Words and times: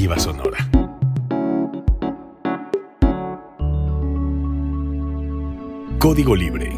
Sonora. 0.00 0.58
Código 5.98 6.34
Libre. 6.34 6.74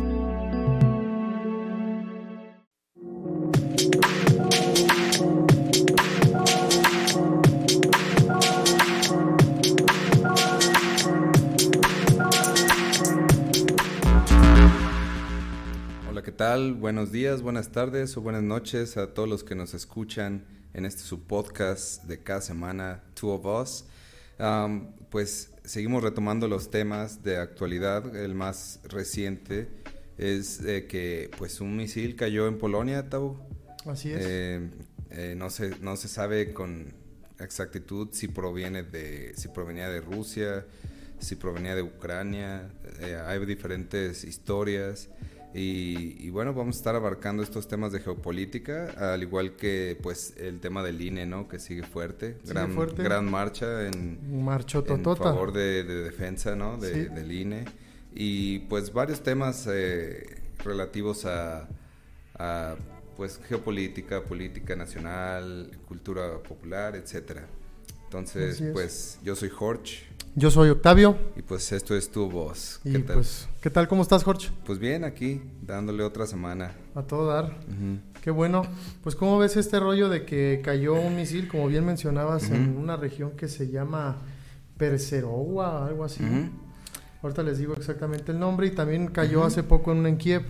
Hola, 16.10 16.22
¿qué 16.22 16.32
tal? 16.32 16.74
Buenos 16.74 17.12
días, 17.12 17.40
buenas 17.40 17.70
tardes 17.70 18.16
o 18.16 18.20
buenas 18.20 18.42
noches 18.42 18.96
a 18.96 19.14
todos 19.14 19.28
los 19.28 19.44
que 19.44 19.54
nos 19.54 19.74
escuchan 19.74 20.44
en 20.74 20.86
este 20.86 21.02
su 21.02 21.26
podcast 21.26 22.04
de 22.04 22.22
cada 22.22 22.40
semana, 22.40 23.02
Two 23.22 23.30
of 23.30 23.46
Us. 23.46 23.84
Um, 24.40 24.88
pues 25.10 25.52
seguimos 25.64 26.02
retomando 26.02 26.48
los 26.48 26.70
temas 26.70 27.22
de 27.22 27.36
actualidad. 27.36 28.16
El 28.16 28.34
más 28.34 28.80
reciente 28.82 29.68
es 30.18 30.60
eh, 30.64 30.88
que 30.88 31.30
pues 31.38 31.60
un 31.60 31.76
misil 31.76 32.16
cayó 32.16 32.48
en 32.48 32.58
Polonia, 32.58 33.08
Tau. 33.08 33.38
Así 33.86 34.10
es. 34.10 34.18
Eh, 34.20 34.70
eh, 35.10 35.34
no, 35.36 35.50
se, 35.50 35.78
no 35.80 35.96
se 35.96 36.08
sabe 36.08 36.52
con 36.52 36.94
exactitud 37.38 38.08
si 38.10 38.26
proviene 38.26 38.82
de 38.82 39.34
si 39.36 39.46
provenía 39.48 39.88
de 39.88 40.00
Rusia, 40.00 40.66
si 41.20 41.36
provenía 41.36 41.76
de 41.76 41.82
Ucrania. 41.82 42.72
Eh, 42.98 43.22
hay 43.24 43.44
diferentes 43.46 44.24
historias. 44.24 45.08
Y, 45.54 46.16
y, 46.18 46.30
bueno, 46.30 46.54
vamos 46.54 46.76
a 46.76 46.78
estar 46.78 46.94
abarcando 46.94 47.42
estos 47.42 47.68
temas 47.68 47.92
de 47.92 48.00
geopolítica, 48.00 49.12
al 49.12 49.22
igual 49.22 49.54
que 49.56 49.98
pues 50.02 50.34
el 50.38 50.60
tema 50.60 50.82
del 50.82 51.00
INE, 51.00 51.26
¿no? 51.26 51.46
Que 51.46 51.58
sigue 51.58 51.82
fuerte. 51.82 52.38
Sigue 52.40 52.54
gran, 52.54 52.72
fuerte. 52.72 53.02
gran 53.02 53.30
marcha 53.30 53.86
en, 53.86 54.18
en 54.30 55.04
favor 55.16 55.52
de, 55.52 55.84
de 55.84 56.02
defensa, 56.04 56.56
¿no? 56.56 56.78
De, 56.78 56.92
Sí. 56.92 57.00
Del 57.14 57.32
INE. 57.32 57.64
Y 58.14 58.60
pues 58.60 58.92
varios 58.92 59.22
temas 59.22 59.66
eh, 59.70 60.42
relativos 60.64 61.24
a, 61.26 61.68
a, 62.34 62.76
pues 63.16 63.38
geopolítica, 63.48 64.22
política 64.22 64.74
nacional, 64.74 65.70
cultura 65.86 66.38
popular, 66.38 66.96
etcétera. 66.96 67.46
Entonces, 68.04 68.62
pues 68.74 69.18
yo 69.22 69.34
soy 69.34 69.48
Jorge 69.48 70.11
Yo 70.34 70.50
soy 70.50 70.70
Octavio. 70.70 71.16
y 71.36 71.42
pues 71.42 71.70
esto 71.72 71.94
es 71.94 72.10
tu 72.10 72.28
voz. 72.30 72.80
Y 72.84 72.92
¿Qué 72.92 72.98
tal? 73.00 73.16
pues, 73.16 73.48
¿qué 73.60 73.68
tal? 73.70 73.86
¿Cómo 73.86 74.00
estás, 74.02 74.24
Jorge? 74.24 74.48
Pues 74.64 74.78
bien, 74.78 75.04
aquí 75.04 75.42
dándole 75.60 76.02
otra 76.02 76.26
semana. 76.26 76.72
A 76.94 77.02
todo 77.02 77.26
dar. 77.26 77.58
Qué 78.22 78.30
bueno. 78.30 78.62
Pues, 79.02 79.14
¿cómo 79.14 79.38
ves 79.38 79.56
este 79.58 79.78
rollo 79.78 80.08
de 80.08 80.24
que 80.24 80.62
cayó 80.64 80.94
un 80.94 81.16
misil, 81.16 81.48
como 81.48 81.66
bien 81.68 81.84
mencionabas, 81.84 82.50
en 82.50 82.70
Ujú. 82.70 82.80
una 82.80 82.96
región 82.96 83.32
que 83.32 83.46
se 83.48 83.68
llama 83.70 84.16
Perserowa, 84.78 85.86
algo 85.86 86.04
así? 86.04 86.22
Ujú. 86.24 86.48
Ahorita 87.22 87.42
les 87.42 87.58
digo 87.58 87.74
exactamente 87.74 88.32
el 88.32 88.38
nombre. 88.38 88.68
Y 88.68 88.70
también 88.70 89.08
cayó 89.08 89.44
hace 89.44 89.62
poco 89.62 89.92
en, 89.92 89.98
una 89.98 90.08
en 90.08 90.16
Kiev. 90.16 90.44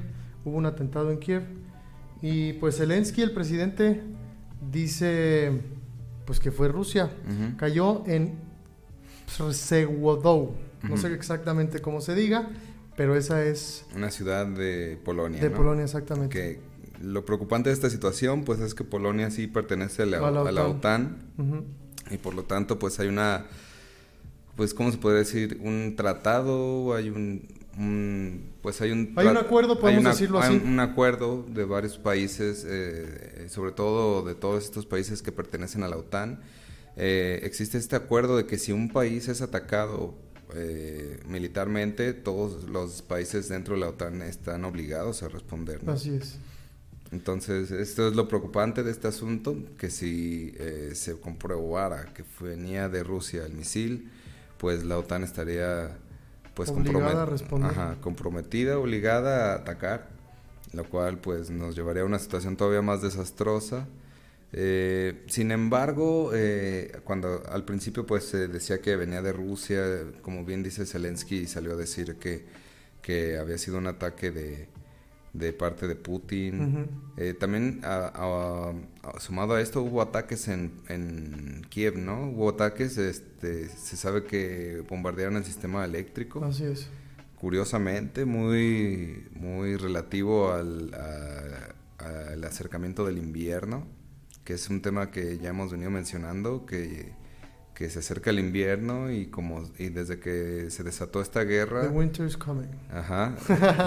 Hubo 0.45 0.57
un 0.59 0.67
atentado 0.67 1.11
en 1.11 1.19
Kiev. 1.19 1.43
Y 2.21 2.53
pues 2.55 2.77
Zelensky, 2.77 3.23
el 3.23 3.33
presidente, 3.33 4.01
dice 4.71 5.51
pues 6.25 6.39
que 6.39 6.53
fue 6.53 6.69
Rusia. 6.69 7.11
Cayó 7.57 8.05
en 8.07 8.39
Przewodów. 9.37 10.51
No 10.83 10.97
sé 10.97 11.13
exactamente 11.15 11.81
cómo 11.81 12.01
se 12.01 12.15
diga, 12.15 12.49
pero 12.97 13.15
esa 13.17 13.45
es 13.45 13.85
Una 13.95 14.11
ciudad 14.11 14.47
de 14.47 14.99
Polonia. 15.05 15.41
de 15.41 15.51
¿no? 15.51 15.57
Polonia 15.57 15.85
exactamente. 15.85 16.33
Que 16.37 16.61
lo 17.03 17.25
preocupante 17.25 17.69
de 17.71 17.75
esta 17.75 17.89
situación, 17.91 18.45
pues 18.45 18.61
es 18.61 18.75
que 18.75 18.85
Polonia 18.85 19.31
sí 19.31 19.47
pertenece 19.47 20.03
a 20.03 20.07
la, 20.07 20.19
A 20.19 20.31
la 20.31 20.41
a 20.43 20.53
la 20.53 20.67
OTAN. 20.67 21.17
Y 22.11 22.17
por 22.19 22.35
lo 22.35 22.43
tanto, 22.45 22.79
pues 22.79 22.99
hay 23.01 23.09
una, 23.09 23.47
pues 24.57 24.75
cómo 24.75 24.91
se 24.91 24.99
puede 24.99 25.19
decir, 25.19 25.59
un 25.63 25.95
tratado, 25.97 26.95
hay 26.95 27.09
un, 27.11 27.47
un- 27.79 28.51
pues 28.61 28.81
hay 28.81 28.91
un, 28.91 29.15
Hay 29.17 29.27
un 29.29 29.37
acuerdo, 29.37 29.75
hay 29.75 29.81
podemos 29.81 30.01
una- 30.01 30.11
decirlo 30.11 30.41
hay 30.43 30.57
así. 30.57 30.67
un 30.67 30.81
acuerdo 30.81 31.45
de 31.49 31.65
varios 31.65 31.97
países, 31.99 32.67
eh, 32.69 33.47
sobre 33.49 33.71
todo 33.73 34.23
de 34.25 34.35
todos 34.35 34.65
estos 34.65 34.85
países 34.85 35.23
que 35.23 35.31
pertenecen 35.33 35.85
a 35.85 35.89
la 35.89 35.97
OTAN. 35.97 36.41
Eh, 36.97 37.41
existe 37.45 37.79
este 37.79 37.97
acuerdo 37.97 38.37
de 38.37 38.47
que 38.47 38.59
si 38.59 38.73
un 38.73 38.91
país 38.91 39.29
es 39.29 39.41
atacado 39.41 40.15
eh, 40.55 41.21
militarmente, 41.27 42.13
todos 42.13 42.65
los 42.69 43.01
países 43.03 43.49
dentro 43.49 43.75
de 43.75 43.81
la 43.81 43.89
OTAN 43.89 44.21
están 44.23 44.65
obligados 44.65 45.23
a 45.23 45.29
responder. 45.29 45.83
¿no? 45.83 45.93
Así 45.93 46.11
es. 46.15 46.37
Entonces, 47.11 47.71
esto 47.71 48.09
es 48.09 48.15
lo 48.17 48.27
preocupante 48.29 48.83
de 48.83 48.91
este 48.91 49.09
asunto, 49.09 49.57
que 49.79 49.91
si 49.91 50.55
eh, 50.59 50.93
se 50.95 51.19
comprobara 51.19 52.07
que 52.15 52.25
venía 52.41 52.89
de 52.89 53.03
Rusia 53.03 53.45
el 53.45 53.53
misil, 53.53 54.11
pues 54.59 54.85
la 54.85 54.99
OTAN 54.99 55.23
estaría 55.25 55.97
pues 56.55 56.69
Obligada 56.71 57.13
compromet- 57.13 57.17
a 57.17 57.27
responder. 57.27 57.71
Ajá, 57.71 57.97
comprometida, 58.01 58.79
obligada 58.79 59.53
a 59.53 59.57
atacar, 59.57 60.09
lo 60.73 60.85
cual 60.89 61.19
pues 61.19 61.51
nos 61.51 61.75
llevaría 61.77 62.03
a 62.03 62.07
una 62.07 62.19
situación 62.19 62.57
todavía 62.57 62.83
más 62.83 63.03
desastrosa. 63.03 63.87
Eh, 64.55 65.25
sin 65.29 65.51
embargo, 65.51 66.31
eh, 66.35 67.01
cuando 67.05 67.43
al 67.49 67.65
principio 67.65 68.05
pues 68.05 68.25
se 68.25 68.49
decía 68.49 68.81
que 68.83 68.97
venía 68.97 69.23
de 69.23 69.33
Rusia, 69.33 69.83
como 70.23 70.45
bien 70.45 70.63
dice 70.63 70.85
Zelensky, 70.85 71.47
salió 71.47 71.73
a 71.73 71.77
decir 71.77 72.17
que, 72.17 72.45
que 73.01 73.39
había 73.39 73.57
sido 73.57 73.79
un 73.79 73.87
ataque 73.87 74.31
de, 74.31 74.69
de 75.33 75.53
parte 75.55 75.89
de 75.89 75.97
Putin. 75.97 76.87
Eh, 77.17 77.33
también 77.33 77.81
a- 77.83 78.13
a- 78.15 79.09
a- 79.09 79.21
sumado 79.21 79.55
a 79.55 79.61
esto 79.63 79.81
hubo 79.83 80.03
ataques 80.03 80.47
en, 80.49 80.73
en 80.89 81.63
Kiev, 81.71 81.97
¿no? 81.97 82.29
Hubo 82.31 82.51
ataques, 82.51 82.99
este, 82.99 83.69
se 83.71 83.97
sabe 83.97 84.25
que 84.25 84.85
bombardearon 84.87 85.37
el 85.39 85.45
sistema 85.45 85.83
eléctrico 85.87 86.45
Así 86.45 86.65
es. 86.65 86.89
curiosamente 87.41 88.27
muy 88.27 89.27
muy 89.35 89.77
relativo 89.77 90.53
al, 90.53 90.93
al 91.99 92.45
acercamiento 92.45 93.07
del 93.07 93.17
invierno 93.17 93.87
que 94.45 94.55
es 94.55 94.69
un 94.71 94.81
tema 94.83 95.11
que 95.11 95.39
ya 95.39 95.51
hemos 95.51 95.71
venido 95.73 95.91
mencionando 95.91 96.67
que, 96.67 97.13
que 97.75 97.89
se 97.91 98.01
acerca 98.01 98.31
el 98.31 98.39
invierno 98.39 99.11
y 99.11 99.27
como 99.27 99.63
y 99.79 99.89
desde 99.89 100.19
que 100.19 100.67
se 100.71 100.83
desató 100.83 101.21
esta 101.23 101.43
guerra 101.45 101.83
The 101.83 101.89
winter 101.89 102.27
is 102.27 102.37
coming. 102.37 102.69
ajá 102.91 103.37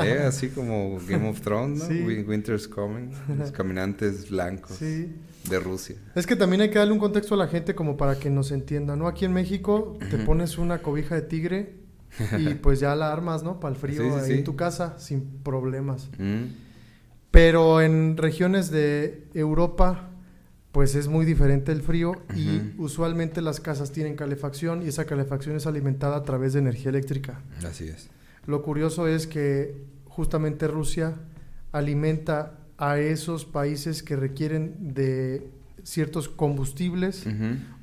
eh, 0.06 0.24
así 0.28 0.50
como 0.50 0.98
Game 1.08 1.28
of 1.30 1.42
Thrones 1.42 1.80
¿no? 1.80 1.86
Sí. 1.88 2.02
Wi- 2.06 2.24
Winter's 2.24 2.68
coming 2.68 3.10
los 3.38 3.52
caminantes 3.54 4.30
blancos 4.30 4.78
Sí. 4.78 5.14
de 5.50 5.60
Rusia 5.60 5.96
Es 6.16 6.26
que 6.26 6.36
también 6.36 6.62
hay 6.62 6.70
que 6.70 6.80
darle 6.80 6.94
un 6.94 7.00
contexto 7.00 7.36
a 7.36 7.38
la 7.38 7.48
gente 7.48 7.76
como 7.76 7.98
para 7.98 8.16
que 8.18 8.30
nos 8.30 8.52
entienda, 8.52 8.96
¿no? 8.96 9.08
Aquí 9.08 9.26
en 9.26 9.34
México 9.34 9.98
te 10.10 10.18
pones 10.20 10.58
una 10.58 10.82
cobija 10.82 11.16
de 11.16 11.22
tigre 11.22 11.76
y 12.40 12.54
pues 12.64 12.80
ya 12.80 12.96
la 12.96 13.12
armas, 13.12 13.44
¿no? 13.44 13.60
Para 13.60 13.76
el 13.76 13.80
frío 13.80 14.02
Sí, 14.04 14.10
sí, 14.10 14.16
ahí 14.20 14.28
sí. 14.32 14.34
en 14.40 14.44
tu 14.46 14.56
casa 14.56 14.98
sin 15.00 15.22
problemas. 15.44 16.10
Mm, 16.18 16.46
Pero 17.32 17.82
en 17.82 18.16
regiones 18.18 18.72
de 18.72 19.28
Europa, 19.34 20.10
pues 20.75 20.94
es 20.96 21.08
muy 21.08 21.25
diferente 21.25 21.72
el 21.72 21.81
frío 21.81 22.22
y 22.36 22.74
usualmente 22.78 23.41
las 23.41 23.62
casas 23.62 23.94
tienen 23.94 24.18
calefacción 24.18 24.84
y 24.84 24.90
esa 24.90 25.06
calefacción 25.06 25.56
es 25.56 25.68
alimentada 25.68 26.18
a 26.18 26.24
través 26.24 26.52
de 26.52 26.59
energía 26.59 26.90
eléctrica. 26.90 27.40
así 27.66 27.88
es 27.88 28.09
Lo 28.46 28.62
curioso 28.62 29.08
es 29.08 29.25
que 29.25 29.78
justamente 30.03 30.68
Rusia 30.68 31.13
alimenta 31.72 32.59
a 32.78 33.00
esos 33.00 33.46
países 33.46 34.03
que 34.03 34.18
requieren 34.18 34.94
de 34.94 35.50
ciertos 35.84 36.28
combustibles 36.28 37.25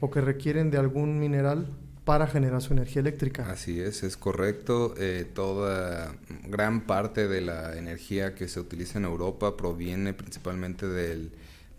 o 0.00 0.10
que 0.10 0.20
requieren 0.20 0.70
de 0.70 0.76
algún 0.76 1.18
mineral 1.18 1.68
para 2.04 2.26
generar 2.26 2.60
su 2.60 2.74
energía 2.74 3.00
eléctrica. 3.00 3.50
Así 3.50 3.80
es, 3.80 4.02
es 4.02 4.18
correcto. 4.18 4.94
Eh, 4.98 5.24
toda 5.32 6.14
gran 6.46 6.82
parte 6.86 7.26
de 7.26 7.40
la 7.40 7.78
energía 7.78 8.34
que 8.34 8.48
se 8.48 8.60
utiliza 8.60 8.98
en 8.98 9.06
Europa 9.06 9.56
proviene 9.56 10.12
principalmente 10.12 10.86
del 10.86 11.32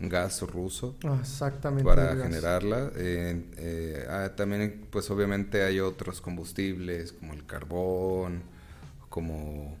gas 0.08 0.42
ruso 0.42 0.96
Ah, 1.04 1.18
Exactamente. 1.20 1.84
para 1.84 2.16
generarla. 2.16 2.90
Eh, 2.96 3.44
eh, 3.56 4.06
ah, 4.08 4.30
también, 4.36 4.86
pues 4.90 5.10
obviamente 5.10 5.62
hay 5.62 5.80
otros 5.80 6.20
combustibles 6.20 7.12
como 7.12 7.32
el 7.34 7.44
carbón, 7.46 8.42
como... 9.08 9.76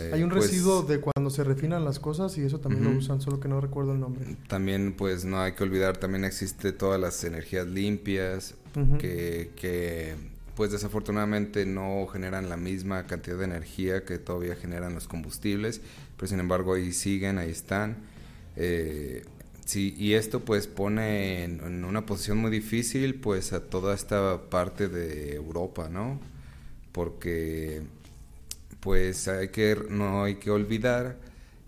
eh, 0.00 0.10
Hay 0.14 0.22
un 0.22 0.30
pues, 0.30 0.44
residuo 0.44 0.82
de 0.82 1.00
cuando 1.00 1.30
se 1.30 1.44
refinan 1.44 1.84
las 1.84 1.98
cosas 1.98 2.36
y 2.38 2.42
eso 2.42 2.60
también 2.60 2.84
lo 2.84 2.90
usan, 2.90 3.20
solo 3.20 3.40
que 3.40 3.48
no 3.48 3.60
recuerdo 3.60 3.92
el 3.92 4.00
nombre. 4.00 4.36
También, 4.48 4.94
pues 4.96 5.24
no 5.24 5.40
hay 5.40 5.52
que 5.52 5.62
olvidar, 5.64 5.96
también 5.96 6.24
existe 6.24 6.72
todas 6.72 7.00
las 7.00 7.22
energías 7.24 7.66
limpias 7.66 8.54
que, 9.00 9.50
que, 9.56 10.14
pues 10.54 10.70
desafortunadamente 10.70 11.66
no 11.66 12.06
generan 12.06 12.48
la 12.48 12.56
misma 12.56 13.04
cantidad 13.06 13.36
de 13.38 13.44
energía 13.44 14.04
que 14.04 14.18
todavía 14.18 14.54
generan 14.56 14.94
los 14.94 15.08
combustibles, 15.08 15.80
pero 16.16 16.28
sin 16.28 16.38
embargo 16.40 16.74
ahí 16.74 16.92
siguen, 16.92 17.38
ahí 17.38 17.50
están. 17.50 17.96
Eh, 18.56 19.24
sí, 19.68 19.94
y 19.98 20.14
esto 20.14 20.40
pues 20.40 20.66
pone 20.66 21.44
en, 21.44 21.84
una 21.84 22.06
posición 22.06 22.38
muy 22.38 22.50
difícil 22.50 23.16
pues 23.16 23.52
a 23.52 23.60
toda 23.60 23.94
esta 23.94 24.48
parte 24.50 24.88
de 24.88 25.34
Europa, 25.34 25.88
¿no? 25.90 26.18
Porque 26.92 27.82
pues 28.80 29.28
hay 29.28 29.48
que, 29.48 29.76
no 29.90 30.24
hay 30.24 30.36
que 30.36 30.50
olvidar 30.50 31.18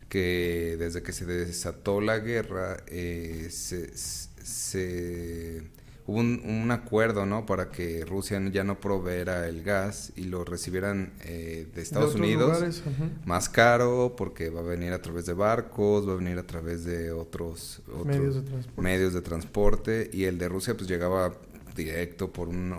que 0.09 0.77
desde 0.79 1.03
que 1.03 1.13
se 1.13 1.27
desató 1.27 2.01
la 2.01 2.19
guerra 2.19 2.79
eh, 2.89 3.49
se, 3.51 3.97
se 3.97 5.63
hubo 6.11 6.19
un, 6.19 6.71
acuerdo, 6.73 7.25
¿no? 7.25 7.47
Para 7.47 7.71
que 7.71 8.05
Rusia 8.05 8.41
ya 8.53 8.65
no 8.65 8.81
proveera 8.81 9.47
el 9.47 9.63
gas 9.63 10.13
y 10.17 10.25
lo 10.25 10.45
recibieran 10.45 11.13
eh, 11.25 11.69
de 11.73 11.83
Estados 11.83 12.17
Unidos 12.17 12.83
más 13.25 13.49
caro 13.49 14.15
porque 14.17 14.51
va 14.51 14.61
a 14.61 14.65
venir 14.65 14.93
a 14.93 15.01
través 15.01 15.27
de 15.27 15.35
barcos, 15.35 16.09
va 16.09 16.15
a 16.15 16.17
venir 16.17 16.37
a 16.39 16.47
través 16.47 16.85
de 16.85 17.13
otros, 17.13 17.83
medios, 18.05 18.35
de 18.35 18.43
transporte. 18.43 18.83
medios 18.83 19.15
de 19.15 19.23
transporte 19.23 20.11
y 20.13 20.25
el 20.25 20.39
de 20.39 20.49
Rusia 20.49 20.77
pues 20.77 20.89
llegaba 20.89 21.33
directo 21.77 22.33
por 22.33 22.49
un, 22.49 22.75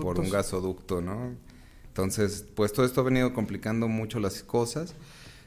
por 0.00 0.18
un 0.18 0.30
gasoducto, 0.30 1.02
¿no? 1.02 1.34
Entonces, 1.88 2.46
pues 2.54 2.72
todo 2.72 2.86
esto 2.86 3.02
ha 3.02 3.04
venido 3.04 3.34
complicando 3.34 3.88
mucho 3.88 4.20
las 4.20 4.42
cosas. 4.42 4.94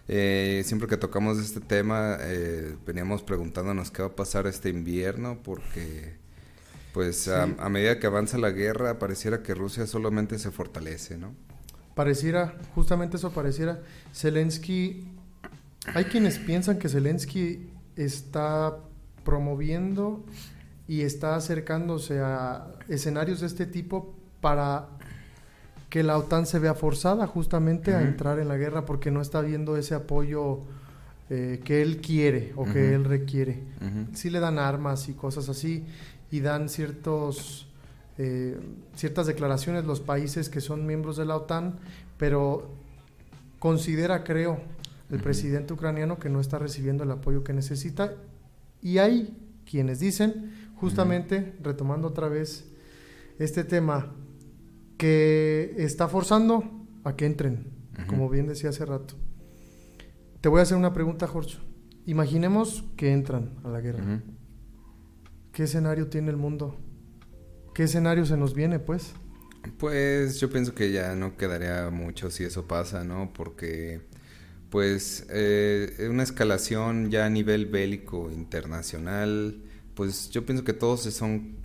Eh, 0.07 0.61
siempre 0.65 0.87
que 0.87 0.97
tocamos 0.97 1.39
este 1.39 1.61
tema, 1.61 2.17
eh, 2.19 2.75
veníamos 2.85 3.23
preguntándonos 3.23 3.89
qué 3.89 4.03
va 4.03 4.09
a 4.09 4.15
pasar 4.15 4.45
este 4.45 4.69
invierno, 4.69 5.39
porque 5.41 6.21
pues 6.93 7.27
a, 7.27 7.47
medida 7.69 7.99
que 7.99 8.05
avanza 8.05 8.37
la 8.37 8.51
guerra, 8.51 8.99
pareciera 8.99 9.41
que 9.41 9.55
Rusia 9.55 9.87
solamente 9.87 10.37
se 10.37 10.51
fortalece, 10.51 11.17
¿no? 11.17 11.33
Pareciera, 11.95 12.55
justamente 12.75 13.17
eso 13.17 13.31
pareciera. 13.31 13.81
Zelensky, 14.13 15.07
hay 15.93 16.05
quienes 16.05 16.37
piensan 16.37 16.77
que 16.77 16.89
Zelensky 16.89 17.67
está 17.95 18.77
promoviendo 19.25 20.23
y 20.87 21.01
está 21.01 21.35
acercándose 21.35 22.19
a 22.19 22.67
escenarios 22.87 23.41
de 23.41 23.47
este 23.47 23.65
tipo 23.65 24.15
para 24.39 24.87
que 25.89 26.03
la 26.03 26.17
OTAN 26.17 26.45
se 26.45 26.59
vea 26.59 26.75
forzada 26.75 27.25
justamente 27.25 27.93
a 27.93 28.01
entrar 28.01 28.39
en 28.39 28.47
la 28.47 28.57
guerra 28.57 28.85
porque 28.85 29.11
no 29.11 29.21
está 29.21 29.41
viendo 29.41 29.77
ese 29.77 29.95
apoyo 29.95 30.61
eh, 31.29 31.61
que 31.63 31.81
él 31.81 32.01
quiere 32.01 32.51
o 32.55 32.65
que 32.65 32.93
él 32.93 33.05
requiere. 33.05 33.63
Sí 34.13 34.29
le 34.29 34.39
dan 34.39 34.59
armas 34.59 35.07
y 35.09 35.13
cosas 35.13 35.49
así 35.49 35.85
y 36.33 36.39
dan 36.39 36.67
ciertos, 36.67 37.67
eh, 38.17 38.59
ciertas 38.95 39.27
declaraciones 39.27 39.85
los 39.85 39.99
países 39.99 40.49
que 40.49 40.61
son 40.61 40.87
miembros 40.87 41.15
de 41.15 41.25
la 41.25 41.35
OTAN, 41.35 41.77
pero 42.17 42.71
considera, 43.59 44.23
creo, 44.23 44.59
el 45.11 45.19
presidente 45.19 45.73
ucraniano 45.73 46.17
que 46.17 46.29
no 46.29 46.39
está 46.39 46.57
recibiendo 46.57 47.03
el 47.03 47.11
apoyo 47.11 47.43
que 47.43 47.53
necesita 47.53 48.15
y 48.81 48.97
hay 48.97 49.37
quienes 49.69 49.99
dicen, 49.99 50.71
justamente, 50.75 51.53
retomando 51.61 52.07
otra 52.07 52.29
vez 52.29 52.65
este 53.37 53.63
tema, 53.63 54.11
que 54.97 55.75
está 55.77 56.07
forzando 56.07 56.63
a 57.03 57.15
que 57.15 57.27
entren, 57.27 57.67
como 58.07 58.27
bien 58.27 58.47
decía 58.47 58.71
hace 58.71 58.87
rato. 58.87 59.13
Te 60.41 60.49
voy 60.49 60.61
a 60.61 60.63
hacer 60.63 60.77
una 60.77 60.93
pregunta, 60.93 61.27
Jorge. 61.27 61.59
Imaginemos 62.07 62.85
que 62.97 63.13
entran 63.13 63.51
a 63.63 63.69
la 63.69 63.81
guerra. 63.81 64.23
¿Qué 65.53 65.63
escenario 65.63 66.07
tiene 66.07 66.31
el 66.31 66.37
mundo? 66.37 66.75
¿Qué 67.75 67.83
escenario 67.83 68.25
se 68.25 68.35
nos 68.35 68.55
viene, 68.55 68.79
pues? 68.79 69.13
Pues 69.77 70.39
yo 70.39 70.49
pienso 70.49 70.73
que 70.73 70.91
ya 70.91 71.13
no 71.13 71.37
quedaría 71.37 71.91
mucho 71.91 72.31
si 72.31 72.43
eso 72.43 72.67
pasa, 72.67 73.03
¿no? 73.03 73.31
Porque, 73.33 74.01
pues, 74.71 75.27
eh, 75.29 76.07
una 76.09 76.23
escalación 76.23 77.11
ya 77.11 77.27
a 77.27 77.29
nivel 77.29 77.67
bélico 77.67 78.31
internacional, 78.31 79.61
pues 79.93 80.31
yo 80.31 80.43
pienso 80.43 80.63
que 80.63 80.73
todos 80.73 81.01
son 81.01 81.55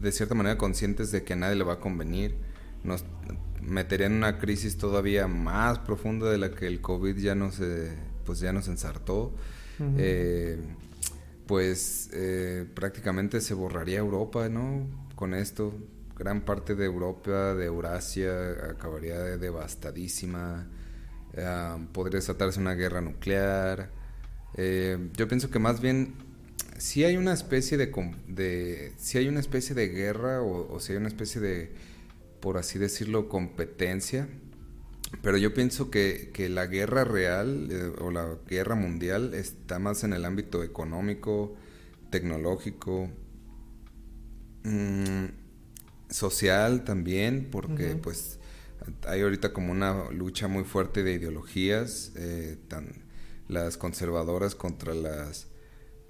de 0.00 0.12
cierta 0.12 0.34
manera 0.34 0.56
conscientes 0.56 1.12
de 1.12 1.22
que 1.22 1.34
a 1.34 1.36
nadie 1.36 1.56
le 1.56 1.64
va 1.64 1.74
a 1.74 1.80
convenir. 1.80 2.36
Nos 2.84 3.04
metería 3.60 4.06
en 4.06 4.14
una 4.14 4.38
crisis 4.38 4.78
todavía 4.78 5.28
más 5.28 5.78
profunda 5.80 6.30
de 6.30 6.38
la 6.38 6.52
que 6.52 6.66
el 6.66 6.80
COVID 6.80 7.18
ya 7.18 7.34
nos, 7.34 7.60
pues 8.24 8.40
ya 8.40 8.54
nos 8.54 8.66
ensartó 8.68 9.34
pues 11.50 12.10
eh, 12.12 12.64
prácticamente 12.76 13.40
se 13.40 13.54
borraría 13.54 13.98
Europa, 13.98 14.48
¿no? 14.48 14.86
Con 15.16 15.34
esto, 15.34 15.74
gran 16.16 16.42
parte 16.42 16.76
de 16.76 16.84
Europa, 16.84 17.56
de 17.56 17.64
Eurasia, 17.64 18.52
acabaría 18.70 19.18
devastadísima. 19.36 20.68
podría 21.92 22.20
desatarse 22.20 22.60
una 22.60 22.74
guerra 22.74 23.00
nuclear. 23.00 23.90
Eh, 24.54 25.10
yo 25.16 25.26
pienso 25.26 25.50
que 25.50 25.58
más 25.58 25.80
bien 25.80 26.14
si 26.78 27.02
hay 27.02 27.16
una 27.16 27.32
especie 27.32 27.76
de, 27.76 27.86
de 28.28 28.92
si 28.96 29.18
hay 29.18 29.26
una 29.26 29.40
especie 29.40 29.74
de 29.74 29.88
guerra 29.88 30.42
o, 30.42 30.72
o 30.72 30.78
si 30.78 30.92
hay 30.92 30.98
una 30.98 31.08
especie 31.08 31.40
de 31.40 31.72
por 32.38 32.58
así 32.58 32.78
decirlo 32.78 33.28
competencia 33.28 34.28
pero 35.22 35.36
yo 35.36 35.52
pienso 35.54 35.90
que, 35.90 36.30
que 36.32 36.48
la 36.48 36.66
guerra 36.66 37.04
real 37.04 37.68
eh, 37.70 37.92
o 38.00 38.10
la 38.10 38.36
guerra 38.48 38.74
mundial 38.74 39.34
está 39.34 39.78
más 39.78 40.04
en 40.04 40.12
el 40.12 40.24
ámbito 40.24 40.62
económico, 40.62 41.56
tecnológico, 42.10 43.10
mm, 44.64 45.24
social 46.08 46.84
también, 46.84 47.48
porque 47.50 47.96
pues 47.96 48.38
hay 49.06 49.20
ahorita 49.20 49.52
como 49.52 49.72
una 49.72 50.10
lucha 50.10 50.48
muy 50.48 50.64
fuerte 50.64 51.02
de 51.02 51.12
ideologías, 51.12 52.12
eh, 52.16 52.56
tan, 52.68 53.04
las 53.48 53.76
conservadoras 53.76 54.54
contra 54.54 54.94
las 54.94 55.48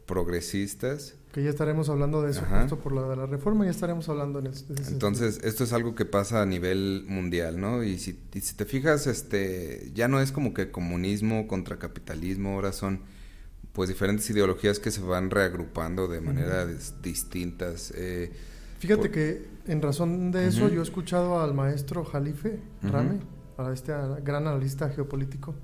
progresistas 0.07 1.15
que 1.33 1.43
ya 1.45 1.51
estaremos 1.51 1.89
hablando 1.89 2.23
de 2.23 2.33
eso 2.33 2.43
justo 2.43 2.79
por 2.79 2.93
la 2.93 3.09
de 3.09 3.17
la 3.17 3.27
reforma, 3.27 3.65
ya 3.65 3.71
estaremos 3.71 4.09
hablando 4.09 4.41
en 4.41 4.49
eso. 4.49 4.65
Entonces, 4.89 5.41
esto 5.45 5.65
es 5.65 5.73
algo 5.73 5.95
que 5.95 6.05
pasa 6.05 6.43
a 6.43 6.47
nivel 6.47 7.05
mundial, 7.07 7.61
¿no? 7.61 7.85
Y 7.85 7.99
si, 7.99 8.19
si 8.41 8.55
te 8.55 8.65
fijas, 8.65 9.07
este, 9.07 9.93
ya 9.95 10.09
no 10.09 10.21
es 10.21 10.33
como 10.33 10.55
que 10.55 10.71
comunismo 10.71 11.47
contra 11.47 11.79
capitalismo, 11.79 12.55
ahora 12.55 12.73
son 12.73 13.03
pues 13.73 13.89
diferentes 13.89 14.29
ideologías 14.31 14.81
que 14.81 14.91
se 14.91 15.01
van 15.01 15.31
reagrupando 15.31 16.09
de 16.09 16.21
maneras 16.21 16.95
distintas. 17.03 17.93
Eh, 17.97 18.33
Fíjate 18.81 19.11
que 19.11 19.47
en 19.67 19.83
razón 19.83 20.33
de 20.33 20.49
eso 20.49 20.69
yo 20.69 20.81
he 20.81 20.83
escuchado 20.83 21.41
al 21.41 21.55
maestro 21.55 22.05
Jalife 22.05 22.59
Rame, 22.83 23.21
a 23.67 23.73
este 23.73 23.93
gran 24.25 24.47
analista 24.47 24.89
geopolítico, 24.91 25.55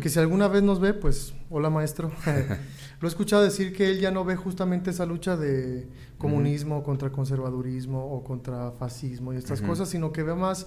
que 0.00 0.08
si 0.08 0.18
alguna 0.18 0.48
vez 0.48 0.62
nos 0.62 0.80
ve, 0.80 0.94
pues, 0.94 1.34
hola 1.48 1.70
maestro, 1.70 2.10
lo 3.00 3.08
he 3.08 3.10
escuchado 3.10 3.42
decir 3.42 3.74
que 3.74 3.90
él 3.90 4.00
ya 4.00 4.10
no 4.10 4.24
ve 4.24 4.36
justamente 4.36 4.90
esa 4.90 5.06
lucha 5.06 5.36
de 5.36 5.88
comunismo 6.18 6.82
contra 6.82 7.10
conservadurismo 7.10 8.12
o 8.12 8.22
contra 8.24 8.72
fascismo 8.72 9.32
y 9.32 9.36
estas 9.36 9.60
cosas, 9.60 9.88
sino 9.88 10.12
que 10.12 10.22
ve 10.22 10.34
más, 10.34 10.66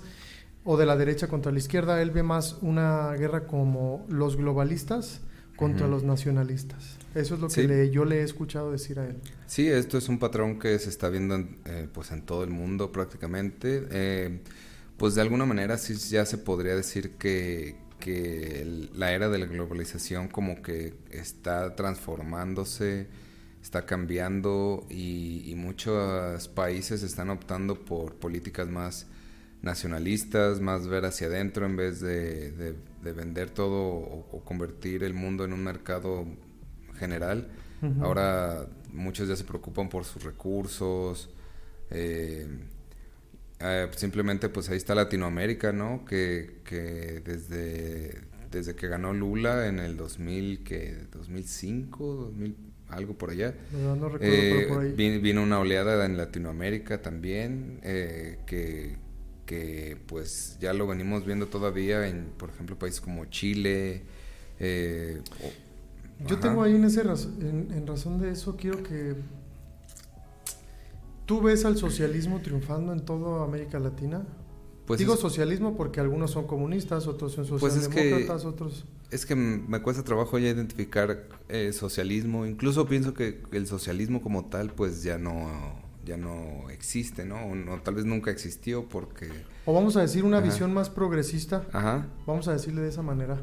o 0.63 0.77
de 0.77 0.85
la 0.85 0.95
derecha 0.95 1.27
contra 1.27 1.51
la 1.51 1.59
izquierda, 1.59 2.01
él 2.01 2.11
ve 2.11 2.23
más 2.23 2.57
una 2.61 3.11
guerra 3.13 3.45
como 3.47 4.05
los 4.09 4.37
globalistas 4.37 5.21
contra 5.55 5.87
los 5.87 6.03
nacionalistas. 6.03 6.97
Eso 7.15 7.35
es 7.35 7.41
lo 7.41 7.47
que 7.47 7.89
yo 7.91 8.05
le 8.05 8.21
he 8.21 8.23
escuchado 8.23 8.71
decir 8.71 8.99
a 8.99 9.05
él. 9.05 9.17
Sí, 9.45 9.67
esto 9.67 9.97
es 9.97 10.09
un 10.09 10.17
patrón 10.17 10.59
que 10.59 10.77
se 10.79 10.89
está 10.89 11.09
viendo 11.09 11.35
en, 11.35 11.57
eh, 11.65 11.87
pues 11.93 12.11
en 12.11 12.23
todo 12.23 12.43
el 12.43 12.49
mundo 12.49 12.91
prácticamente. 12.91 13.87
Eh, 13.91 14.39
pues 14.97 15.15
de 15.15 15.21
alguna 15.21 15.45
manera 15.45 15.77
sí 15.77 15.95
ya 15.95 16.25
se 16.25 16.37
podría 16.37 16.75
decir 16.75 17.11
que, 17.17 17.81
la 18.93 19.13
era 19.13 19.29
de 19.29 19.37
la 19.37 19.45
globalización 19.45 20.27
como 20.27 20.61
que 20.61 20.93
está 21.09 21.73
transformándose, 21.75 23.07
está 23.61 23.85
cambiando 23.85 24.85
y, 24.89 25.53
muchos 25.55 26.49
países 26.49 27.01
están 27.01 27.29
optando 27.29 27.85
por 27.85 28.15
políticas 28.15 28.67
más 28.67 29.07
nacionalistas, 29.61 30.59
más 30.59 30.87
ver 30.87 31.05
hacia 31.05 31.27
adentro 31.27 31.65
en 31.65 31.77
vez 31.77 32.01
de, 32.01 32.75
vender 33.01 33.49
todo 33.49 33.81
o, 33.81 34.43
convertir 34.43 35.03
el 35.05 35.13
mundo 35.13 35.45
en 35.45 35.53
un 35.53 35.63
mercado 35.63 36.25
general. 36.97 37.49
Ahora 38.01 38.67
muchos 38.91 39.27
ya 39.27 39.35
se 39.35 39.43
preocupan 39.43 39.89
por 39.89 40.05
sus 40.05 40.23
recursos. 40.23 41.29
Eh, 41.89 42.47
eh, 43.59 43.89
simplemente 43.95 44.49
pues 44.49 44.69
ahí 44.69 44.77
está 44.77 44.95
Latinoamérica, 44.95 45.71
¿no? 45.71 46.05
Que, 46.05 46.61
que 46.65 47.21
desde, 47.25 48.21
desde 48.51 48.75
que 48.75 48.87
ganó 48.87 49.13
Lula 49.13 49.67
en 49.67 49.79
el 49.79 49.97
2000, 49.97 50.63
que 50.63 51.07
2005, 51.11 52.15
2000, 52.15 52.55
algo 52.89 53.17
por 53.17 53.31
allá. 53.31 53.55
No, 53.71 54.09
recuerdo, 54.09 54.19
eh, 54.21 54.65
por 54.67 54.81
ahí. 54.81 55.19
Vino, 55.19 55.41
una 55.43 55.59
oleada 55.59 56.05
en 56.05 56.17
Latinoamérica 56.17 57.01
también, 57.01 57.79
eh, 57.83 58.39
que, 58.45 58.97
que 59.45 59.97
pues 60.07 60.57
ya 60.59 60.73
lo 60.73 60.87
venimos 60.87 61.25
viendo 61.25 61.47
todavía 61.47 62.07
en, 62.07 62.31
por 62.37 62.49
ejemplo, 62.49 62.77
países 62.77 63.01
como 63.01 63.25
Chile. 63.25 64.03
Yo 66.27 66.39
tengo 66.39 66.63
ahí 66.63 66.75
en, 66.75 66.85
ese 66.85 67.01
en 67.01 67.85
razón 67.87 68.19
de 68.19 68.31
eso, 68.31 68.55
quiero 68.55 68.81
que 68.83 69.15
¿Tú 71.25 71.41
ves 71.41 71.65
al 71.65 71.77
socialismo 71.77 72.41
triunfando 72.41 72.91
en 72.93 72.99
toda 73.05 73.43
América 73.43 73.79
Latina? 73.79 74.25
Pues 74.85 74.99
Digo 74.99 75.15
socialismo 75.15 75.77
porque 75.77 76.01
algunos 76.01 76.31
son 76.31 76.45
comunistas, 76.45 77.07
otros 77.07 77.33
son 77.33 77.47
pues 77.59 77.73
socialdemócratas, 77.73 78.43
otros... 78.43 78.85
Es 79.11 79.25
que 79.25 79.35
me 79.35 79.81
cuesta 79.81 80.03
trabajo 80.03 80.37
ya 80.39 80.49
identificar 80.49 81.29
eh, 81.47 81.71
socialismo. 81.71 82.45
Incluso 82.45 82.85
pienso 82.87 83.13
que 83.13 83.43
el 83.51 83.67
socialismo 83.67 84.21
como 84.21 84.45
tal 84.45 84.71
pues 84.71 85.03
ya 85.03 85.17
no, 85.17 85.47
ya 86.03 86.17
no 86.17 86.69
existe, 86.69 87.23
¿no? 87.23 87.37
O 87.71 87.77
tal 87.79 87.95
vez 87.95 88.05
nunca 88.05 88.31
existió 88.31 88.89
porque... 88.89 89.29
O 89.65 89.73
vamos 89.73 89.95
a 89.95 90.01
decir 90.01 90.25
una 90.25 90.41
visión 90.41 90.73
más 90.73 90.89
progresista. 90.89 91.65
Ajá. 91.71 92.07
Vamos 92.25 92.47
a 92.47 92.53
decirle 92.53 92.81
de 92.81 92.89
esa 92.89 93.01
manera. 93.01 93.41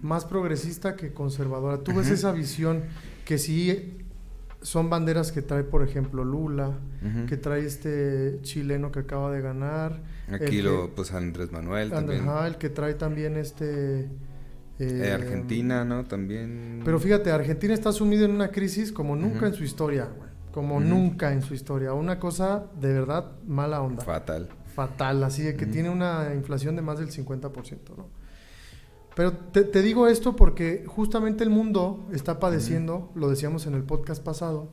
Más 0.00 0.24
progresista 0.24 0.96
que 0.96 1.12
conservadora. 1.12 1.82
Tú 1.82 1.92
ves 1.92 2.08
esa 2.08 2.32
visión 2.32 2.84
que 3.26 3.36
sí 3.36 3.99
son 4.62 4.90
banderas 4.90 5.32
que 5.32 5.42
trae, 5.42 5.62
por 5.64 5.82
ejemplo, 5.82 6.24
Lula, 6.24 6.78
que 7.28 7.36
trae 7.36 7.64
este 7.64 8.38
chileno 8.42 8.92
que 8.92 9.00
acaba 9.00 9.30
de 9.32 9.40
ganar. 9.40 10.02
Aquí 10.30 10.60
lo, 10.62 10.86
que- 10.88 10.92
pues 10.96 11.12
Andrés 11.12 11.50
Manuel 11.52 11.90
también. 11.90 12.22
ajá, 12.28 12.46
el 12.46 12.56
que 12.56 12.68
trae 12.68 12.94
también 12.94 13.36
este... 13.36 14.00
Eh, 14.78 15.02
eh, 15.04 15.12
Argentina, 15.12 15.84
¿no? 15.84 16.04
También. 16.04 16.80
Pero 16.84 16.98
fíjate, 16.98 17.30
Argentina 17.30 17.74
está 17.74 17.92
sumido 17.92 18.24
en 18.24 18.30
una 18.30 18.50
crisis 18.50 18.92
como 18.92 19.14
nunca 19.14 19.46
en 19.46 19.52
su 19.54 19.62
historia, 19.64 20.04
güey. 20.16 20.30
Como 20.52 20.80
nunca 20.80 21.32
en 21.32 21.42
su 21.42 21.52
historia. 21.54 21.92
Una 21.92 22.18
cosa 22.18 22.64
de 22.80 22.92
verdad 22.92 23.32
mala 23.46 23.82
onda. 23.82 24.02
Fatal. 24.04 24.48
Fatal, 24.74 25.22
así 25.24 25.42
de 25.42 25.54
que 25.56 25.66
tiene 25.66 25.90
una 25.90 26.32
inflación 26.34 26.76
de 26.76 26.82
más 26.82 26.98
del 26.98 27.10
50%, 27.10 27.96
¿no? 27.96 28.08
Pero 29.14 29.32
te, 29.32 29.64
te 29.64 29.82
digo 29.82 30.06
esto 30.06 30.36
porque 30.36 30.84
justamente 30.86 31.44
el 31.44 31.50
mundo 31.50 32.06
está 32.12 32.38
padeciendo, 32.38 33.10
lo 33.14 33.28
decíamos 33.28 33.66
en 33.66 33.74
el 33.74 33.82
podcast 33.82 34.22
pasado, 34.22 34.70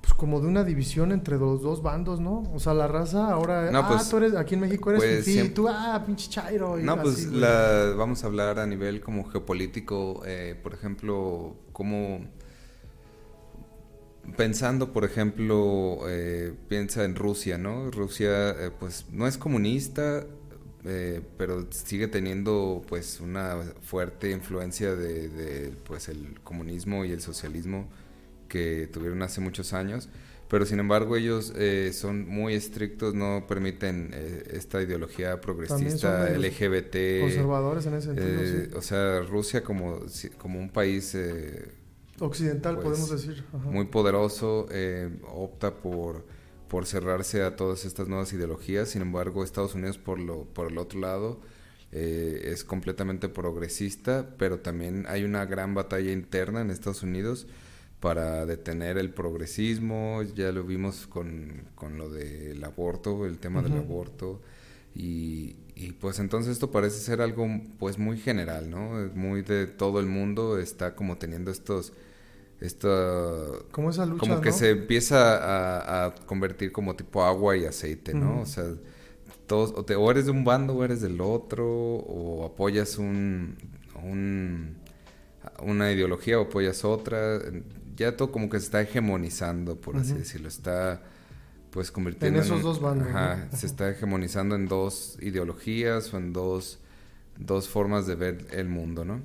pues 0.00 0.14
como 0.14 0.40
de 0.40 0.46
una 0.46 0.64
división 0.64 1.12
entre 1.12 1.36
los 1.36 1.60
dos 1.60 1.82
bandos, 1.82 2.20
¿no? 2.20 2.42
O 2.54 2.58
sea, 2.58 2.72
la 2.74 2.88
raza 2.88 3.30
ahora, 3.30 3.70
No, 3.70 3.80
ah, 3.80 3.88
pues, 3.88 4.08
tú 4.08 4.16
eres, 4.16 4.34
aquí 4.34 4.54
en 4.54 4.60
México 4.60 4.90
eres 4.90 5.02
pues, 5.02 5.24
fifí, 5.24 5.48
tú, 5.50 5.68
ah, 5.68 6.02
pinche 6.06 6.30
chairo. 6.30 6.80
y 6.80 6.84
No, 6.84 6.94
así, 6.94 7.02
pues 7.02 7.26
la, 7.26 7.94
vamos 7.96 8.24
a 8.24 8.26
hablar 8.26 8.58
a 8.58 8.66
nivel 8.66 9.00
como 9.00 9.24
geopolítico, 9.28 10.22
eh, 10.24 10.58
por 10.62 10.72
ejemplo, 10.72 11.56
como 11.72 12.20
pensando, 14.36 14.92
por 14.92 15.04
ejemplo, 15.04 15.98
eh, 16.08 16.54
piensa 16.68 17.04
en 17.04 17.14
Rusia, 17.14 17.58
¿no? 17.58 17.90
Rusia, 17.90 18.50
eh, 18.50 18.70
pues 18.78 19.06
no 19.10 19.26
es 19.26 19.36
comunista, 19.36 20.24
eh, 20.84 21.20
pero 21.36 21.66
sigue 21.70 22.08
teniendo, 22.08 22.82
pues, 22.88 23.20
una 23.20 23.56
fuerte 23.82 24.30
influencia 24.30 24.94
de, 24.94 25.28
de, 25.28 25.70
pues, 25.84 26.08
el 26.08 26.40
comunismo 26.40 27.04
y 27.04 27.12
el 27.12 27.20
socialismo 27.20 27.88
que 28.48 28.88
tuvieron 28.92 29.22
hace 29.22 29.40
muchos 29.40 29.72
años. 29.72 30.08
Pero 30.50 30.66
sin 30.66 30.80
embargo 30.80 31.16
ellos 31.16 31.52
eh, 31.56 31.92
son 31.94 32.28
muy 32.28 32.54
estrictos, 32.54 33.14
no 33.14 33.44
permiten 33.46 34.10
eh, 34.12 34.42
esta 34.50 34.82
ideología 34.82 35.40
progresista 35.40 36.28
LGBT. 36.28 37.20
Conservadores 37.20 37.86
en 37.86 37.94
ese 37.94 38.06
sentido, 38.08 38.40
eh, 38.40 38.66
sí. 38.68 38.76
O 38.76 38.82
sea, 38.82 39.20
Rusia 39.20 39.62
como, 39.62 40.00
como 40.38 40.58
un 40.58 40.68
país 40.68 41.14
eh, 41.14 41.70
Occidental, 42.18 42.74
pues, 42.80 42.98
podemos 42.98 43.10
decir. 43.10 43.44
ajá. 43.52 43.70
muy 43.70 43.86
poderoso, 43.86 44.66
opta 45.32 45.72
por, 45.72 46.26
por 46.70 46.86
cerrarse 46.86 47.42
a 47.42 47.56
todas 47.56 47.84
estas 47.84 48.06
nuevas 48.06 48.32
ideologías. 48.32 48.90
Sin 48.90 49.02
embargo, 49.02 49.42
Estados 49.42 49.74
Unidos, 49.74 49.98
por, 49.98 50.20
lo, 50.20 50.44
por 50.44 50.70
el 50.70 50.78
otro 50.78 51.00
lado, 51.00 51.40
eh, 51.90 52.42
es 52.52 52.62
completamente 52.62 53.28
progresista, 53.28 54.36
pero 54.38 54.60
también 54.60 55.04
hay 55.08 55.24
una 55.24 55.44
gran 55.46 55.74
batalla 55.74 56.12
interna 56.12 56.60
en 56.60 56.70
Estados 56.70 57.02
Unidos 57.02 57.48
para 57.98 58.46
detener 58.46 58.98
el 58.98 59.10
progresismo. 59.10 60.22
Ya 60.22 60.52
lo 60.52 60.62
vimos 60.62 61.08
con, 61.08 61.64
con 61.74 61.98
lo 61.98 62.08
del 62.08 62.62
aborto, 62.62 63.26
el 63.26 63.38
tema 63.38 63.62
del 63.62 63.72
aborto. 63.72 64.40
Y, 64.94 65.56
y, 65.74 65.92
pues 65.92 66.20
entonces 66.20 66.52
esto 66.52 66.70
parece 66.70 66.98
ser 66.98 67.20
algo 67.20 67.48
pues 67.80 67.98
muy 67.98 68.16
general, 68.16 68.70
¿no? 68.70 68.90
Muy 69.16 69.42
de 69.42 69.66
todo 69.66 69.98
el 69.98 70.06
mundo 70.06 70.56
está 70.58 70.94
como 70.94 71.18
teniendo 71.18 71.50
estos 71.50 71.92
esta 72.60 72.88
Como 73.72 73.90
esa 73.90 74.06
lucha, 74.06 74.20
como 74.20 74.40
que 74.40 74.50
¿no? 74.50 74.56
se 74.56 74.70
empieza 74.70 75.36
a, 75.38 76.06
a 76.06 76.14
convertir 76.26 76.72
como 76.72 76.94
tipo 76.96 77.24
agua 77.24 77.56
y 77.56 77.64
aceite, 77.66 78.14
¿no? 78.14 78.40
O 78.42 78.46
sea, 78.46 78.64
todos 79.46 79.72
o, 79.76 79.84
te- 79.84 79.96
o 79.96 80.10
eres 80.10 80.26
de 80.26 80.30
un 80.32 80.44
bando 80.44 80.74
o 80.74 80.84
eres 80.84 81.00
del 81.00 81.20
otro 81.20 81.66
o 81.68 82.44
apoyas 82.46 82.98
un, 82.98 83.56
un 84.02 84.76
una 85.62 85.90
ideología 85.92 86.38
o 86.38 86.42
apoyas 86.42 86.84
otra, 86.84 87.40
ya 87.96 88.16
todo 88.16 88.30
como 88.32 88.50
que 88.50 88.58
se 88.58 88.66
está 88.66 88.82
hegemonizando, 88.82 89.80
por 89.80 89.96
así 89.96 90.14
decirlo, 90.14 90.48
está 90.48 91.02
pues 91.70 91.90
convirtiendo 91.90 92.38
En 92.38 92.44
esos 92.44 92.62
dos 92.62 92.80
bandos, 92.80 93.08
ajá, 93.08 93.48
¿no? 93.50 93.56
se 93.56 93.66
está 93.66 93.90
hegemonizando 93.90 94.56
en 94.56 94.66
dos 94.68 95.18
ideologías 95.20 96.12
o 96.14 96.18
en 96.18 96.32
dos, 96.32 96.78
dos 97.38 97.68
formas 97.68 98.06
de 98.06 98.16
ver 98.16 98.46
el 98.52 98.68
mundo, 98.68 99.04
¿no? 99.04 99.22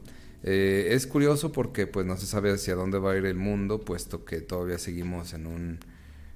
Eh, 0.48 0.90
es 0.94 1.08
curioso 1.08 1.52
porque 1.52 1.88
pues 1.88 2.06
no 2.06 2.16
se 2.18 2.28
sabe 2.28 2.52
hacia 2.52 2.76
dónde 2.76 3.00
va 3.00 3.14
a 3.14 3.18
ir 3.18 3.26
el 3.26 3.36
mundo, 3.36 3.80
puesto 3.82 4.26
que 4.26 4.42
todavía 4.42 4.78
seguimos 4.78 5.34
en 5.34 5.48
un... 5.48 5.80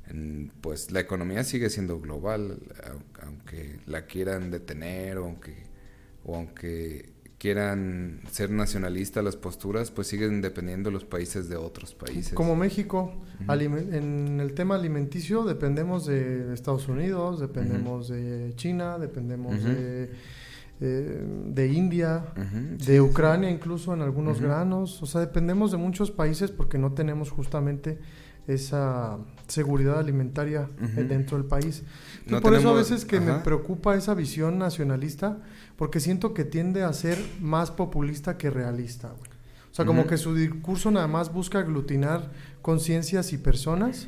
en, 0.09 0.51
pues 0.61 0.89
la 0.91 0.99
economía 0.99 1.43
sigue 1.43 1.69
siendo 1.69 1.99
global, 1.99 2.57
au- 2.83 3.23
aunque 3.27 3.77
la 3.85 4.07
quieran 4.07 4.49
detener 4.49 5.19
o 5.19 5.25
aunque, 5.25 5.53
o 6.25 6.35
aunque 6.35 7.11
quieran 7.37 8.21
ser 8.31 8.49
nacionalistas 8.49 9.23
las 9.23 9.35
posturas, 9.37 9.91
pues 9.91 10.07
siguen 10.07 10.41
dependiendo 10.41 10.89
los 10.91 11.05
países 11.05 11.47
de 11.47 11.55
otros 11.55 11.93
países. 11.93 12.33
Como 12.33 12.55
México, 12.55 13.13
en 13.47 14.39
el 14.41 14.53
tema 14.55 14.75
alimenticio 14.75 15.43
dependemos 15.45 16.05
de 16.07 16.51
Estados 16.53 16.87
Unidos, 16.89 17.39
dependemos 17.39 18.09
de 18.09 18.53
China, 18.55 18.97
dependemos 18.99 19.63
de, 19.63 20.09
eh, 20.81 21.25
de 21.47 21.67
India, 21.67 22.25
Ujú, 22.37 22.77
de 22.77 22.93
sí, 22.93 22.99
Ucrania 22.99 23.49
incluso 23.49 23.93
en 23.93 24.01
algunos 24.01 24.37
Ujú. 24.37 24.47
granos. 24.47 25.01
O 25.03 25.05
sea, 25.05 25.21
dependemos 25.21 25.71
de 25.71 25.77
muchos 25.77 26.11
países 26.11 26.51
porque 26.51 26.77
no 26.77 26.93
tenemos 26.93 27.31
justamente 27.31 27.99
esa 28.47 29.17
seguridad 29.47 29.99
alimentaria 29.99 30.67
eh, 30.81 30.85
Ujú. 30.85 31.07
dentro 31.07 31.37
del 31.37 31.45
país. 31.45 31.83
Y 32.25 32.31
No 32.31 32.41
por 32.41 32.53
eso 32.53 32.69
a 32.69 32.71
tenemos- 32.71 32.89
veces 32.89 33.05
que 33.05 33.19
me 33.19 33.31
ajá. 33.31 33.43
preocupa 33.43 33.95
esa 33.95 34.13
visión 34.15 34.57
nacionalista, 34.57 35.37
porque 35.75 35.99
siento 35.99 36.33
que 36.33 36.45
tiende 36.45 36.83
a 36.83 36.93
ser 36.93 37.17
más 37.41 37.69
populista 37.71 38.37
que 38.37 38.49
realista. 38.49 39.09
güey. 39.09 39.29
O 39.71 39.75
sea, 39.75 39.85
como 39.85 40.07
que 40.07 40.17
su 40.17 40.33
discurso 40.33 40.89
nada 40.89 41.07
más 41.07 41.31
busca 41.31 41.59
aglutinar 41.59 42.31
conciencias 42.63 43.33
y 43.33 43.37
personas 43.37 44.07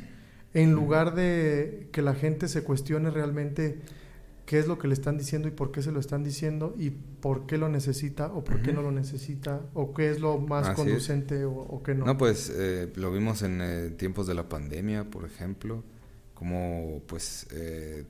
en 0.54 0.72
lugar 0.72 1.14
de 1.14 1.88
que 1.92 2.02
la 2.02 2.14
gente 2.14 2.48
se 2.48 2.64
cuestione 2.64 3.10
realmente 3.10 3.80
qué 4.46 4.58
es 4.58 4.66
lo 4.66 4.78
que 4.78 4.88
le 4.88 4.94
están 4.94 5.16
diciendo 5.18 5.48
y 5.48 5.50
por 5.52 5.70
qué 5.72 5.82
se 5.82 5.92
lo 5.92 6.00
están 6.00 6.24
diciendo 6.24 6.74
y 6.78 6.90
por 6.90 7.46
qué 7.46 7.58
lo 7.58 7.68
necesita 7.68 8.26
o 8.32 8.44
por 8.44 8.60
qué 8.60 8.72
no 8.72 8.82
lo 8.82 8.90
necesita 8.92 9.60
o 9.74 9.94
qué 9.94 10.10
es 10.10 10.20
lo 10.20 10.38
más 10.38 10.68
Así 10.68 10.76
conducente 10.76 11.44
o, 11.44 11.52
o 11.52 11.82
qué 11.82 11.94
no. 11.94 12.04
No, 12.06 12.18
pues 12.18 12.50
eh, 12.54 12.92
lo 12.96 13.12
vimos 13.12 13.42
en 13.42 13.60
eh, 13.62 13.90
tiempos 13.90 14.26
de 14.26 14.34
la 14.34 14.48
pandemia, 14.48 15.04
por 15.04 15.24
ejemplo, 15.24 15.84
como 16.34 17.02
pues 17.06 17.46
eh, 17.52 18.04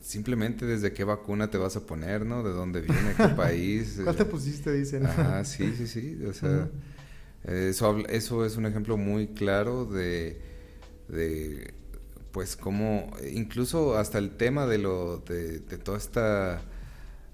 simplemente 0.00 0.66
desde 0.66 0.92
qué 0.92 1.04
vacuna 1.04 1.50
te 1.50 1.58
vas 1.58 1.76
a 1.76 1.86
poner, 1.86 2.26
¿no? 2.26 2.42
De 2.42 2.50
dónde 2.50 2.80
viene, 2.80 3.14
qué 3.16 3.28
país. 3.36 3.98
¿Cuál 4.02 4.14
eh, 4.14 4.18
te 4.18 4.24
pusiste? 4.24 4.72
Dicen. 4.72 5.06
Ajá, 5.06 5.44
sí, 5.44 5.74
sí, 5.76 5.86
sí. 5.86 6.24
O 6.24 6.32
sea, 6.32 6.48
Ujú. 6.48 6.70
eh, 7.44 7.68
eso, 7.70 7.86
habla- 7.86 8.08
eso 8.08 8.44
es 8.44 8.56
un 8.56 8.66
ejemplo 8.66 8.96
muy 8.96 9.28
claro 9.28 9.84
de, 9.84 10.40
de 11.08 11.74
pues 12.32 12.56
cómo, 12.56 13.10
incluso 13.32 13.96
hasta 13.98 14.18
el 14.18 14.36
tema 14.36 14.66
de 14.66 14.78
lo, 14.78 15.18
de, 15.18 15.60
de 15.60 15.78
toda 15.78 15.98
esta 15.98 16.60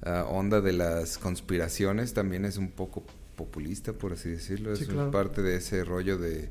ah, 0.02 0.24
onda 0.28 0.60
de 0.60 0.72
las 0.72 1.18
conspiraciones 1.18 2.14
también 2.14 2.44
es 2.44 2.56
un 2.56 2.70
poco 2.70 3.04
populista, 3.36 3.92
por 3.92 4.12
así 4.12 4.30
decirlo. 4.30 4.72
Es 4.72 4.78
Sí, 4.80 4.84
un- 4.86 4.92
claro. 4.92 5.10
parte 5.10 5.42
de 5.42 5.56
ese 5.56 5.84
rollo 5.84 6.18
de, 6.18 6.50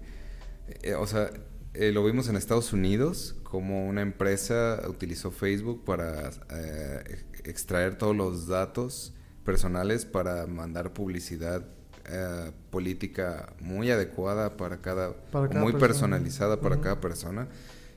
eh, 0.81 0.95
o 0.95 1.07
sea, 1.07 1.29
eh, 1.73 1.91
lo 1.91 2.03
vimos 2.05 2.27
en 2.29 2.35
Estados 2.35 2.73
Unidos, 2.73 3.35
como 3.43 3.87
una 3.87 4.01
empresa 4.01 4.81
utilizó 4.87 5.31
Facebook 5.31 5.83
para 5.85 6.29
eh, 6.51 7.03
ex- 7.07 7.47
extraer 7.47 7.97
todos 7.97 8.15
los 8.15 8.47
datos 8.47 9.13
personales 9.45 10.05
para 10.05 10.45
mandar 10.47 10.93
publicidad 10.93 11.65
eh, 12.09 12.51
política 12.69 13.53
muy 13.61 13.89
adecuada 13.89 14.57
para 14.57 14.81
cada, 14.81 15.13
Para 15.31 15.45
o 15.45 15.49
cada 15.49 15.61
muy 15.61 15.71
persona. 15.71 15.87
personalizada 15.87 16.59
para 16.61 16.81
cada 16.81 16.99
persona 17.01 17.47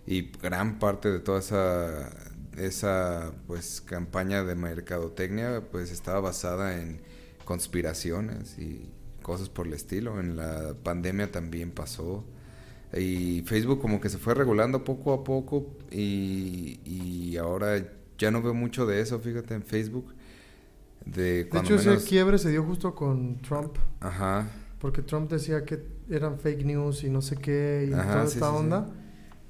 y 0.07 0.31
gran 0.43 0.79
parte 0.79 1.11
de 1.11 1.21
toda 1.21 1.41
esa 1.41 2.11
esa 2.57 3.33
pues 3.47 3.83
campaña 3.83 4.43
de 4.45 4.55
mercadotecnia 4.55 5.63
pues 5.71 5.91
estaba 5.91 6.21
basada 6.21 6.81
en 6.81 7.03
conspiraciones 7.45 8.59
y 8.59 8.91
cosas 9.23 9.49
por 9.49 9.67
el 9.67 9.75
estilo. 9.75 10.21
En 10.21 10.37
la 10.37 10.75
pandemia 10.83 11.31
también 11.31 11.71
pasó. 11.73 12.25
Y 12.97 13.43
Facebook 13.47 13.81
como 13.81 14.01
que 14.01 14.09
se 14.09 14.19
fue 14.19 14.35
regulando 14.35 14.85
poco 14.85 15.13
a 15.13 15.25
poco 15.25 15.67
y, 15.91 16.81
y 16.85 17.37
ahora 17.37 17.85
ya 18.19 18.31
no 18.31 18.43
veo 18.43 18.55
mucho 18.55 18.87
de 18.87 19.01
eso 19.01 19.19
fíjate 19.21 19.55
en 19.55 19.63
Facebook. 19.63 20.15
De 21.05 21.45
De 21.51 21.59
hecho, 21.59 21.79
menos 21.79 21.87
ese 21.87 22.03
quiebre 22.05 22.39
se 22.39 22.51
dio 22.51 22.65
justo 22.65 22.95
con 22.95 23.41
Trump, 23.43 23.77
ajá. 24.01 24.49
Porque 24.79 25.03
Trump 25.03 25.31
decía 25.31 25.65
que 25.65 25.83
eran 26.11 26.39
fake 26.39 26.65
news 26.65 27.05
y 27.05 27.11
no 27.11 27.23
sé 27.23 27.37
qué, 27.37 27.89
y 27.91 27.95
Ajá, 27.95 28.11
toda 28.13 28.27
sí, 28.27 28.39
esta 28.39 28.51
sí, 28.51 28.57
sí. 28.57 28.87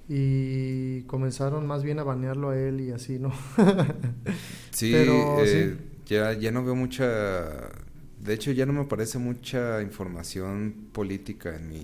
Y 0.08 1.02
comenzaron 1.02 1.66
más 1.66 1.82
bien 1.82 1.98
a 1.98 2.04
banearlo 2.04 2.50
a 2.50 2.58
él 2.58 2.80
y 2.80 2.92
así, 2.92 3.18
¿no? 3.18 3.32
Sí, 4.70 4.90
Pero, 4.92 5.42
eh, 5.42 5.76
sí. 5.78 5.84
Ya, 6.14 6.32
ya 6.34 6.50
no 6.52 6.64
veo 6.64 6.74
mucha... 6.74 7.04
De 8.20 8.34
hecho, 8.34 8.50
ya 8.52 8.66
no 8.66 8.72
me 8.72 8.80
aparece 8.82 9.18
mucha 9.18 9.80
información 9.82 10.88
política 10.92 11.56
en 11.56 11.68
mi, 11.68 11.82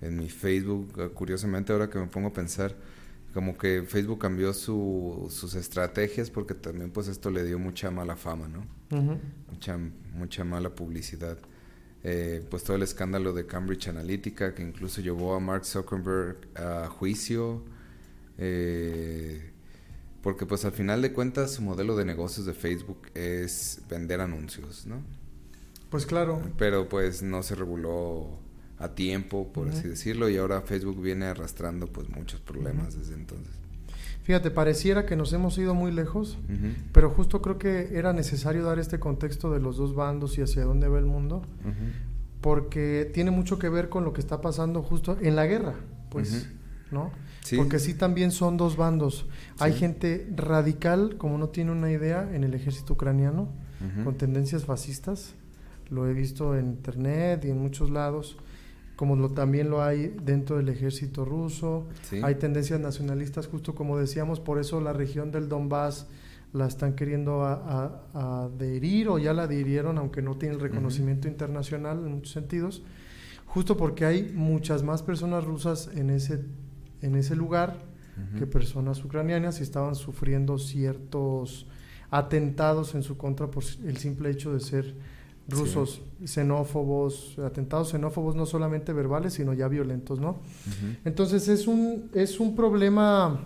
en 0.00 0.16
mi 0.16 0.28
Facebook. 0.30 0.94
Eh, 0.98 1.08
Curiosamente, 1.12 1.72
ahora 1.72 1.90
que 1.90 1.98
me 1.98 2.06
pongo 2.06 2.28
a 2.28 2.32
pensar, 2.32 2.74
como 3.34 3.58
que 3.58 3.82
Facebook 3.82 4.20
cambió 4.20 4.52
su, 4.54 5.26
sus 5.30 5.54
estrategias 5.54 6.30
porque 6.30 6.54
también 6.54 6.90
pues 6.90 7.08
esto 7.08 7.30
le 7.30 7.44
dio 7.44 7.58
mucha 7.58 7.90
mala 7.90 8.16
fama, 8.16 8.48
¿no? 8.48 8.64
Mucha, 9.50 9.78
mucha 10.14 10.44
mala 10.44 10.70
publicidad. 10.74 11.38
Eh, 12.10 12.42
pues 12.48 12.64
todo 12.64 12.74
el 12.76 12.82
escándalo 12.82 13.34
de 13.34 13.44
Cambridge 13.44 13.88
Analytica 13.88 14.54
que 14.54 14.62
incluso 14.62 15.02
llevó 15.02 15.34
a 15.34 15.40
Mark 15.40 15.66
Zuckerberg 15.66 16.38
a 16.56 16.88
juicio. 16.88 17.62
Eh, 18.38 19.50
porque 20.22 20.46
pues 20.46 20.64
al 20.64 20.72
final 20.72 21.02
de 21.02 21.12
cuentas 21.12 21.52
su 21.52 21.62
modelo 21.62 21.96
de 21.96 22.06
negocios 22.06 22.46
de 22.46 22.54
Facebook 22.54 23.08
es 23.14 23.82
vender 23.90 24.22
anuncios, 24.22 24.86
¿no? 24.86 25.02
Pues 25.90 26.06
claro. 26.06 26.40
Pero 26.56 26.88
pues 26.88 27.22
no 27.22 27.42
se 27.42 27.54
reguló 27.54 28.38
a 28.78 28.94
tiempo, 28.94 29.52
por 29.52 29.68
así 29.68 29.86
decirlo, 29.86 30.30
y 30.30 30.38
ahora 30.38 30.62
Facebook 30.62 31.02
viene 31.02 31.26
arrastrando 31.26 31.88
pues 31.88 32.08
muchos 32.08 32.40
problemas 32.40 32.96
desde 32.96 33.14
entonces. 33.14 33.52
Fíjate, 34.28 34.50
pareciera 34.50 35.06
que 35.06 35.16
nos 35.16 35.32
hemos 35.32 35.56
ido 35.56 35.74
muy 35.74 35.90
lejos, 35.90 36.36
pero 36.92 37.08
justo 37.08 37.40
creo 37.40 37.56
que 37.56 37.96
era 37.96 38.12
necesario 38.12 38.62
dar 38.62 38.78
este 38.78 39.00
contexto 39.00 39.50
de 39.50 39.58
los 39.58 39.78
dos 39.78 39.94
bandos 39.94 40.36
y 40.36 40.42
hacia 40.42 40.66
dónde 40.66 40.86
va 40.86 40.98
el 40.98 41.06
mundo, 41.06 41.40
porque 42.42 43.10
tiene 43.14 43.30
mucho 43.30 43.58
que 43.58 43.70
ver 43.70 43.88
con 43.88 44.04
lo 44.04 44.12
que 44.12 44.20
está 44.20 44.42
pasando 44.42 44.82
justo 44.82 45.16
en 45.22 45.34
la 45.34 45.46
guerra, 45.46 45.76
pues, 46.10 46.46
¿no? 46.90 47.10
Porque 47.56 47.78
sí 47.78 47.94
también 47.94 48.30
son 48.30 48.58
dos 48.58 48.76
bandos. 48.76 49.24
Hay 49.60 49.72
gente 49.72 50.28
radical, 50.36 51.16
como 51.16 51.38
no 51.38 51.48
tiene 51.48 51.72
una 51.72 51.90
idea, 51.90 52.28
en 52.30 52.44
el 52.44 52.52
ejército 52.52 52.92
ucraniano, 52.92 53.48
con 54.04 54.18
tendencias 54.18 54.66
fascistas. 54.66 55.36
Lo 55.88 56.06
he 56.06 56.12
visto 56.12 56.54
en 56.54 56.66
internet 56.66 57.46
y 57.46 57.48
en 57.48 57.56
muchos 57.56 57.88
lados 57.88 58.36
como 58.98 59.14
lo, 59.14 59.30
también 59.30 59.70
lo 59.70 59.80
hay 59.80 60.12
dentro 60.24 60.56
del 60.56 60.68
ejército 60.70 61.24
ruso. 61.24 61.86
Hay 62.20 62.34
tendencias 62.34 62.80
nacionalistas, 62.80 63.46
justo 63.46 63.76
como 63.76 63.96
decíamos, 63.96 64.40
por 64.40 64.58
eso 64.58 64.80
la 64.80 64.92
región 64.92 65.30
del 65.30 65.48
Donbass 65.48 66.08
la 66.52 66.66
están 66.66 66.94
queriendo 66.94 67.44
adherir 67.44 69.08
o 69.08 69.20
ya 69.20 69.32
la 69.34 69.44
adhirieron, 69.44 69.98
aunque 69.98 70.20
no 70.20 70.36
tiene 70.36 70.56
el 70.56 70.60
reconocimiento 70.60 71.28
internacional 71.28 71.98
en 71.98 72.16
muchos 72.16 72.32
sentidos, 72.32 72.82
justo 73.46 73.76
porque 73.76 74.04
hay 74.04 74.32
muchas 74.34 74.82
más 74.82 75.04
personas 75.04 75.44
rusas 75.44 75.90
en 75.94 76.10
ese, 76.10 76.44
en 77.00 77.14
ese 77.14 77.36
lugar 77.36 77.76
que 78.36 78.48
personas 78.48 79.04
ucranianas 79.04 79.60
y 79.60 79.62
estaban 79.62 79.94
sufriendo 79.94 80.58
ciertos 80.58 81.68
atentados 82.10 82.96
en 82.96 83.04
su 83.04 83.16
contra 83.16 83.48
por 83.48 83.62
el 83.84 83.96
simple 83.98 84.30
hecho 84.30 84.52
de 84.52 84.58
ser 84.58 84.96
rusos 85.48 86.02
xenófobos, 86.24 87.38
atentados 87.38 87.90
xenófobos 87.90 88.36
no 88.36 88.44
solamente 88.44 88.92
verbales, 88.92 89.34
sino 89.34 89.54
ya 89.54 89.68
violentos, 89.68 90.20
¿no? 90.20 90.40
Entonces 91.04 91.48
es 91.48 91.66
un, 91.66 92.10
es 92.14 92.38
un 92.38 92.54
problema, 92.54 93.40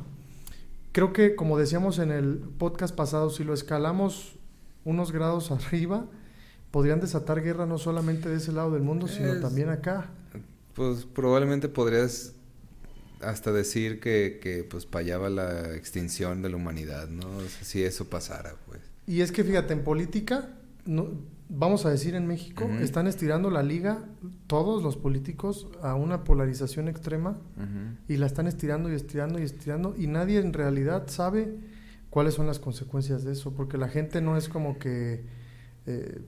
creo 0.90 1.12
que 1.12 1.36
como 1.36 1.58
decíamos 1.58 1.98
en 1.98 2.10
el 2.10 2.38
podcast 2.58 2.94
pasado, 2.94 3.30
si 3.30 3.44
lo 3.44 3.54
escalamos 3.54 4.34
unos 4.84 5.12
grados 5.12 5.50
arriba, 5.50 6.06
podrían 6.70 7.00
desatar 7.00 7.42
guerra 7.42 7.66
no 7.66 7.78
solamente 7.78 8.28
de 8.28 8.36
ese 8.36 8.52
lado 8.52 8.72
del 8.72 8.82
mundo, 8.82 9.06
sino 9.06 9.38
también 9.40 9.68
acá. 9.68 10.10
Pues 10.74 11.04
probablemente 11.04 11.68
podrías 11.68 12.32
hasta 13.20 13.52
decir 13.52 14.00
que, 14.00 14.40
que 14.42 14.64
pues 14.64 14.86
payaba 14.86 15.30
la 15.30 15.76
extinción 15.76 16.42
de 16.42 16.48
la 16.48 16.56
humanidad, 16.56 17.08
¿no? 17.08 17.28
si 17.62 17.84
eso 17.84 18.06
pasara, 18.06 18.56
pues. 18.66 18.80
Y 19.06 19.20
es 19.20 19.30
que 19.30 19.44
fíjate, 19.44 19.74
en 19.74 19.84
política, 19.84 20.48
no, 20.84 21.10
vamos 21.54 21.84
a 21.84 21.90
decir 21.90 22.14
en 22.14 22.26
México, 22.26 22.64
están 22.80 23.06
estirando 23.06 23.50
la 23.50 23.62
liga 23.62 24.08
todos 24.46 24.82
los 24.82 24.96
políticos 24.96 25.68
a 25.82 25.94
una 25.94 26.24
polarización 26.24 26.88
extrema 26.88 27.38
y 28.08 28.16
la 28.16 28.26
están 28.26 28.46
estirando 28.46 28.90
y 28.90 28.94
estirando 28.94 29.38
y 29.38 29.42
estirando 29.42 29.94
y 29.96 30.06
nadie 30.06 30.40
en 30.40 30.52
realidad 30.52 31.08
sabe 31.08 31.58
cuáles 32.10 32.34
son 32.34 32.46
las 32.46 32.58
consecuencias 32.58 33.24
de 33.24 33.32
eso, 33.32 33.54
porque 33.54 33.76
la 33.76 33.88
gente 33.88 34.20
no 34.20 34.36
es 34.36 34.48
como 34.48 34.78
que 34.78 35.24
eh, 35.86 36.22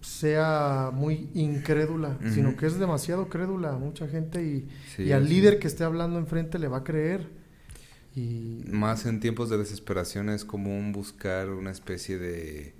sea 0.00 0.90
muy 0.92 1.30
incrédula, 1.34 2.18
sino 2.32 2.56
que 2.56 2.66
es 2.66 2.78
demasiado 2.78 3.28
crédula 3.28 3.72
mucha 3.72 4.06
gente 4.06 4.44
y, 4.44 4.68
y 4.98 5.12
al 5.12 5.28
líder 5.28 5.58
que 5.58 5.66
esté 5.66 5.84
hablando 5.84 6.18
enfrente 6.18 6.58
le 6.58 6.68
va 6.68 6.78
a 6.78 6.84
creer. 6.84 7.28
Y... 8.14 8.64
Más 8.70 9.06
en 9.06 9.20
tiempos 9.20 9.48
de 9.50 9.58
desesperación 9.58 10.28
es 10.28 10.44
común 10.44 10.92
buscar 10.92 11.50
una 11.50 11.70
especie 11.70 12.18
de 12.18 12.74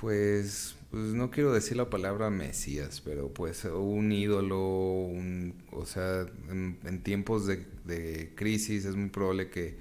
pues, 0.00 0.76
pues 0.90 1.02
no 1.12 1.30
quiero 1.30 1.52
decir 1.52 1.76
la 1.76 1.90
palabra 1.90 2.30
mesías, 2.30 3.02
pero 3.04 3.28
pues 3.28 3.64
un 3.66 4.10
ídolo, 4.12 4.58
un, 4.58 5.62
o 5.72 5.84
sea, 5.84 6.26
en, 6.48 7.02
tiempos 7.02 7.46
de, 7.46 8.32
crisis 8.34 8.86
es 8.86 8.96
muy 8.96 9.10
probable 9.10 9.50
que, 9.50 9.76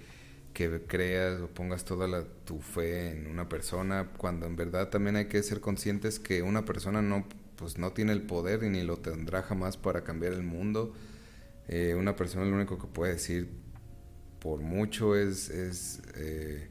que 0.54 0.82
creas 0.88 1.40
o 1.40 1.48
pongas 1.48 1.86
toda 1.86 2.08
la, 2.08 2.26
tu 2.44 2.60
fe 2.60 3.12
en 3.12 3.28
una 3.28 3.48
persona, 3.48 4.10
cuando 4.18 4.46
en 4.46 4.58
verdad 4.58 4.90
también 4.90 5.16
hay 5.16 5.26
que 5.28 5.42
ser 5.42 5.62
conscientes 5.62 6.20
que 6.20 6.42
una 6.42 6.66
persona 6.66 7.02
no, 7.02 7.26
pues 7.56 7.78
no 7.78 7.94
tiene 7.94 8.12
el 8.12 8.24
poder 8.24 8.64
y 8.64 8.70
ni 8.70 8.84
lo 8.84 8.98
tendrá 8.98 9.42
jamás 9.42 9.78
para 9.78 10.04
cambiar 10.04 10.34
el 10.34 10.44
mundo. 10.44 10.94
Eh, 11.70 11.96
una 11.98 12.18
persona 12.18 12.46
lo 12.46 12.56
único 12.56 12.78
que 12.78 12.88
puede 12.88 13.14
decir 13.14 13.48
por 14.40 14.60
mucho 14.60 15.16
es, 15.16 15.50
es 15.50 16.02
eh, 16.16 16.68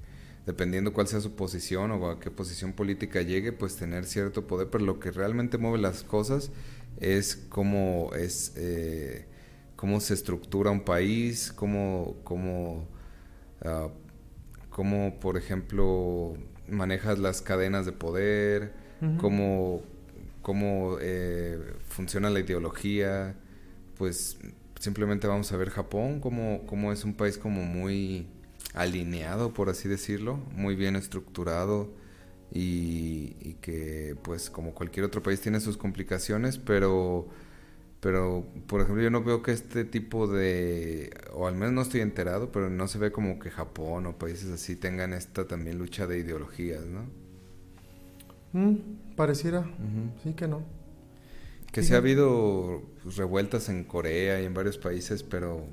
dependiendo 0.49 0.95
cuál 0.95 1.07
sea 1.07 1.21
su 1.21 1.37
posición 1.37 1.91
o 1.91 2.09
a 2.09 2.21
qué 2.21 2.31
posición 2.31 2.73
política 2.73 3.21
llegue, 3.21 3.53
pues 3.53 3.77
tener 3.77 4.07
cierto 4.07 4.47
poder, 4.47 4.69
pero 4.71 4.83
lo 4.83 4.99
que 4.99 5.11
realmente 5.11 5.59
mueve 5.59 5.77
las 5.77 6.05
cosas 6.05 6.51
es 7.01 7.37
cómo 7.51 8.13
es 8.17 8.55
eh, 8.57 9.27
cómo 9.77 10.01
se 10.01 10.15
estructura 10.15 10.71
un 10.71 10.87
país, 10.87 11.53
cómo, 11.53 12.17
cómo, 12.25 12.89
ah, 13.61 13.89
cómo 14.71 15.21
por 15.21 15.37
ejemplo 15.37 16.33
manejas 16.67 17.19
las 17.19 17.43
cadenas 17.43 17.85
de 17.85 17.93
poder, 17.93 18.73
cómo, 19.21 19.83
cómo 20.41 20.97
eh, 21.03 21.75
funciona 21.91 22.31
la 22.31 22.41
ideología, 22.41 23.37
pues 23.99 24.39
simplemente 24.81 25.27
vamos 25.27 25.53
a 25.53 25.59
ver 25.59 25.69
Japón, 25.69 26.21
cómo, 26.21 26.65
cómo 26.67 26.91
es 26.91 27.05
un 27.05 27.13
país 27.13 27.37
como 27.37 27.65
muy 27.65 28.29
alineado, 28.75 29.53
por 29.55 29.71
así 29.71 29.89
decirlo, 29.89 30.37
muy 30.55 30.77
bien 30.77 30.97
estructurado 30.97 31.91
y, 32.53 33.55
que 33.61 34.17
pues 34.23 34.51
como 34.51 34.75
cualquier 34.75 35.05
otro 35.05 35.23
país 35.23 35.41
tiene 35.41 35.61
sus 35.61 35.77
complicaciones, 35.77 36.59
pero 36.59 37.29
pero 38.01 38.47
por 38.69 38.81
ejemplo 38.81 39.03
yo 39.03 39.11
no 39.11 39.25
veo 39.25 39.43
que 39.43 39.51
este 39.51 39.85
tipo 39.85 40.29
de 40.29 41.11
o 41.33 41.49
al 41.49 41.57
menos 41.57 41.73
no 41.73 41.83
estoy 41.83 42.01
enterado 42.01 42.53
pero 42.53 42.71
no 42.71 42.87
se 42.87 42.97
ve 42.97 43.11
como 43.11 43.41
que 43.41 43.51
Japón 43.51 44.07
o 44.07 44.17
países 44.17 44.51
así 44.51 44.77
tengan 44.77 45.13
esta 45.13 45.49
también 45.49 45.79
lucha 45.79 46.07
de 46.07 46.19
ideologías 46.19 46.85
no 46.87 47.07
mm, 48.53 48.77
pareciera. 49.17 49.69
Sí 50.23 50.33
que 50.35 50.47
no. 50.47 50.63
Que 51.73 51.83
sí 51.83 51.93
ha 51.93 51.97
habido 51.97 52.83
pues, 53.03 53.17
revueltas 53.17 53.69
en 53.69 53.83
Corea 53.83 54.41
y 54.41 54.45
en 54.45 54.55
varios 54.55 54.79
países 54.79 55.25
pero 55.25 55.67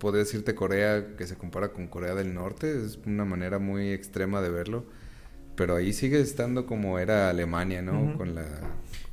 podría 0.00 0.24
decirte 0.24 0.56
Corea 0.56 1.16
que 1.16 1.28
se 1.28 1.36
compara 1.36 1.72
con 1.72 1.86
Corea 1.86 2.16
del 2.16 2.34
Norte, 2.34 2.84
es 2.84 2.98
una 3.06 3.24
manera 3.24 3.60
muy 3.60 3.90
extrema 3.90 4.40
de 4.40 4.50
verlo, 4.50 4.84
pero 5.54 5.76
ahí 5.76 5.92
sigue 5.92 6.20
estando 6.20 6.66
como 6.66 6.98
era 6.98 7.30
Alemania, 7.30 7.82
¿no? 7.82 8.16
Con 8.16 8.34
la... 8.34 8.46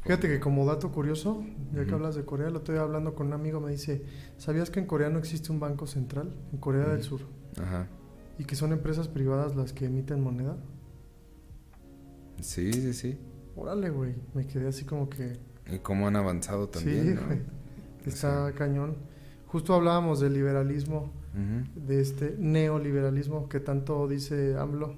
Fíjate 0.01 0.29
que 0.29 0.39
como 0.39 0.65
dato 0.65 0.91
curioso, 0.91 1.45
ya 1.73 1.85
que 1.85 1.93
hablas 1.93 2.15
de 2.15 2.23
Corea, 2.23 2.49
lo 2.49 2.59
estoy 2.59 2.77
hablando 2.77 3.13
con 3.13 3.27
un 3.27 3.33
amigo, 3.33 3.59
me 3.59 3.71
dice, 3.71 4.03
¿sabías 4.37 4.69
que 4.69 4.79
en 4.79 4.85
Corea 4.85 5.09
no 5.09 5.19
existe 5.19 5.51
un 5.51 5.59
banco 5.59 5.85
central? 5.85 6.33
En 6.53 6.59
Corea 6.59 6.87
del 6.87 7.03
Sur. 7.03 7.21
Ajá. 7.61 7.87
Y 8.39 8.45
que 8.45 8.55
son 8.55 8.71
empresas 8.71 9.09
privadas 9.09 9.55
las 9.55 9.73
que 9.73 9.85
emiten 9.85 10.21
moneda. 10.21 10.55
Sí, 12.39 12.71
sí, 12.71 12.93
sí. 12.93 13.19
Órale, 13.57 13.89
güey. 13.89 14.15
Me 14.33 14.47
quedé 14.47 14.69
así 14.69 14.85
como 14.85 15.09
que... 15.09 15.33
Y 15.69 15.79
cómo 15.79 16.07
han 16.07 16.15
avanzado 16.15 16.69
también. 16.69 17.17
Sí, 17.17 17.25
güey. 17.25 17.41
Está 18.05 18.53
cañón. 18.53 18.95
Justo 19.47 19.73
hablábamos 19.73 20.19
del 20.19 20.33
liberalismo, 20.33 21.11
de 21.75 22.01
este 22.01 22.35
neoliberalismo 22.37 23.47
que 23.47 23.59
tanto 23.59 24.07
dice 24.07 24.57
AMLO, 24.57 24.95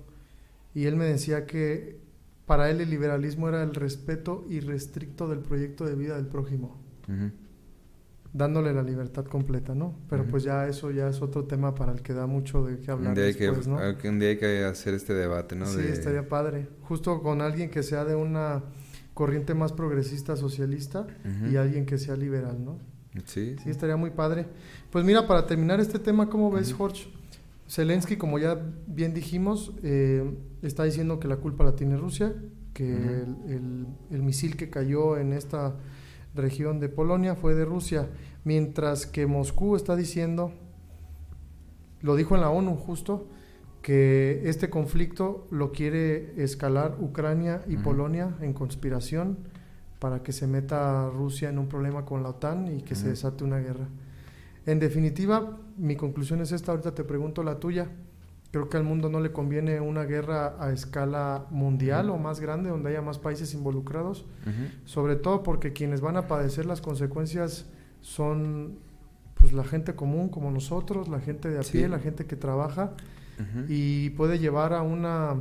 y 0.74 0.86
él 0.86 0.96
me 0.96 1.06
decía 1.06 1.46
que 1.46 2.00
para 2.46 2.70
él 2.70 2.82
el 2.82 2.90
liberalismo 2.90 3.50
era 3.50 3.62
el 3.62 3.76
respeto 3.76 4.46
irrestricto 4.50 5.28
del 5.28 5.40
proyecto 5.40 5.86
de 5.86 5.96
vida 5.96 6.16
del 6.16 6.28
prójimo, 6.28 6.78
dándole 8.34 8.74
la 8.74 8.82
libertad 8.82 9.26
completa, 9.26 9.76
¿no? 9.76 9.96
Pero 10.10 10.26
pues 10.26 10.44
ya 10.44 10.68
eso 10.68 10.90
ya 10.92 11.10
es 11.10 11.22
otro 11.22 11.46
tema 11.46 11.76
para 11.76 11.92
el 11.92 12.02
que 12.02 12.14
da 12.14 12.26
mucho 12.26 12.66
de 12.66 12.80
qué 12.80 12.92
hablar 12.92 13.10
un 13.10 13.16
después, 13.16 13.68
¿no? 13.68 13.78
Ah, 13.78 13.96
un 14.04 14.20
día 14.20 14.30
hay 14.30 14.38
que 14.38 14.64
hacer 14.64 14.94
este 14.94 15.14
debate, 15.14 15.56
¿no? 15.56 15.66
Sí, 15.66 15.82
estaría 15.82 16.28
padre. 16.28 16.68
Justo 16.82 17.22
con 17.22 17.42
alguien 17.42 17.70
que 17.70 17.84
sea 17.84 18.06
de 18.06 18.16
una 18.16 18.64
corriente 19.14 19.54
más 19.54 19.74
progresista 19.74 20.36
socialista 20.36 21.06
y 21.52 21.58
alguien 21.58 21.86
que 21.86 21.98
sea 21.98 22.16
liberal, 22.16 22.64
¿no? 22.64 22.80
Sí. 23.26 23.56
Sí, 23.64 23.70
estaría 23.70 23.96
muy 23.96 24.12
padre. 24.12 24.46
Pues 24.92 25.04
mira, 25.04 25.28
para 25.28 25.46
terminar 25.46 25.80
este 25.80 26.00
tema, 26.00 26.30
¿cómo 26.30 26.52
ves, 26.52 26.74
Jorge? 26.74 27.08
Zelensky, 27.70 28.18
como 28.18 28.40
ya 28.40 28.60
bien 28.88 29.14
dijimos, 29.14 29.74
eh, 29.84 30.34
está 30.64 30.84
diciendo 30.84 31.20
que 31.20 31.28
la 31.28 31.38
culpa 31.38 31.64
la 31.64 31.76
tiene 31.76 31.98
Rusia, 31.98 32.34
que 32.74 32.94
el, 32.94 34.24
misil 34.24 34.58
que 34.58 34.70
cayó 34.70 35.18
en 35.18 35.34
esta 35.34 35.76
región 36.34 36.80
de 36.80 36.90
Polonia 36.90 37.36
fue 37.36 37.54
de 37.54 37.66
Rusia, 37.66 38.08
mientras 38.44 39.06
que 39.06 39.28
Moscú 39.28 39.76
está 39.76 39.96
diciendo, 39.96 40.52
lo 42.02 42.16
dijo 42.16 42.36
en 42.36 42.42
la 42.42 42.50
ONU 42.50 42.76
justo, 42.76 43.28
que 43.84 44.42
este 44.46 44.70
conflicto 44.70 45.48
lo 45.52 45.72
quiere 45.72 46.42
escalar 46.42 46.98
Ucrania 47.00 47.64
y 47.68 47.78
Polonia 47.78 48.36
en 48.42 48.54
conspiración 48.54 49.38
para 50.00 50.24
que 50.24 50.32
se 50.32 50.48
meta 50.48 51.10
Rusia 51.10 51.50
en 51.50 51.60
un 51.60 51.68
problema 51.68 52.06
con 52.06 52.24
la 52.24 52.30
OTAN 52.30 52.68
y 52.78 52.82
que 52.82 52.96
se 52.96 53.10
desate 53.10 53.44
una 53.44 53.60
guerra. 53.60 53.88
En 54.66 54.80
definitiva, 54.80 55.58
mi 55.78 55.96
conclusión 55.96 56.42
es 56.42 56.52
esta, 56.52 56.72
ahorita 56.72 56.96
te 56.96 57.04
pregunto 57.04 57.44
la 57.44 57.60
tuya. 57.60 57.88
Creo 58.52 58.68
que 58.70 58.78
al 58.78 58.84
mundo 58.84 59.10
no 59.10 59.20
le 59.20 59.32
conviene 59.32 59.80
una 59.80 60.06
guerra 60.06 60.56
a 60.60 60.72
escala 60.72 61.46
mundial 61.52 62.10
o 62.10 62.18
más 62.18 62.40
grande, 62.40 62.70
donde 62.70 62.90
haya 62.90 63.02
más 63.02 63.20
países 63.20 63.54
involucrados, 63.54 64.26
sobre 64.86 65.16
todo 65.18 65.44
porque 65.44 65.72
quienes 65.74 66.02
van 66.02 66.18
a 66.18 66.28
padecer 66.28 66.66
las 66.66 66.82
consecuencias 66.82 67.68
son 68.02 68.80
pues 69.36 69.54
la 69.54 69.64
gente 69.64 69.96
común 69.96 70.30
como 70.30 70.50
nosotros, 70.52 71.08
la 71.10 71.20
gente 71.20 71.50
de 71.50 71.60
a 71.60 71.64
Sí. 71.64 71.74
pie, 71.78 71.88
la 71.90 72.00
gente 72.00 72.26
que 72.26 72.36
trabaja 72.36 72.92
y 73.70 74.10
puede 74.12 74.38
llevar 74.40 74.74
a 74.74 74.82
una 74.82 75.36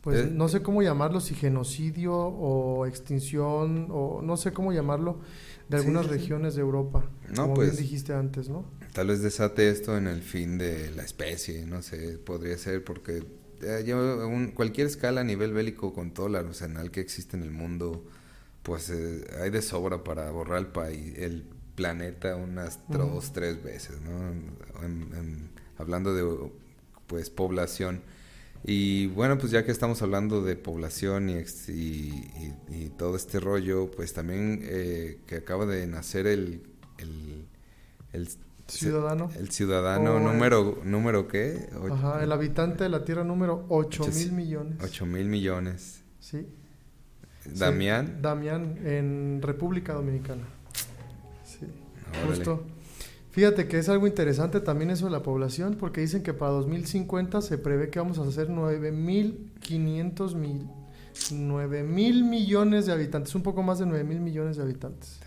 pues 0.00 0.20
Eh. 0.26 0.30
no 0.32 0.48
sé 0.48 0.62
cómo 0.62 0.82
llamarlo, 0.82 1.20
si 1.20 1.34
genocidio 1.34 2.14
o 2.16 2.86
extinción 2.86 3.88
o 3.90 4.22
no 4.22 4.36
sé 4.36 4.52
cómo 4.52 4.72
llamarlo 4.72 5.20
de 5.68 5.76
algunas 5.76 6.06
sí, 6.06 6.12
sí. 6.12 6.18
regiones 6.18 6.54
de 6.54 6.62
Europa, 6.62 7.04
No, 7.28 7.42
como 7.42 7.54
pues- 7.54 7.72
bien 7.72 7.82
dijiste 7.82 8.12
antes, 8.14 8.48
¿no? 8.48 8.64
Tal 8.92 9.08
vez 9.08 9.22
desate 9.22 9.68
esto 9.70 9.96
en 9.96 10.06
el 10.08 10.22
fin 10.22 10.58
de 10.58 10.90
la 10.92 11.02
especie, 11.04 11.64
no 11.66 11.82
sé, 11.82 12.18
podría 12.18 12.56
ser 12.58 12.82
porque 12.84 13.22
eh, 13.62 13.84
yo, 13.86 14.26
un- 14.26 14.52
cualquier 14.52 14.86
escala 14.86 15.20
a 15.20 15.24
nivel 15.24 15.52
bélico 15.52 15.92
con 15.92 16.12
todo 16.14 16.28
el 16.28 16.36
arsenal 16.36 16.90
que 16.90 17.00
existe 17.00 17.36
en 17.36 17.42
el 17.42 17.50
mundo, 17.50 18.04
pues 18.62 18.88
eh, 18.90 19.24
hay 19.42 19.50
de 19.50 19.60
sobra 19.62 20.02
para 20.02 20.30
borrar 20.30 20.58
el 20.60 20.66
país, 20.68 21.16
el 21.18 21.44
planeta 21.74 22.36
unas 22.36 22.80
dos, 22.88 23.32
tres 23.34 23.62
veces, 23.62 24.00
¿no? 24.00 24.30
En- 24.82 25.12
en- 25.14 25.50
hablando 25.78 26.14
de 26.14 26.50
pues 27.06 27.28
población. 27.30 28.00
Y 28.64 29.06
bueno, 29.08 29.38
pues 29.38 29.52
ya 29.52 29.64
que 29.64 29.72
estamos 29.72 30.02
hablando 30.02 30.42
de 30.42 30.54
población 30.56 31.30
y, 31.30 31.38
y, 31.68 31.72
y- 31.72 32.54
y 32.68 32.88
todo 32.90 33.16
este 33.16 33.40
rollo, 33.40 33.90
pues 33.90 34.12
también 34.12 34.60
eh, 34.64 35.18
que 35.26 35.36
acaba 35.36 35.64
de 35.66 35.86
nacer 35.86 36.26
el, 36.26 36.62
el, 36.98 37.46
el 38.12 38.28
Ciudadano. 38.66 39.30
el 39.36 39.50
ciudadano 39.50 40.12
Oh, 40.14 40.18
el- 40.18 40.22
número, 40.24 40.78
¿número 40.84 41.26
qué? 41.26 41.68
O- 41.80 41.92
Ajá, 41.92 42.22
el 42.22 42.30
habitante 42.30 42.84
de 42.84 42.90
la 42.90 43.04
Tierra 43.04 43.24
número 43.24 43.64
8 43.68 44.04
Ocho- 44.04 44.12
mil 44.12 44.32
millones. 44.32 44.78
ocho 44.84 45.06
mil 45.06 45.26
millones. 45.26 46.02
Sí. 46.20 46.46
Damián. 47.56 48.06
Sí, 48.06 48.12
Damián 48.20 48.78
en 48.84 49.40
República 49.42 49.94
Dominicana. 49.94 50.42
Sí. 51.44 51.66
Órale. 52.22 52.26
Justo. 52.36 52.64
Fíjate 53.30 53.68
que 53.68 53.78
es 53.78 53.88
algo 53.88 54.06
interesante 54.08 54.60
también 54.60 54.90
eso 54.90 55.04
de 55.04 55.12
la 55.12 55.22
población, 55.22 55.76
porque 55.78 56.00
dicen 56.00 56.22
que 56.22 56.34
para 56.34 56.50
2050 56.52 57.40
se 57.42 57.58
prevé 57.58 57.88
que 57.88 58.00
vamos 58.00 58.18
a 58.18 58.22
hacer 58.22 58.48
9.500 58.48 60.34
mil, 60.34 60.68
9 61.30 61.82
mil 61.84 62.24
millones 62.24 62.86
de 62.86 62.92
habitantes, 62.92 63.34
un 63.36 63.42
poco 63.42 63.62
más 63.62 63.78
de 63.78 63.86
9 63.86 64.02
mil 64.02 64.20
millones 64.20 64.56
de 64.56 64.64
habitantes. 64.64 65.20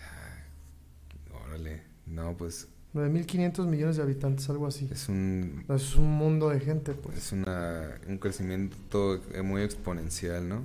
Órale. 1.46 1.82
No, 2.06 2.36
pues 2.36 2.68
9.500 2.94 3.66
millones 3.66 3.96
de 3.96 4.02
habitantes, 4.02 4.48
algo 4.50 4.66
así. 4.66 4.88
es 4.92 5.08
un, 5.08 5.64
Es 5.68 5.96
un 5.96 6.12
mundo 6.12 6.50
de 6.50 6.60
gente, 6.60 6.92
pues. 6.92 7.16
es 7.16 7.32
una, 7.32 7.98
un 8.06 8.18
crecimiento 8.18 9.20
muy 9.42 9.62
exponencial, 9.62 10.48
¿no? 10.48 10.62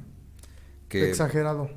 Que, 0.89 1.09
Exagerado. 1.09 1.69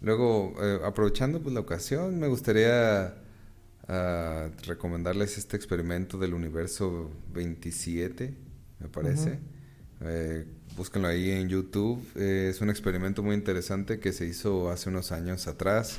Luego, 0.00 0.54
eh, 0.60 0.80
aprovechando 0.84 1.40
pues 1.40 1.54
la 1.54 1.60
ocasión, 1.60 2.18
me 2.18 2.26
gustaría 2.26 3.14
ah, 3.88 4.48
recomendarles 4.66 5.38
este 5.38 5.56
experimento 5.56 6.18
del 6.18 6.34
universo 6.34 7.10
27, 7.32 8.34
me 8.80 8.88
parece. 8.88 9.38
Eh, 10.00 10.44
búsquenlo 10.76 11.08
ahí 11.08 11.30
en 11.30 11.48
YouTube. 11.48 12.04
Eh, 12.16 12.48
es 12.50 12.60
un 12.60 12.70
experimento 12.70 13.22
muy 13.22 13.34
interesante 13.34 13.98
que 14.00 14.12
se 14.12 14.26
hizo 14.26 14.70
hace 14.70 14.88
unos 14.90 15.12
años 15.12 15.46
atrás, 15.46 15.98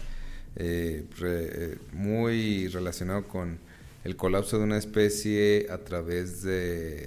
eh, 0.57 1.05
re- 1.17 1.77
muy 1.93 2.67
relacionado 2.67 3.27
con 3.27 3.57
el 4.03 4.15
colapso 4.15 4.57
de 4.59 4.63
una 4.65 4.77
especie 4.77 5.67
a 5.71 5.79
través 5.79 6.43
de, 6.43 7.05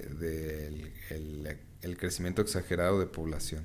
el, 1.11 1.57
el 1.83 1.97
crecimiento 1.97 2.43
exagerado 2.43 2.99
de 2.99 3.07
población. 3.07 3.65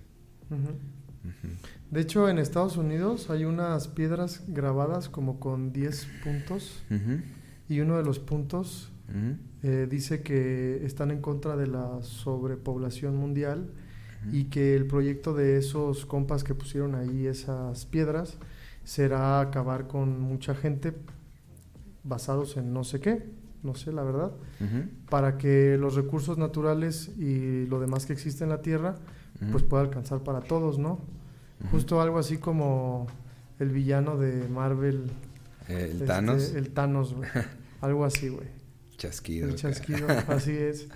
Ujú. 1.23 1.49
De 1.93 2.01
hecho, 2.01 2.27
en 2.27 2.39
Estados 2.39 2.75
Unidos 2.75 3.29
hay 3.29 3.45
unas 3.45 3.87
piedras 3.87 4.41
grabadas 4.47 5.09
como 5.09 5.39
con 5.39 5.71
10 5.71 6.07
puntos 6.23 6.83
y 7.69 7.81
uno 7.81 7.97
de 7.97 8.03
los 8.03 8.17
puntos 8.17 8.91
eh, 9.61 9.85
dice 9.87 10.23
que 10.23 10.83
están 10.87 11.11
en 11.11 11.21
contra 11.21 11.55
de 11.55 11.67
la 11.67 12.01
sobrepoblación 12.01 13.15
mundial 13.15 13.69
y 14.31 14.45
que 14.45 14.75
el 14.75 14.87
proyecto 14.87 15.35
de 15.35 15.57
esos 15.59 16.07
compas 16.07 16.43
que 16.43 16.55
pusieron 16.55 16.95
ahí 16.95 17.27
esas 17.27 17.85
piedras 17.85 18.39
será 18.83 19.39
acabar 19.39 19.85
con 19.85 20.19
mucha 20.19 20.55
gente 20.55 20.95
basados 22.03 22.57
en 22.57 22.73
no 22.73 22.83
sé 22.83 23.01
qué, 23.01 23.29
no 23.61 23.75
sé 23.75 23.91
la 23.91 24.01
verdad, 24.01 24.31
para 25.11 25.37
que 25.37 25.77
los 25.77 25.93
recursos 25.93 26.39
naturales 26.39 27.11
y 27.19 27.67
lo 27.67 27.79
demás 27.79 28.07
que 28.07 28.13
existe 28.13 28.43
en 28.43 28.49
la 28.49 28.63
Tierra 28.63 28.95
pues 29.51 29.61
pueda 29.61 29.83
alcanzar 29.83 30.23
para 30.23 30.39
todos, 30.39 30.79
¿no? 30.79 31.21
Justo 31.71 32.01
algo 32.01 32.19
así 32.19 32.37
como 32.37 33.07
el 33.59 33.69
villano 33.69 34.17
de 34.17 34.47
Marvel. 34.47 35.11
El 35.67 35.77
este, 35.77 36.05
Thanos, 36.05 36.53
el 36.53 36.69
Thanos, 36.71 37.13
güey. 37.13 37.29
Algo 37.81 38.05
así, 38.05 38.29
güey. 38.29 38.47
chasquido. 38.97 39.49
El 39.49 39.55
chasquido, 39.55 40.07
así 40.27 40.51
es. 40.51 40.87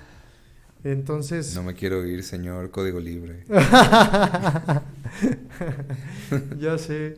Entonces... 0.83 1.53
No 1.55 1.63
me 1.63 1.73
quiero 1.73 2.05
ir, 2.05 2.23
señor 2.23 2.71
Código 2.71 2.99
Libre. 2.99 3.43
ya 6.59 6.77
sé. 6.77 7.17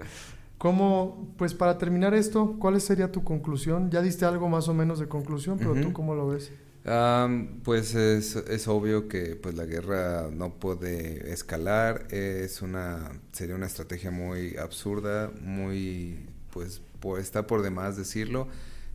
¿Cómo, 0.58 1.34
pues 1.38 1.54
para 1.54 1.78
terminar 1.78 2.14
esto, 2.16 2.56
cuál 2.60 2.82
sería 2.82 3.12
tu 3.12 3.24
conclusión? 3.24 3.92
Ya 3.92 4.02
diste 4.02 4.26
algo 4.26 4.50
más 4.50 4.68
o 4.68 4.74
menos 4.74 5.00
de 5.00 5.08
conclusión, 5.08 5.58
pero 5.60 5.76
tú 5.76 5.94
cómo 5.94 6.16
lo 6.16 6.28
ves? 6.28 6.52
Am, 6.90 7.62
pues 7.64 7.94
es, 7.94 8.36
es 8.36 8.68
obvio 8.68 9.08
que 9.08 9.36
pues 9.36 9.54
la 9.54 9.66
guerra 9.66 10.30
no 10.32 10.56
puede 10.56 11.32
escalar, 11.32 12.08
es 12.10 12.64
una 12.64 13.12
sería 13.32 13.54
una 13.56 13.68
estrategia 13.68 14.10
muy 14.10 14.58
absurda, 14.58 15.32
muy 15.42 16.18
pues 16.50 16.82
está 17.20 17.46
por 17.46 17.62
demás 17.62 17.96
decirlo. 17.96 18.48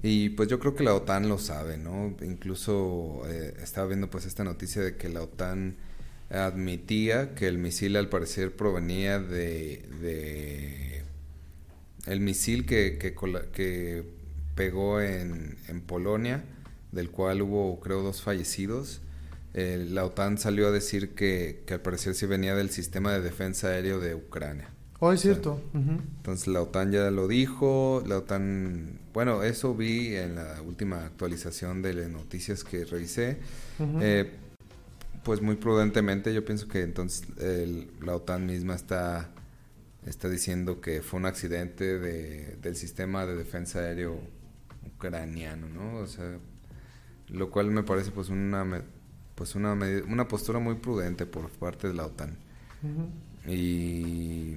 Y 0.03 0.31
pues 0.31 0.49
yo 0.49 0.59
creo 0.59 0.75
que 0.75 0.83
la 0.83 0.93
OTAN 0.95 1.29
lo 1.29 1.39
sabe, 1.39 1.79
¿no? 1.79 2.17
Incluso 2.23 3.23
eh, 3.29 3.55
estaba 3.63 3.87
viendo 3.87 4.11
pues 4.11 4.27
esta 4.27 4.43
noticia 4.43 4.83
de 4.83 4.97
que 4.97 5.09
la 5.09 5.23
OTAN 5.23 5.77
admitía 6.31 7.35
que 7.37 7.47
el 7.47 7.59
misil 7.59 7.97
al 7.97 8.09
parecer 8.09 8.57
provenía 8.57 9.21
de, 9.21 11.05
el 12.07 12.21
misil 12.21 12.67
que, 12.67 12.99
que, 12.99 13.15
que 13.53 14.05
pegó 14.57 15.01
en, 15.01 15.57
en 15.69 15.81
Polonia, 15.81 16.45
del 16.95 17.11
cual 17.11 17.43
hubo 17.43 17.81
creo 17.81 18.03
dos 18.03 18.23
fallecidos. 18.23 19.01
Eh, 19.53 19.87
la 19.91 20.05
OTAN 20.05 20.39
salió 20.39 20.67
a 20.69 20.71
decir 20.71 21.11
que, 21.15 21.63
que 21.67 21.75
al 21.75 21.81
parecer 21.81 22.15
sí 22.15 22.27
venía 22.27 22.55
del 22.55 22.71
sistema 22.71 23.13
de 23.13 23.21
defensa 23.21 23.69
aéreo 23.69 24.01
de 24.01 24.15
Ucrania. 24.15 24.71
Oh, 25.01 25.13
es 25.13 25.21
O 25.21 25.23
sea, 25.23 25.33
cierto. 25.35 25.61
Entonces 25.75 26.47
la 26.49 26.63
OTAN 26.63 26.91
ya 26.93 27.11
lo 27.11 27.29
dijo, 27.29 28.03
la 28.07 28.19
OTAN, 28.19 28.99
bueno, 29.13 29.43
eso 29.43 29.75
vi 29.75 30.15
en 30.17 30.37
la 30.37 30.61
última 30.63 31.05
actualización 31.05 31.83
de 31.83 31.95
las 31.95 32.09
noticias 32.09 32.65
que 32.65 32.85
revisé. 32.85 33.39
Eh, 34.01 34.31
pues 35.25 35.41
muy 35.41 35.57
prudentemente 35.57 36.33
yo 36.35 36.45
pienso 36.45 36.69
que 36.69 36.83
entonces 36.83 37.25
el- 37.39 37.89
la 38.03 38.15
OTAN 38.17 38.47
misma 38.47 38.75
está, 38.75 39.31
está 40.07 40.29
diciendo 40.29 40.81
que 40.81 41.01
fue 41.03 41.21
un 41.21 41.27
accidente 41.27 41.99
de, 41.99 42.57
del 42.63 42.77
sistema 42.77 43.25
de 43.27 43.35
defensa 43.37 43.79
aéreo 43.81 44.19
ucraniano, 44.87 45.69
¿no? 45.69 45.99
O 45.99 46.07
sea, 46.07 46.39
lo 47.29 47.51
cual 47.51 47.71
me 47.71 47.83
parece 47.83 48.11
pues 48.11 48.29
una 48.29 48.85
pues 49.35 49.55
una 49.55 49.73
una 49.73 50.29
postura 50.29 50.59
muy 50.59 50.77
prudente 50.77 51.27
por 51.27 51.51
parte 51.51 51.89
de 51.89 51.95
la 51.95 52.07
OTAN. 52.07 52.37
Y, 53.47 54.57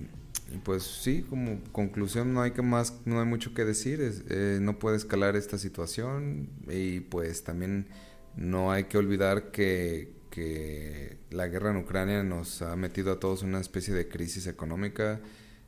y, 0.52 0.58
pues 0.64 0.84
sí, 0.84 1.24
como 1.30 1.62
conclusión 1.72 2.34
no 2.34 2.42
hay 2.42 2.52
que 2.52 2.62
más, 2.62 2.94
no 3.06 3.20
hay 3.20 3.26
mucho 3.26 3.54
que 3.54 3.66
decir, 3.66 4.02
es, 4.02 4.24
eh, 4.30 4.60
no 4.62 4.80
puede 4.80 4.98
escalar 4.98 5.36
esta 5.36 5.58
situación 5.58 6.50
y 6.70 7.02
pues 7.02 7.44
también 7.44 7.88
no 8.36 8.72
hay 8.72 8.86
que 8.86 8.98
olvidar 8.98 9.52
que, 9.52 10.14
que 10.30 11.18
la 11.32 11.48
guerra 11.48 11.72
en 11.72 11.78
Ucrania 11.78 12.24
nos 12.24 12.62
ha 12.62 12.76
metido 12.76 13.14
a 13.14 13.20
todos 13.20 13.44
en 13.44 13.50
una 13.50 13.62
especie 13.62 13.94
de 13.94 14.08
crisis 14.08 14.48
económica, 14.48 15.22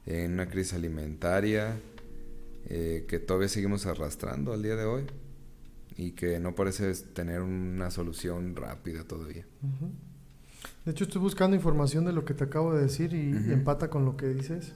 en 0.05 0.33
una 0.33 0.49
crisis 0.49 0.73
alimentaria, 0.73 1.77
eh, 2.67 3.05
que 3.07 3.19
todavía 3.19 3.49
seguimos 3.49 3.85
arrastrando 3.85 4.53
al 4.53 4.63
día 4.63 4.75
de 4.75 4.85
hoy 4.85 5.05
y 5.99 6.11
que 6.11 6.39
no 6.39 6.55
parece 6.55 6.93
tener 7.13 7.41
una 7.41 7.91
solución 7.91 8.55
rápida 8.55 9.03
todavía. 9.03 9.45
De 10.85 10.91
hecho, 10.91 11.03
estoy 11.03 11.19
buscando 11.19 11.57
información 11.57 12.05
de 12.05 12.13
lo 12.13 12.23
que 12.23 12.33
te 12.33 12.45
acabo 12.45 12.73
de 12.73 12.83
decir 12.83 13.13
y, 13.13 13.51
empata 13.51 13.89
con 13.89 14.05
lo 14.05 14.15
que 14.15 14.27
dices. 14.29 14.73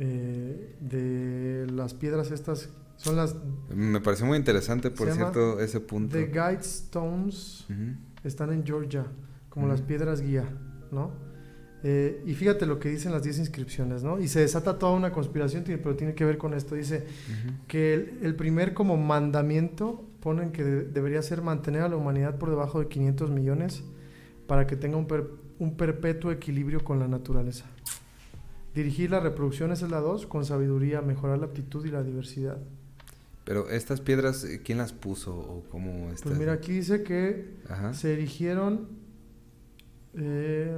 Eh, 0.00 0.76
de 0.80 1.66
las 1.72 1.94
piedras 1.94 2.32
estas, 2.32 2.68
son 2.96 3.16
las 3.16 3.36
Me 3.68 4.00
pareció 4.00 4.26
muy 4.26 4.36
interesante, 4.38 4.90
por 4.90 5.10
cierto, 5.12 5.60
ese 5.60 5.78
punto. 5.78 6.16
The 6.16 6.26
Guidestones, 6.26 7.64
Ujú. 7.70 7.96
están 8.24 8.52
en 8.52 8.66
Georgia, 8.66 9.06
como 9.48 9.68
las 9.68 9.82
piedras 9.82 10.20
guía, 10.20 10.44
¿no? 10.90 11.12
Eh, 11.84 12.22
y 12.26 12.34
fíjate 12.34 12.66
lo 12.66 12.80
que 12.80 12.88
dicen 12.88 13.12
las 13.12 13.22
10 13.22 13.38
inscripciones, 13.38 14.02
¿no? 14.02 14.18
Y 14.18 14.28
se 14.28 14.40
desata 14.40 14.78
toda 14.78 14.92
una 14.92 15.12
conspiración, 15.12 15.64
pero 15.64 15.94
tiene 15.94 16.14
que 16.14 16.24
ver 16.24 16.38
con 16.38 16.54
esto. 16.54 16.74
Dice 16.74 17.04
que 17.68 18.18
el, 18.22 18.34
primer 18.34 18.74
como 18.74 18.96
mandamiento 18.96 20.04
ponen 20.20 20.50
que 20.50 20.64
debería 20.64 21.22
ser 21.22 21.42
mantener 21.42 21.82
a 21.82 21.88
la 21.88 21.96
humanidad 21.96 22.38
por 22.38 22.50
debajo 22.50 22.80
de 22.80 22.88
500 22.88 23.30
millones 23.30 23.84
para 24.46 24.66
que 24.66 24.76
tenga 24.76 24.96
un, 24.96 25.06
un 25.58 25.76
perpetuo 25.76 26.32
equilibrio 26.32 26.82
con 26.82 26.98
la 26.98 27.06
naturaleza. 27.06 27.66
Dirigir 28.74 29.10
la 29.10 29.20
reproducción 29.20 29.70
es 29.72 29.82
la 29.82 30.00
2, 30.00 30.26
con 30.26 30.44
sabiduría, 30.44 31.00
mejorar 31.00 31.38
la 31.38 31.46
aptitud 31.46 31.84
y 31.86 31.90
la 31.90 32.02
diversidad. 32.02 32.58
Pero 33.44 33.70
estas 33.70 34.00
piedras, 34.00 34.44
eh, 34.44 34.60
¿quién 34.62 34.78
las 34.78 34.92
puso 34.92 35.34
o 35.34 35.64
cómo 35.70 36.10
Pues 36.22 36.38
mira, 36.38 36.52
aquí 36.52 36.72
dice 36.72 37.02
que 37.02 37.54
se 37.92 38.12
erigieron... 38.12 38.88
Eh, 40.14 40.76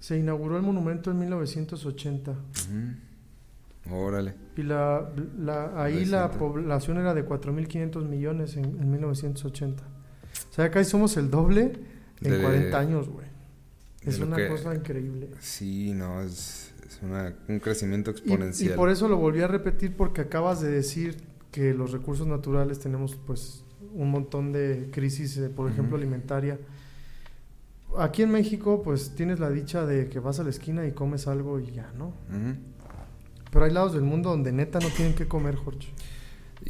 se 0.00 0.18
inauguró 0.18 0.56
el 0.56 0.62
monumento 0.62 1.10
en 1.10 1.18
1980. 1.18 2.34
Órale. 3.90 4.34
Y 4.56 4.62
la, 4.62 5.10
ahí 5.76 6.04
la 6.06 6.30
población 6.30 6.98
era 6.98 7.14
de 7.14 7.26
4.500 7.26 8.08
millones 8.08 8.56
en, 8.56 8.90
1980. 8.90 9.82
O 9.82 10.52
sea, 10.52 10.64
acá 10.64 10.82
somos 10.84 11.16
el 11.16 11.30
doble 11.30 11.72
en 12.22 12.42
40 12.42 12.78
años, 12.78 13.08
güey. 13.08 13.26
Es 14.02 14.18
una 14.18 14.48
cosa 14.48 14.74
increíble. 14.74 15.28
Sí, 15.40 15.92
no, 15.92 16.22
es, 16.22 16.72
un 17.48 17.60
crecimiento 17.60 18.10
exponencial. 18.10 18.72
Y, 18.72 18.76
por 18.76 18.88
eso 18.88 19.06
lo 19.06 19.18
volví 19.18 19.42
a 19.42 19.48
repetir 19.48 19.94
porque 19.94 20.22
acabas 20.22 20.62
de 20.62 20.70
decir 20.70 21.18
que 21.50 21.74
los 21.74 21.92
recursos 21.92 22.26
naturales 22.26 22.78
tenemos 22.78 23.16
pues 23.16 23.64
un 23.92 24.10
montón 24.10 24.52
de 24.52 24.88
crisis, 24.92 25.36
eh, 25.36 25.50
por 25.50 25.70
ejemplo, 25.70 25.96
alimentaria 25.96 26.58
aquí 27.98 28.22
en 28.22 28.30
México, 28.30 28.82
pues 28.82 29.14
tienes 29.14 29.40
la 29.40 29.50
dicha 29.50 29.84
de 29.86 30.08
que 30.08 30.18
vas 30.18 30.40
a 30.40 30.44
la 30.44 30.50
esquina 30.50 30.86
y 30.86 30.92
comes 30.92 31.26
algo 31.26 31.60
y 31.60 31.72
ya, 31.72 31.92
¿no? 31.96 32.12
Pero 33.50 33.64
hay 33.64 33.72
lados 33.72 33.94
del 33.94 34.02
mundo 34.02 34.30
donde 34.30 34.52
neta 34.52 34.78
no 34.80 34.88
tienen 34.88 35.14
que 35.14 35.26
comer, 35.26 35.56
Jorge. 35.56 35.88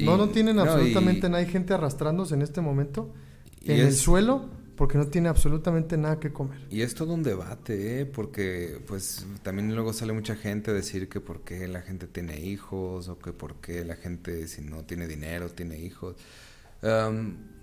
no, 0.00 0.16
no 0.16 0.28
tienen 0.28 0.58
absolutamente 0.58 1.28
nada. 1.28 1.42
Hay 1.42 1.50
gente 1.50 1.74
arrastrándose 1.74 2.34
en 2.34 2.42
este 2.42 2.60
momento 2.60 3.12
en 3.64 3.80
el 3.80 3.92
suelo 3.92 4.48
porque 4.76 4.96
no 4.96 5.08
tiene 5.08 5.28
absolutamente 5.28 5.98
nada 5.98 6.18
que 6.18 6.32
comer. 6.32 6.58
Y 6.70 6.80
es 6.80 6.94
todo 6.94 7.12
un 7.12 7.22
debate, 7.22 8.00
¿eh? 8.00 8.06
Porque 8.06 8.80
pues 8.86 9.26
también 9.42 9.74
luego 9.74 9.92
sale 9.92 10.14
mucha 10.14 10.36
gente 10.36 10.70
a 10.70 10.74
decir 10.74 11.10
que 11.10 11.20
por 11.20 11.42
qué 11.42 11.68
la 11.68 11.82
gente 11.82 12.06
tiene 12.06 12.40
hijos 12.40 13.08
o 13.08 13.18
que 13.18 13.34
por 13.34 13.56
qué 13.56 13.84
la 13.84 13.96
gente 13.96 14.48
si 14.48 14.62
no 14.62 14.84
tiene 14.84 15.06
dinero 15.06 15.50
tiene 15.50 15.78
hijos 15.78 16.16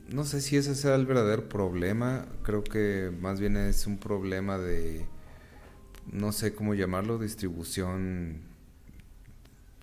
no 0.09 0.23
sé 0.23 0.41
si 0.41 0.57
ese 0.57 0.75
sea 0.75 0.95
el 0.95 1.05
verdadero 1.05 1.49
problema. 1.49 2.27
Creo 2.43 2.63
que 2.63 3.11
más 3.19 3.39
bien 3.39 3.57
es 3.57 3.87
un 3.87 3.97
problema 3.97 4.57
de, 4.57 5.05
no 6.11 6.31
sé 6.31 6.53
cómo 6.53 6.73
llamarlo, 6.73 7.19
distribución 7.19 8.41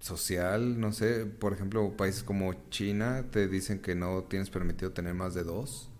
social. 0.01 0.81
No 0.81 0.93
sé, 0.93 1.27
por 1.27 1.53
ejemplo, 1.53 1.97
países 1.97 2.23
como 2.23 2.53
China 2.71 3.25
te 3.31 3.49
dicen 3.49 3.81
que 3.81 3.95
no 3.95 4.25
tienes 4.25 4.51
permitido 4.51 4.93
tener 4.93 5.15
más 5.15 5.35
de 5.35 5.45
dos. 5.45 5.91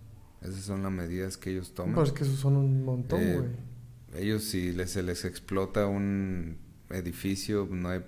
Esas 0.43 0.61
son 0.61 0.83
las 0.83 0.93
medidas 0.93 1.37
que 1.37 1.51
ellos 1.51 1.75
toman. 1.75 1.95
Pues 1.95 2.13
que 2.13 2.25
esos 2.25 2.39
son 2.39 2.57
un 2.57 2.85
montón, 2.85 3.21
eh, 3.23 3.37
güey. 3.37 4.23
ellos 4.23 4.45
si 4.45 4.73
les, 4.73 4.91
se 4.91 5.03
les 5.03 5.25
explota 5.25 5.87
un 5.87 6.59
edificio, 6.91 7.67
no 7.71 7.89
hay 7.89 8.05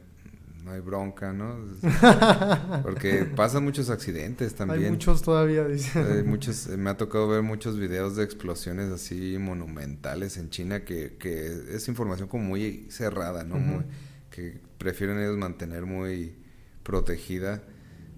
no 0.67 0.73
hay 0.73 0.81
bronca, 0.81 1.33
¿no? 1.33 1.57
Porque 2.83 3.25
pasan 3.25 3.63
muchos 3.63 3.89
accidentes 3.89 4.57
también. 4.57 4.85
Hay 4.85 4.91
muchos 4.91 5.23
todavía, 5.23 5.65
dicen. 5.65 6.29
muchos, 6.29 6.67
me 6.67 6.91
ha 6.91 6.97
tocado 6.97 7.29
ver 7.29 7.43
muchos 7.43 7.79
videos 7.79 8.17
de 8.17 8.25
explosiones 8.25 8.91
así 8.91 9.39
monumentales 9.39 10.37
en 10.37 10.51
China 10.51 10.85
que, 10.85 11.17
que 11.19 11.47
es 11.71 11.87
información 11.87 12.27
como 12.29 12.43
muy 12.43 12.89
cerrada, 12.91 13.45
¿no? 13.45 13.59
muy, 13.59 13.85
que 14.31 14.61
prefieren 14.77 15.21
ellos 15.21 15.39
mantener 15.39 15.87
muy 15.87 16.35
protegida, 16.83 17.63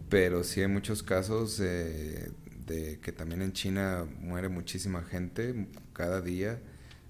pero 0.08 0.42
sí 0.42 0.62
hay 0.62 0.68
muchos 0.68 1.02
casos 1.02 1.60
eh, 1.60 2.30
de 2.66 2.98
que 3.00 3.12
también 3.12 3.42
en 3.42 3.52
China 3.52 4.06
muere 4.20 4.48
muchísima 4.48 5.02
gente 5.02 5.68
cada 5.92 6.22
día. 6.22 6.58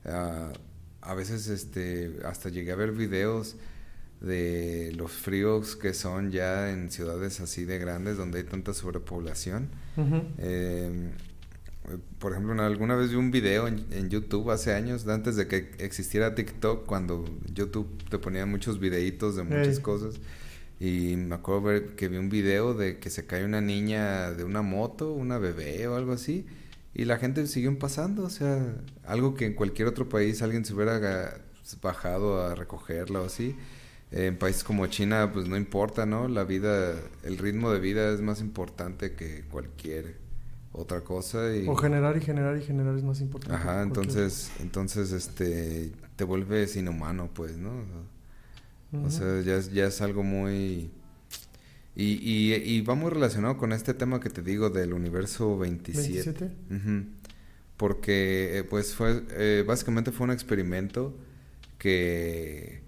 Ah, 0.04 0.52
a 1.00 1.14
veces 1.14 1.46
este 1.46 2.18
hasta 2.24 2.48
llegué 2.48 2.72
a 2.72 2.76
ver 2.76 2.90
videos 2.90 3.54
de 4.20 4.92
los 4.96 5.12
fríos 5.12 5.76
que 5.76 5.94
son 5.94 6.30
ya 6.30 6.70
en 6.70 6.90
ciudades 6.90 7.40
así 7.40 7.64
de 7.64 7.78
grandes 7.78 8.16
donde 8.16 8.38
hay 8.38 8.44
tanta 8.44 8.74
sobrepoblación. 8.74 9.68
Em, 10.38 11.10
por 12.18 12.32
ejemplo, 12.32 12.60
alguna 12.62 12.96
vez 12.96 13.10
vi 13.10 13.16
un 13.16 13.30
video 13.30 13.66
en, 13.68 14.10
YouTube 14.10 14.50
hace 14.50 14.74
años, 14.74 15.06
antes 15.06 15.36
de 15.36 15.46
que 15.46 15.70
existiera 15.78 16.34
TikTok, 16.34 16.84
cuando 16.84 17.24
YouTube 17.52 17.88
te 18.10 18.18
ponía 18.18 18.44
muchos 18.44 18.78
videitos 18.78 19.36
de 19.36 19.44
muchas 19.44 19.80
cosas. 19.80 20.16
Y 20.80 21.16
me 21.16 21.36
acuerdo 21.36 21.62
ver 21.62 21.96
que 21.96 22.08
vi 22.08 22.18
un 22.18 22.28
video 22.28 22.74
de 22.74 22.98
que 22.98 23.10
se 23.10 23.26
cae 23.26 23.44
una 23.44 23.60
niña 23.60 24.32
de 24.32 24.44
una 24.44 24.62
moto, 24.62 25.12
una 25.12 25.38
bebé 25.38 25.88
o 25.88 25.96
algo 25.96 26.12
así. 26.12 26.46
Y 26.94 27.04
la 27.04 27.18
gente 27.18 27.46
siguió 27.46 27.76
pasando, 27.78 28.24
o 28.24 28.30
sea, 28.30 28.76
algo 29.04 29.34
que 29.34 29.46
en 29.46 29.54
cualquier 29.54 29.88
otro 29.88 30.08
país 30.08 30.42
alguien 30.42 30.64
se 30.64 30.74
hubiera 30.74 31.40
bajado 31.82 32.42
a 32.42 32.54
recogerla 32.54 33.20
o 33.20 33.26
así 33.26 33.56
en 34.10 34.38
países 34.38 34.64
como 34.64 34.86
China, 34.86 35.30
pues 35.32 35.48
no 35.48 35.56
importa, 35.56 36.06
¿no? 36.06 36.28
La 36.28 36.44
vida, 36.44 36.94
el 37.24 37.38
ritmo 37.38 37.70
de 37.70 37.80
vida 37.80 38.12
es 38.12 38.20
más 38.20 38.40
importante 38.40 39.12
que 39.12 39.44
cualquier 39.50 40.16
otra 40.72 41.02
cosa. 41.02 41.54
Y... 41.54 41.66
O 41.68 41.76
generar 41.76 42.16
y 42.16 42.20
generar 42.20 42.56
y 42.56 42.62
generar 42.62 42.96
es 42.96 43.02
más 43.02 43.20
importante. 43.20 43.54
Ajá, 43.54 43.82
entonces, 43.82 44.50
entonces, 44.60 45.12
este, 45.12 45.92
te 46.16 46.24
vuelves 46.24 46.76
inhumano, 46.76 47.28
pues, 47.34 47.58
¿no? 47.58 47.70
O 49.04 49.10
sea, 49.10 49.42
ya 49.42 49.56
es, 49.56 49.72
ya 49.72 49.86
es 49.86 50.00
algo 50.00 50.22
muy... 50.22 50.90
Y, 51.94 52.12
y, 52.22 52.54
y, 52.54 52.80
va 52.82 52.94
muy 52.94 53.10
relacionado 53.10 53.58
con 53.58 53.72
este 53.72 53.92
tema 53.92 54.20
que 54.20 54.30
te 54.30 54.40
digo 54.40 54.70
del 54.70 54.92
universo 54.92 55.58
27. 55.58 56.52
¿27? 56.70 57.06
Porque, 57.76 58.58
eh, 58.58 58.64
pues, 58.64 58.94
fue, 58.94 59.24
eh, 59.32 59.64
básicamente 59.66 60.12
fue 60.12 60.24
un 60.26 60.30
experimento 60.30 61.12
que 61.76 62.87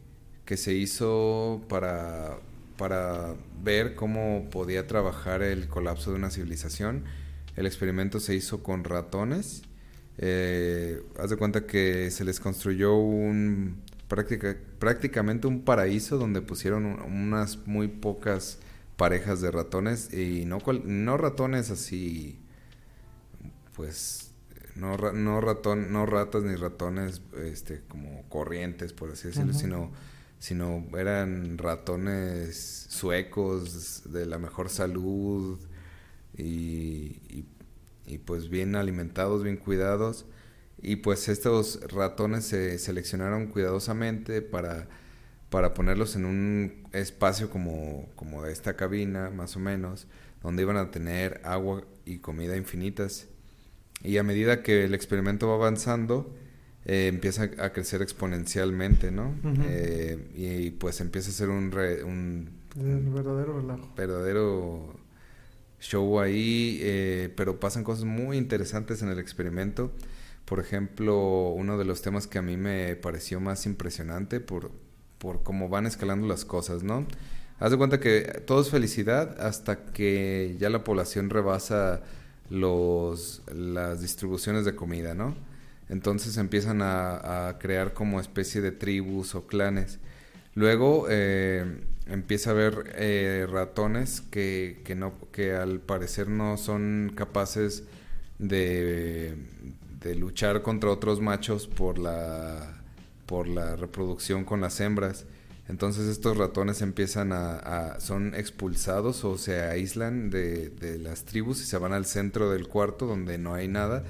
que 0.50 0.56
se 0.56 0.74
hizo 0.74 1.62
para, 1.68 2.40
para 2.76 3.36
ver 3.62 3.94
cómo 3.94 4.48
podía 4.50 4.88
trabajar 4.88 5.42
el 5.42 5.68
colapso 5.68 6.10
de 6.10 6.16
una 6.16 6.28
civilización. 6.28 7.04
El 7.54 7.66
experimento 7.66 8.18
se 8.18 8.34
hizo 8.34 8.60
con 8.60 8.82
ratones. 8.82 9.62
Eh, 10.18 11.04
haz 11.20 11.30
de 11.30 11.36
cuenta 11.36 11.68
que 11.68 12.10
se 12.10 12.24
les 12.24 12.40
construyó 12.40 12.96
un 12.96 13.76
práctica, 14.08 14.56
prácticamente 14.80 15.46
un 15.46 15.60
paraíso 15.62 16.18
donde 16.18 16.42
pusieron 16.42 16.84
unas 16.84 17.58
muy 17.68 17.86
pocas 17.86 18.58
parejas 18.96 19.40
de 19.40 19.52
ratones 19.52 20.12
y 20.12 20.46
no, 20.46 20.58
no 20.82 21.16
ratones 21.16 21.70
así, 21.70 22.40
pues 23.76 24.32
no, 24.74 24.96
no 24.96 25.40
ratón, 25.40 25.92
no 25.92 26.06
ratas 26.06 26.42
ni 26.42 26.56
ratones 26.56 27.22
este 27.36 27.82
como 27.86 28.24
corrientes 28.28 28.92
por 28.92 29.12
así 29.12 29.28
decirlo, 29.28 29.54
sino 29.54 29.92
sino 30.40 30.84
eran 30.98 31.58
ratones 31.58 32.86
suecos 32.88 34.10
de 34.10 34.26
la 34.26 34.38
mejor 34.38 34.70
salud 34.70 35.60
y, 36.36 37.44
pues 38.24 38.48
bien 38.48 38.74
alimentados, 38.74 39.44
bien 39.44 39.58
cuidados. 39.58 40.26
Y 40.82 40.96
pues 40.96 41.28
estos 41.28 41.80
ratones 41.92 42.46
se 42.46 42.78
seleccionaron 42.78 43.48
cuidadosamente 43.48 44.40
para, 44.40 44.88
para 45.50 45.74
ponerlos 45.74 46.16
en 46.16 46.24
un 46.24 46.88
espacio 46.92 47.50
como, 47.50 48.08
como 48.16 48.46
esta 48.46 48.76
cabina, 48.76 49.28
más 49.30 49.56
o 49.56 49.60
menos, 49.60 50.06
donde 50.42 50.62
iban 50.62 50.78
a 50.78 50.90
tener 50.90 51.42
agua 51.44 51.84
y 52.06 52.18
comida 52.18 52.56
infinitas. 52.56 53.28
Y 54.02 54.16
a 54.16 54.22
medida 54.22 54.62
que 54.62 54.84
el 54.84 54.94
experimento 54.94 55.48
va 55.48 55.56
avanzando, 55.56 56.34
eh, 56.86 57.08
empieza 57.08 57.50
a 57.58 57.72
crecer 57.72 58.00
exponencialmente, 58.00 59.10
¿no? 59.10 59.34
Eh, 59.64 60.30
y, 60.34 60.70
pues 60.70 61.00
empieza 61.00 61.30
a 61.30 61.32
ser 61.32 61.50
un, 61.50 61.70
un, 62.04 63.14
verdadero 63.14 63.60
relajo. 63.60 63.92
Verdadero 63.96 64.94
show 65.78 66.20
ahí, 66.20 66.78
eh, 66.82 67.32
pero 67.36 67.60
pasan 67.60 67.84
cosas 67.84 68.04
muy 68.04 68.38
interesantes 68.38 69.02
en 69.02 69.10
el 69.10 69.18
experimento. 69.18 69.92
Por 70.46 70.58
ejemplo, 70.58 71.50
uno 71.50 71.76
de 71.78 71.84
los 71.84 72.02
temas 72.02 72.26
que 72.26 72.38
a 72.38 72.42
mí 72.42 72.56
me 72.56 72.96
pareció 72.96 73.40
más 73.40 73.66
impresionante 73.66 74.40
por, 74.40 74.70
por 75.18 75.42
cómo 75.42 75.68
van 75.68 75.86
escalando 75.86 76.26
las 76.26 76.44
cosas, 76.44 76.82
¿no? 76.82 77.06
Haz 77.58 77.72
de 77.72 77.76
cuenta 77.76 78.00
que 78.00 78.42
todo 78.46 78.62
es 78.62 78.70
felicidad 78.70 79.38
hasta 79.38 79.84
que 79.92 80.56
ya 80.58 80.70
la 80.70 80.82
población 80.82 81.28
rebasa 81.28 82.00
los, 82.48 83.42
las 83.54 84.00
distribuciones 84.00 84.64
de 84.64 84.74
comida, 84.74 85.14
¿no? 85.14 85.36
Entonces 85.90 86.36
empiezan 86.36 86.82
a, 86.82 87.56
crear 87.58 87.92
como 87.92 88.20
especie 88.20 88.60
de 88.60 88.70
tribus 88.70 89.34
o 89.34 89.46
clanes. 89.46 89.98
Luego 90.54 91.06
eh, 91.10 91.64
empieza 92.06 92.50
a 92.50 92.52
haber 92.52 92.92
eh, 92.94 93.46
ratones 93.50 94.20
que, 94.20 94.82
que, 94.84 94.94
no, 94.94 95.14
que 95.32 95.52
al 95.52 95.80
parecer 95.80 96.28
no 96.28 96.56
son 96.56 97.12
capaces 97.16 97.82
de, 98.38 99.34
de 100.00 100.14
luchar 100.14 100.62
contra 100.62 100.90
otros 100.90 101.20
machos 101.20 101.66
por 101.66 101.98
la, 101.98 102.82
por 103.26 103.48
la 103.48 103.74
reproducción 103.74 104.44
con 104.44 104.60
las 104.60 104.80
hembras. 104.80 105.26
Entonces 105.68 106.06
estos 106.06 106.36
ratones 106.36 106.82
empiezan 106.82 107.32
a, 107.32 107.98
son 107.98 108.34
expulsados 108.36 109.24
o 109.24 109.38
se 109.38 109.60
aíslan 109.62 110.30
de, 110.30 110.68
de, 110.68 110.98
las 110.98 111.24
tribus 111.24 111.60
y 111.62 111.64
se 111.64 111.78
van 111.78 111.92
al 111.92 112.06
centro 112.06 112.50
del 112.50 112.68
cuarto 112.68 113.06
donde 113.06 113.38
no 113.38 113.54
hay 113.54 113.68
nada 113.68 114.04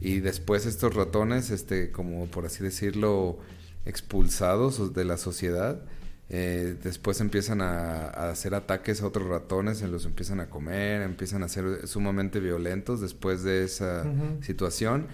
y 0.00 0.20
después 0.20 0.66
estos 0.66 0.94
ratones, 0.94 1.50
este, 1.50 1.90
como 1.90 2.26
por 2.26 2.46
así 2.46 2.62
decirlo, 2.62 3.38
expulsados 3.84 4.92
de 4.94 5.04
la 5.04 5.16
sociedad, 5.16 5.82
eh, 6.28 6.76
después 6.82 7.20
empiezan 7.20 7.60
a, 7.62 8.08
hacer 8.30 8.54
ataques 8.54 9.00
a 9.00 9.06
otros 9.06 9.28
ratones, 9.28 9.78
se 9.78 9.88
los 9.88 10.04
empiezan 10.04 10.40
a 10.40 10.50
comer, 10.50 11.02
empiezan 11.02 11.42
a 11.42 11.48
ser 11.48 11.86
sumamente 11.86 12.40
violentos 12.40 13.00
después 13.00 13.42
de 13.42 13.64
esa 13.64 14.04
situación. 14.42 15.06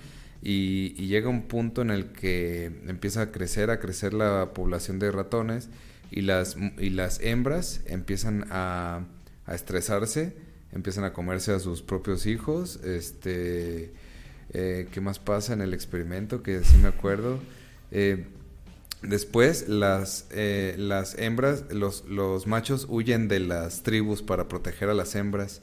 Y, 0.42 0.94
llega 1.06 1.28
un 1.28 1.42
punto 1.42 1.82
en 1.82 1.90
el 1.90 2.06
que 2.12 2.66
empieza 2.86 3.22
a 3.22 3.32
crecer, 3.32 3.70
a 3.70 3.78
crecer 3.78 4.14
la 4.14 4.52
población 4.54 4.98
de 4.98 5.12
ratones 5.12 5.68
y 6.10 6.22
las, 6.22 6.56
y 6.78 6.90
las 6.90 7.20
hembras 7.20 7.82
empiezan 7.86 8.46
a, 8.50 9.06
a 9.46 9.54
estresarse, 9.54 10.34
empiezan 10.72 11.04
a 11.04 11.12
comerse 11.12 11.52
a 11.52 11.60
sus 11.60 11.82
propios 11.82 12.26
hijos, 12.26 12.80
este 12.82 13.92
eh, 14.54 14.88
¿Qué 14.92 15.00
más 15.00 15.18
pasa 15.18 15.52
en 15.52 15.62
el 15.62 15.72
experimento? 15.74 16.42
Que 16.42 16.62
sí 16.64 16.76
me 16.76 16.88
acuerdo. 16.88 17.38
Eh, 17.90 18.26
después 19.02 19.68
las, 19.68 20.26
eh, 20.30 20.74
las 20.78 21.18
hembras, 21.18 21.64
los, 21.70 22.04
los 22.06 22.46
machos 22.46 22.86
huyen 22.88 23.28
de 23.28 23.40
las 23.40 23.82
tribus 23.82 24.22
para 24.22 24.48
proteger 24.48 24.88
a 24.90 24.94
las 24.94 25.14
hembras. 25.14 25.60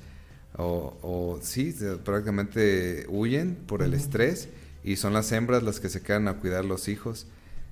O, 0.58 0.98
o 1.02 1.40
sí, 1.42 1.76
prácticamente 2.04 3.06
huyen 3.08 3.56
por 3.56 3.84
el 3.84 3.94
estrés 3.94 4.50
y 4.84 4.96
son 4.96 5.14
las 5.14 5.32
hembras 5.32 5.62
las 5.62 5.80
que 5.80 5.90
se 5.90 6.02
quedan 6.02 6.28
a 6.28 6.38
cuidar 6.38 6.66
los 6.66 6.88
hijos. 6.88 7.28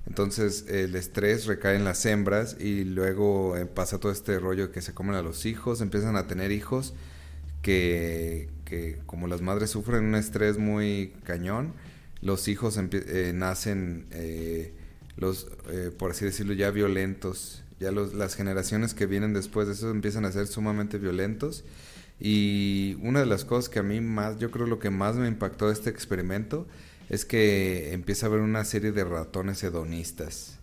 Entonces 0.06 0.64
el 0.68 0.94
estrés 0.94 1.46
recae 1.46 1.76
en 1.76 1.84
las 1.84 2.06
hembras 2.06 2.56
y 2.58 2.84
luego 2.84 3.54
pasa 3.74 3.98
todo 3.98 4.12
este 4.12 4.38
rollo 4.38 4.72
que 4.72 4.80
se 4.80 4.94
comen 4.94 5.16
a 5.16 5.22
los 5.22 5.44
hijos, 5.44 5.82
empiezan 5.82 6.16
a 6.16 6.26
tener 6.26 6.50
hijos 6.50 6.94
que, 7.60 8.48
que 8.68 8.98
como 9.06 9.26
las 9.26 9.40
madres 9.40 9.70
sufren 9.70 10.04
un 10.04 10.14
estrés 10.14 10.58
muy 10.58 11.14
cañón, 11.24 11.72
los 12.20 12.48
hijos 12.48 12.78
eh, 12.78 13.32
nacen, 13.34 14.06
eh, 14.10 14.74
los, 15.16 15.48
eh, 15.70 15.90
por 15.96 16.10
así 16.10 16.24
decirlo, 16.24 16.52
ya 16.52 16.70
violentos. 16.70 17.62
Ya 17.80 17.92
las 17.92 18.34
generaciones 18.34 18.92
que 18.92 19.06
vienen 19.06 19.32
después 19.32 19.68
de 19.68 19.74
eso 19.74 19.90
empiezan 19.90 20.24
a 20.24 20.32
ser 20.32 20.48
sumamente 20.48 20.98
violentos. 20.98 21.64
Y 22.20 22.98
una 23.02 23.20
de 23.20 23.26
las 23.26 23.44
cosas 23.44 23.68
que 23.68 23.78
a 23.78 23.84
mí 23.84 24.00
más, 24.00 24.38
yo 24.38 24.50
creo 24.50 24.66
lo 24.66 24.80
que 24.80 24.90
más 24.90 25.14
me 25.14 25.28
impactó 25.28 25.68
de 25.68 25.74
este 25.74 25.88
experimento 25.88 26.66
es 27.08 27.24
que 27.24 27.92
empieza 27.92 28.26
a 28.26 28.28
haber 28.28 28.40
una 28.40 28.64
serie 28.64 28.92
de 28.92 29.04
ratones 29.04 29.62
hedonistas 29.62 30.58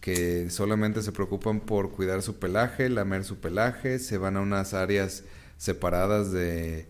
que 0.00 0.50
solamente 0.50 1.02
se 1.02 1.12
preocupan 1.12 1.60
por 1.60 1.92
cuidar 1.92 2.22
su 2.22 2.38
pelaje, 2.38 2.88
lamer 2.88 3.24
su 3.24 3.36
pelaje, 3.36 3.98
se 3.98 4.18
van 4.18 4.36
a 4.36 4.40
unas 4.40 4.74
áreas 4.74 5.24
separadas 5.56 6.30
de, 6.32 6.86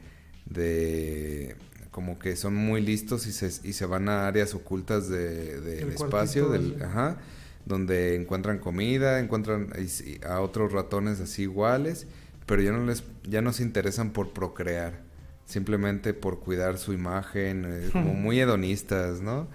de 0.47 1.57
como 1.91 2.19
que 2.19 2.35
son 2.35 2.57
muy 2.57 2.81
listos 2.81 3.27
y 3.29 3.33
se, 3.33 3.47
y 3.67 3.73
se 3.73 3.87
van 3.87 4.09
a 4.09 4.27
áreas 4.27 4.53
ocultas 4.55 5.09
del 5.09 5.65
de, 5.65 5.89
espacio, 5.95 6.49
del, 6.49 6.83
ajá, 6.83 7.19
donde 7.67 8.17
encuentran 8.17 8.59
comida, 8.59 9.21
encuentran 9.21 9.73
a 10.29 10.41
otros 10.41 10.73
ratones 10.73 11.21
así 11.21 11.43
iguales, 11.43 12.09
pero 12.47 12.63
ya 12.63 12.73
no 12.73 12.85
les 12.85 13.05
ya 13.23 13.43
no 13.43 13.53
se 13.53 13.63
interesan 13.63 14.11
por 14.11 14.33
procrear, 14.33 15.03
simplemente 15.47 16.15
por 16.15 16.41
cuidar 16.41 16.79
su 16.79 16.93
imagen, 16.93 17.65
eh, 17.65 17.89
como 17.93 18.13
muy 18.15 18.41
hedonistas, 18.41 19.21
¿no? 19.21 19.47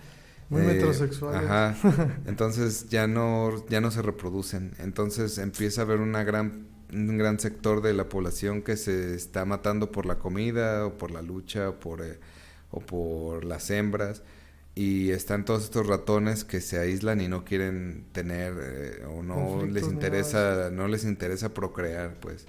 Muy 0.47 0.61
eh, 0.61 0.65
metrosexuales. 0.65 1.49
Ajá. 1.49 1.75
Entonces 2.25 2.87
ya 2.89 3.05
no 3.07 3.67
ya 3.67 3.81
no 3.81 3.91
se 3.91 4.01
reproducen. 4.01 4.71
Entonces 4.79 5.37
empieza 5.39 5.81
a 5.81 5.83
haber 5.83 5.99
una 5.99 6.23
gran 6.23 6.67
un 6.91 7.17
gran 7.17 7.39
sector 7.39 7.81
de 7.81 7.93
la 7.93 8.09
población 8.09 8.61
que 8.61 8.77
se 8.77 9.15
está 9.15 9.45
matando 9.45 9.91
por 9.91 10.05
la 10.05 10.19
comida 10.19 10.85
o 10.85 10.97
por 10.97 11.11
la 11.11 11.21
lucha 11.21 11.69
o 11.69 11.79
por, 11.79 12.01
eh, 12.01 12.19
o 12.71 12.79
por 12.79 13.45
las 13.45 13.69
hembras 13.69 14.23
y 14.75 15.11
están 15.11 15.45
todos 15.45 15.65
estos 15.65 15.87
ratones 15.87 16.45
que 16.45 16.61
se 16.61 16.79
aíslan 16.79 17.21
y 17.21 17.27
no 17.27 17.43
quieren 17.43 18.05
tener 18.11 18.53
eh, 18.61 19.05
o 19.05 19.23
no 19.23 19.65
les 19.65 19.83
interesa 19.83 20.69
no 20.71 20.87
les 20.87 21.03
interesa 21.03 21.53
procrear 21.53 22.15
pues. 22.19 22.45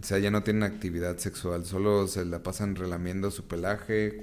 O 0.00 0.06
sea 0.06 0.18
ya 0.18 0.30
no 0.30 0.42
tienen 0.42 0.62
actividad 0.62 1.18
sexual 1.18 1.64
solo 1.64 2.06
se 2.08 2.24
la 2.24 2.42
pasan 2.42 2.76
relamiendo 2.76 3.30
su 3.30 3.46
pelaje 3.46 4.18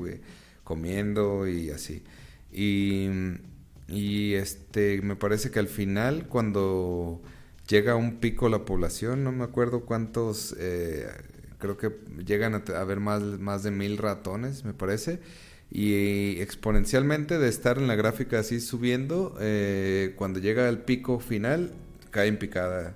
comiendo 0.64 1.48
y 1.48 1.70
así. 1.70 2.04
Y 2.52 3.10
y 3.88 4.34
este 4.34 5.02
me 5.02 5.16
parece 5.16 5.52
que 5.52 5.60
al 5.60 5.68
final 5.68 6.28
cuando 6.28 7.22
llega 7.68 7.94
a 7.94 7.96
un 7.96 8.18
pico 8.18 8.50
la 8.50 8.66
población, 8.66 9.24
no 9.24 9.32
me 9.32 9.44
acuerdo 9.44 9.82
cuántos, 9.82 10.56
eh, 10.60 11.08
creo 11.58 11.78
que 11.78 11.92
llegan 12.26 12.56
a 12.56 12.80
haber 12.80 13.00
más, 13.00 13.64
de 13.64 13.72
mil 13.72 13.98
ratones, 13.98 14.66
me 14.66 14.74
parece, 14.74 15.20
y 15.72 16.40
exponencialmente 16.42 17.40
de 17.40 17.50
estar 17.50 17.78
en 17.78 17.88
la 17.88 17.96
gráfica 17.96 18.40
así 18.40 18.60
subiendo, 18.60 19.36
eh, 19.40 20.14
cuando 20.16 20.40
llega 20.40 20.68
al 20.68 20.80
pico 20.84 21.20
final, 21.20 21.72
cae 22.12 22.28
en 22.28 22.38
picada, 22.38 22.96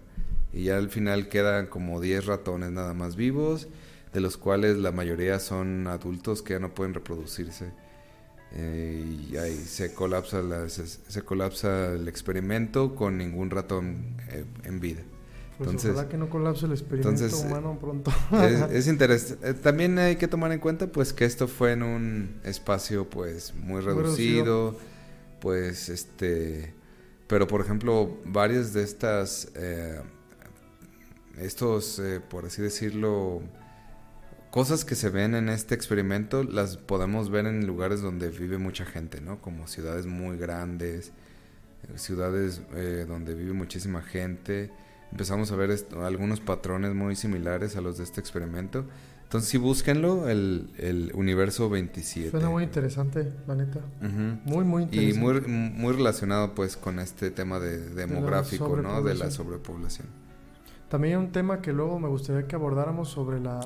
y 0.54 0.64
ya 0.66 0.78
al 0.78 0.90
final 0.90 1.30
quedan 1.30 1.68
como 1.68 2.02
10 2.02 2.26
ratones 2.26 2.72
nada 2.72 2.94
más 2.94 3.16
vivos, 3.16 3.68
de 4.14 4.22
los 4.22 4.38
cuales 4.38 4.78
la 4.78 4.92
mayoría 4.92 5.40
son 5.40 5.88
adultos 5.88 6.42
que 6.42 6.54
ya 6.54 6.60
no 6.60 6.74
pueden 6.74 6.94
reproducirse. 6.94 7.72
Eh, 8.52 9.28
y 9.32 9.38
ahí 9.38 9.56
se 9.56 9.94
colapsa, 9.94 10.42
se, 10.70 11.22
colapsa 11.22 11.94
el 11.94 12.08
experimento 12.08 12.96
con 12.96 13.18
ningún 13.18 13.52
ratón 13.52 14.18
eh, 14.30 14.46
en 14.64 14.80
vida. 14.80 15.02
Pues 15.58 15.70
entonces, 15.70 16.06
que 16.06 16.18
no 16.18 16.30
colapse 16.30 16.66
el 16.66 16.72
experimento 16.72 17.38
humano 17.38 17.78
pronto. 17.80 18.12
es, 18.72 18.88
interesante. 18.88 19.50
Eh, 19.50 19.54
también 19.54 20.00
hay 20.00 20.16
que 20.16 20.28
tomar 20.28 20.52
en 20.52 20.60
cuenta 20.60 20.88
pues 20.88 21.14
que 21.14 21.26
esto 21.26 21.48
fue 21.48 21.74
en 21.74 21.84
un 21.84 22.40
espacio 22.44 23.10
pues 23.10 23.54
muy 23.54 23.82
reducido, 23.82 24.76
pues 25.42 25.90
este, 25.90 26.74
pero 27.28 27.46
por 27.46 27.62
ejemplo 27.62 28.18
varias 28.26 28.74
de 28.74 28.84
estas, 28.84 29.52
estos, 31.38 32.02
por 32.30 32.46
así 32.46 32.62
decirlo, 32.62 33.42
cosas 34.52 34.86
que 34.86 34.96
se 34.96 35.10
ven 35.10 35.36
en 35.36 35.50
este 35.50 35.76
experimento 35.76 36.44
las 36.44 36.78
podemos 36.78 37.30
ver 37.30 37.46
en 37.46 37.68
lugares 37.68 38.02
donde 38.02 38.30
vive 38.30 38.58
mucha 38.58 38.86
gente, 38.86 39.22
¿no? 39.22 39.42
Como 39.42 39.68
ciudades 39.68 40.06
muy 40.06 40.38
grandes, 40.38 41.12
ciudades 41.96 42.62
eh, 42.74 43.06
donde 43.08 43.36
vive 43.36 43.54
muchísima 43.54 44.02
gente. 44.02 44.72
Empezamos 45.12 45.52
a 45.52 45.56
ver 45.56 45.76
algunos 46.04 46.40
patrones 46.40 46.94
muy 46.94 47.16
similares 47.16 47.76
a 47.76 47.82
los 47.82 47.98
de 47.98 48.04
este 48.04 48.20
experimento. 48.20 48.86
Entonces, 49.24 49.52
sí, 49.52 49.58
búsquenlo, 49.60 50.28
el, 50.28 50.72
el 50.78 51.12
universo 51.14 51.70
27. 51.70 52.32
Suena 52.32 52.50
muy 52.50 52.64
interesante, 52.64 53.32
la 53.48 53.54
neta. 53.54 53.80
Muy, 54.44 54.66
muy 54.66 54.84
interesante. 54.84 55.16
Y 55.16 55.22
muy, 55.22 55.42
muy 55.42 55.94
relacionado, 55.94 56.56
pues, 56.56 56.76
con 56.76 56.98
este 56.98 57.30
tema 57.30 57.60
de 57.60 57.90
demográfico, 57.90 58.78
¿no? 58.78 59.04
De 59.04 59.14
la 59.14 59.30
sobrepoblación. 59.30 60.08
También 60.90 61.18
hay 61.18 61.24
un 61.26 61.32
tema 61.32 61.62
que 61.62 61.74
luego 61.74 62.00
me 62.00 62.08
gustaría 62.08 62.48
que 62.48 62.56
abordáramos 62.56 63.10
sobre 63.10 63.40
la 63.40 63.60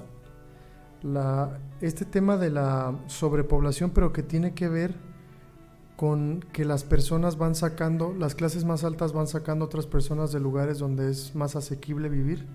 la, 1.03 1.59
este 1.81 2.05
tema 2.05 2.37
de 2.37 2.49
la 2.49 2.97
sobrepoblación, 3.07 3.91
pero 3.91 4.13
que 4.13 4.23
tiene 4.23 4.53
que 4.53 4.69
ver 4.69 4.95
con 5.95 6.43
que 6.51 6.65
las 6.65 6.83
personas 6.83 7.37
van 7.37 7.55
sacando, 7.55 8.13
las 8.17 8.35
clases 8.35 8.65
más 8.65 8.83
altas 8.83 9.13
van 9.13 9.27
sacando 9.27 9.65
otras 9.65 9.85
personas 9.85 10.31
de 10.31 10.39
lugares 10.39 10.79
donde 10.79 11.11
es 11.11 11.35
más 11.35 11.55
asequible 11.55 12.09
vivir 12.09 12.45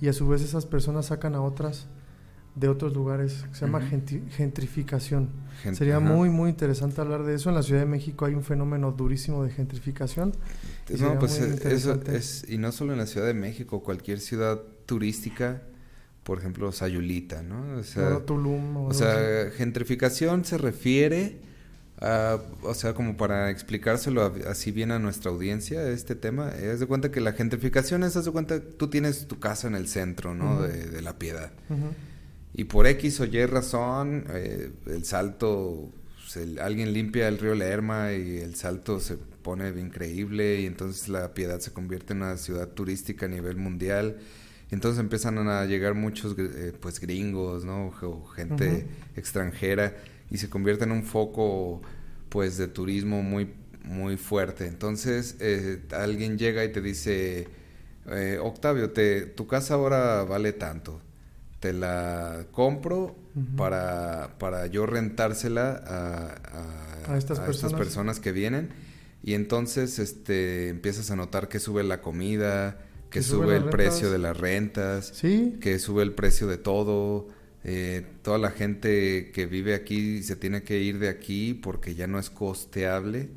y 0.00 0.08
a 0.08 0.12
su 0.12 0.26
vez 0.26 0.42
esas 0.42 0.66
personas 0.66 1.06
sacan 1.06 1.34
a 1.34 1.42
otras 1.42 1.88
de 2.54 2.68
otros 2.68 2.94
lugares, 2.94 3.44
se 3.52 3.64
llama 3.64 3.80
gentrificación. 3.80 5.30
Sería 5.72 6.00
muy, 6.00 6.30
muy 6.30 6.50
interesante 6.50 7.00
hablar 7.00 7.22
de 7.22 7.34
eso. 7.34 7.48
En 7.48 7.54
la 7.54 7.62
Ciudad 7.62 7.80
de 7.80 7.86
México 7.86 8.24
hay 8.24 8.34
un 8.34 8.42
fenómeno 8.42 8.90
durísimo 8.92 9.44
de 9.44 9.50
gentrificación. 9.50 10.32
No, 10.98 11.18
pues 11.18 11.38
eso 11.38 12.00
es, 12.06 12.44
y 12.48 12.58
no 12.58 12.72
solo 12.72 12.92
en 12.92 12.98
la 12.98 13.06
Ciudad 13.06 13.26
de 13.26 13.34
México, 13.34 13.82
cualquier 13.82 14.18
ciudad 14.18 14.60
turística 14.86 15.62
por 16.22 16.38
ejemplo, 16.38 16.70
Sayulita, 16.72 17.42
¿no? 17.42 17.78
O 17.78 17.82
sea, 17.82 18.20
Tulum, 18.20 18.76
o 18.76 18.92
sea 18.92 19.50
gentrificación 19.56 20.44
se 20.44 20.58
refiere 20.58 21.38
a, 22.00 22.38
o 22.62 22.74
sea, 22.74 22.94
como 22.94 23.16
para 23.16 23.50
explicárselo 23.50 24.34
así 24.48 24.70
bien 24.70 24.90
a 24.90 24.98
nuestra 24.98 25.30
audiencia, 25.30 25.86
este 25.88 26.14
tema, 26.14 26.50
es 26.50 26.80
de 26.80 26.86
cuenta 26.86 27.10
que 27.10 27.20
la 27.20 27.32
gentrificación 27.32 28.04
es, 28.04 28.16
haz 28.16 28.24
de 28.24 28.30
cuenta, 28.30 28.60
tú 28.60 28.88
tienes 28.88 29.26
tu 29.28 29.38
casa 29.38 29.68
en 29.68 29.74
el 29.74 29.86
centro, 29.86 30.34
¿no? 30.34 30.62
de, 30.62 31.02
la 31.02 31.18
piedad. 31.18 31.52
Y 32.54 32.64
por 32.64 32.86
X 32.86 33.20
o 33.20 33.26
Y 33.26 33.44
razón, 33.46 34.24
eh, 34.30 34.70
el 34.86 35.04
salto, 35.04 35.90
alguien 36.60 36.92
limpia 36.92 37.28
el 37.28 37.38
río 37.38 37.54
Lerma 37.54 38.12
y 38.12 38.38
el 38.38 38.54
salto 38.54 38.98
se 38.98 39.16
pone 39.16 39.68
increíble 39.68 40.60
y 40.60 40.66
entonces 40.66 41.08
la 41.08 41.34
piedad 41.34 41.60
se 41.60 41.72
convierte 41.72 42.12
en 42.12 42.22
una 42.22 42.36
ciudad 42.36 42.68
turística 42.68 43.26
a 43.26 43.28
nivel 43.28 43.56
mundial 43.56 44.18
entonces 44.74 45.00
empiezan 45.00 45.38
a 45.48 45.64
llegar 45.64 45.94
muchos 45.94 46.36
eh, 46.38 46.72
pues 46.78 47.00
gringos, 47.00 47.64
¿no? 47.64 47.92
O 48.02 48.24
gente 48.26 48.86
extranjera 49.16 49.96
y 50.30 50.38
se 50.38 50.48
convierte 50.48 50.84
en 50.84 50.92
un 50.92 51.02
foco 51.02 51.82
pues 52.28 52.56
de 52.56 52.68
turismo 52.68 53.22
muy 53.22 53.52
muy 53.84 54.16
fuerte. 54.16 54.66
Entonces 54.66 55.36
eh, 55.40 55.82
alguien 55.92 56.38
llega 56.38 56.64
y 56.64 56.72
te 56.72 56.80
dice, 56.80 57.48
eh, 58.06 58.38
Octavio, 58.40 58.90
te, 58.90 59.22
tu 59.22 59.46
casa 59.46 59.74
ahora 59.74 60.24
vale 60.24 60.52
tanto. 60.52 61.00
Te 61.60 61.72
la 61.74 62.46
compro 62.52 63.16
para, 63.56 64.36
para 64.38 64.66
yo 64.66 64.86
rentársela 64.86 65.82
a, 65.86 67.12
a, 67.12 67.18
estas, 67.18 67.38
personas. 67.72 68.18
que 68.18 68.32
vienen. 68.32 68.70
Y 69.22 69.34
entonces 69.34 69.98
este, 69.98 70.68
empiezas 70.68 71.10
a 71.10 71.16
notar 71.16 71.48
que 71.48 71.58
sube 71.58 71.82
la 71.82 72.00
comida, 72.00 72.78
que, 73.10 73.22
sube, 73.22 73.56
el 73.56 73.64
precio 73.64 74.10
de 74.10 74.18
las 74.18 74.36
rentas, 74.36 75.12
¿Sí? 75.14 75.56
que 75.60 75.78
sube 75.78 76.02
el 76.02 76.12
precio 76.12 76.46
de 76.46 76.58
todo. 76.58 77.28
Eh, 77.62 78.06
toda 78.22 78.38
la 78.38 78.50
gente 78.50 79.32
que 79.32 79.46
vive 79.46 79.74
aquí 79.74 80.22
se 80.22 80.36
tiene 80.36 80.62
que 80.62 80.80
ir 80.80 80.98
de 80.98 81.08
aquí 81.10 81.52
porque 81.52 81.94
ya 81.94 82.06
no 82.06 82.18
es 82.18 82.30
costeable 82.30 83.28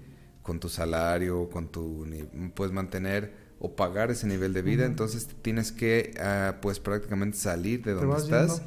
con 0.41 0.59
tu 0.59 0.69
salario, 0.69 1.49
con 1.49 1.69
tu, 1.69 2.07
puedes 2.53 2.73
mantener 2.73 3.33
o 3.59 3.75
pagar 3.75 4.11
ese 4.11 4.27
nivel 4.27 4.53
de 4.53 4.61
vida, 4.61 4.85
entonces 4.85 5.27
tienes 5.41 5.71
que, 5.71 6.13
ah, 6.19 6.57
pues 6.61 6.79
prácticamente 6.79 7.37
salir 7.37 7.81
de 7.83 7.93
donde 7.93 8.17
estás 8.17 8.61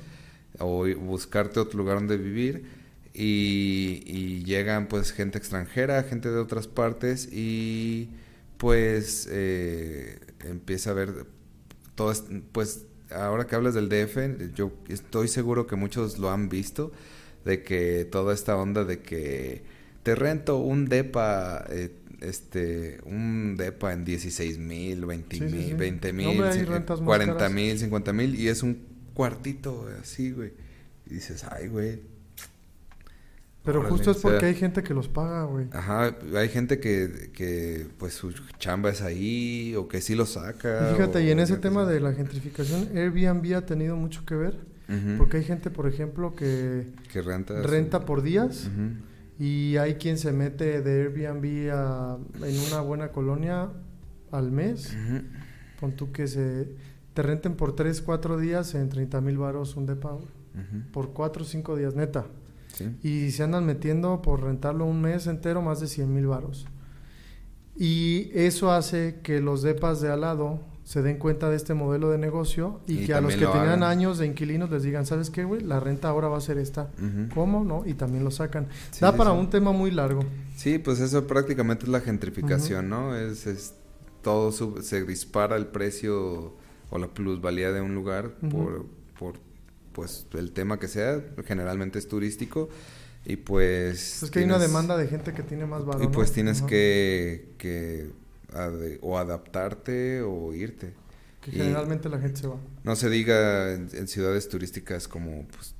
o 0.59 0.87
buscarte 0.97 1.61
otro 1.61 1.79
lugar 1.79 1.97
donde 1.97 2.17
vivir 2.17 2.65
y, 3.13 4.43
llegan 4.45 4.89
pues 4.89 5.13
gente 5.13 5.39
extranjera, 5.39 6.03
gente 6.05 6.31
de 6.31 6.39
otras 6.39 6.67
partes 6.67 7.31
y 7.33 8.11
pues 8.57 9.29
eh, 9.31 10.19
empieza 10.45 10.91
a 10.91 10.95
ver 10.95 11.27
todo, 11.95 12.13
pues 12.53 12.87
ahora 13.11 13.47
que 13.47 13.55
hablas 13.55 13.75
del 13.75 13.89
DF, 13.89 14.55
yo 14.55 14.73
estoy 14.89 15.29
seguro 15.29 15.67
que 15.67 15.77
muchos 15.77 16.19
lo 16.19 16.31
han 16.31 16.49
visto, 16.49 16.93
de 17.45 17.63
que 17.63 18.05
toda 18.05 18.35
esta 18.35 18.57
onda 18.57 18.85
de 18.85 19.01
que 19.01 19.63
te 20.03 20.15
rento 20.15 20.59
un 20.59 20.87
depa, 20.87 21.65
eh, 21.69 21.93
este, 22.21 23.01
un 23.05 23.57
depa 23.57 23.93
en 23.93 24.05
16 24.05 24.59
mil, 24.59 25.05
20 25.05 25.41
mil, 25.41 25.75
20 25.77 26.13
mil, 26.13 26.43
40 27.05 27.49
mil, 27.49 27.79
50 27.79 28.13
mil 28.13 28.35
y 28.35 28.49
es 28.49 28.63
un 28.63 28.79
cuartito 29.15 29.89
así, 30.01 30.33
güey. 30.33 30.53
Y 31.07 31.15
dices, 31.15 31.45
ay, 31.51 31.69
güey. 31.69 32.16
Pero 33.67 33.83
justo 33.83 34.13
es 34.13 34.19
porque 34.19 34.47
hay 34.47 34.55
gente 34.55 34.83
que 34.83 34.95
los 34.95 35.09
paga, 35.09 35.43
güey. 35.45 35.67
Ajá, 35.73 36.17
hay 36.37 36.49
gente 36.49 36.79
que, 36.79 37.31
que 37.35 37.89
pues 37.99 38.15
su 38.15 38.33
chamba 38.59 38.91
es 38.91 39.03
ahí 39.03 39.75
o 39.77 39.89
que 39.89 40.01
sí 40.01 40.15
lo 40.15 40.25
saca. 40.25 40.93
fíjate, 40.93 41.25
y 41.25 41.31
en 41.31 41.41
ese 41.41 41.57
tema 41.57 41.85
de 41.85 42.01
la 42.01 42.13
gentrificación, 42.13 42.97
Airbnb 42.97 43.55
ha 43.57 43.67
tenido 43.67 43.97
mucho 43.97 44.25
que 44.25 44.37
ver. 44.37 44.57
Porque 45.19 45.39
hay 45.39 45.45
gente, 45.45 45.69
por 45.69 45.89
ejemplo, 45.89 46.37
que, 46.37 46.87
que 47.13 47.21
renta, 47.21 47.61
renta 47.61 48.05
por 48.07 48.23
días. 48.23 48.71
Y 49.39 49.77
hay 49.77 49.97
quien 49.97 50.17
se 50.17 50.33
mete 50.33 50.81
de 50.81 51.03
Airbnb 51.03 51.71
a, 51.73 52.17
en 52.43 52.61
una 52.69 52.81
buena 52.81 53.09
colonia 53.09 53.69
al 54.31 54.53
mes. 54.53 54.97
Pon 55.81 55.93
tú 55.93 56.13
que 56.13 56.29
se 56.29 56.69
te 57.15 57.23
renten 57.23 57.55
por 57.57 57.75
3, 57.75 58.01
4 58.01 58.39
días 58.39 58.75
en 58.75 58.89
30 58.89 59.21
mil 59.21 59.39
baros 59.39 59.77
un 59.77 59.87
depa. 59.87 60.17
Por 60.93 61.13
4 61.13 61.43
o 61.43 61.47
5 61.47 61.77
días, 61.77 61.95
neta. 61.97 62.27
Y 63.03 63.31
se 63.31 63.43
andan 63.43 63.65
metiendo 63.65 64.23
por 64.23 64.43
rentarlo 64.43 64.85
un 64.85 65.01
mes 65.01 65.27
entero 65.27 65.63
más 65.63 65.81
de 65.81 65.87
100 65.87 66.13
mil 66.13 66.27
baros. 66.27 66.67
Y 67.77 68.31
eso 68.35 68.73
hace 68.73 69.21
que 69.23 69.41
los 69.41 69.63
depas 69.63 70.01
de 70.01 70.11
al 70.11 70.23
lado 70.23 70.61
se 70.85 71.03
den 71.03 71.19
cuenta 71.19 71.51
de 71.51 71.57
este 71.57 71.75
modelo 71.75 72.11
de 72.11 72.19
negocio 72.19 72.81
y, 72.87 73.07
que 73.07 73.15
a 73.15 73.21
los 73.21 73.35
que 73.35 73.45
tenían 73.45 73.83
años 73.83 74.19
de 74.19 74.27
inquilinos 74.27 74.71
les 74.71 74.85
digan, 74.85 75.05
¿sabes 75.05 75.31
qué, 75.31 75.43
güey? 75.43 75.61
La 75.61 75.81
renta 75.81 76.09
ahora 76.09 76.29
va 76.29 76.39
a 76.39 76.41
ser 76.41 76.59
esta. 76.59 76.91
¿Cómo? 77.35 77.65
¿No? 77.65 77.85
Y 77.85 77.95
también 77.95 78.25
lo 78.25 78.31
sacan. 78.31 78.69
da 79.01 79.17
para 79.17 79.33
un 79.33 79.51
tema 79.51 79.73
muy 79.73 79.91
largo. 79.91 80.21
Sí, 80.55 80.79
pues 80.79 81.01
eso 81.01 81.27
prácticamente 81.27 81.85
es 81.85 81.91
la 81.91 82.01
gentrificación, 82.01 82.89
¿no? 82.89 83.17
Es, 83.17 83.47
es 83.47 83.75
todo 84.23 84.53
se 84.53 85.05
dispara 85.05 85.57
el 85.57 85.67
precio 85.67 86.55
o 86.91 86.99
la 86.99 87.09
plusvalía 87.09 87.73
de 87.73 87.81
un 87.81 87.95
lugar 87.95 88.31
por, 88.51 88.87
por 89.19 89.35
pues 89.97 90.27
el 90.35 90.53
tema 90.53 90.79
que 90.79 90.89
sea, 90.89 91.25
generalmente 91.47 91.99
es 91.99 92.07
turístico 92.07 92.69
y 93.25 93.37
pues... 93.37 94.23
Es 94.23 94.31
que 94.31 94.41
hay 94.41 94.45
una 94.45 94.59
demanda 94.59 94.95
de 94.95 95.09
gente 95.09 95.33
que 95.33 95.43
tiene 95.43 95.65
más 95.65 95.87
valor. 95.87 96.05
Y 96.05 96.09
pues 96.09 96.33
tienes 96.33 96.61
que, 96.61 97.55
que 97.57 98.11
o 99.01 99.17
adaptarte 99.17 100.21
o 100.21 100.53
irte. 100.53 100.93
Que 101.41 101.53
generalmente 101.53 102.11
la 102.11 102.19
gente 102.19 102.43
se 102.43 102.47
va. 102.47 102.57
No 102.85 102.95
se 102.95 103.09
diga 103.09 103.73
en, 103.73 104.07
ciudades 104.07 104.51
turísticas 104.51 105.09
como 105.09 105.47
pues, 105.49 105.75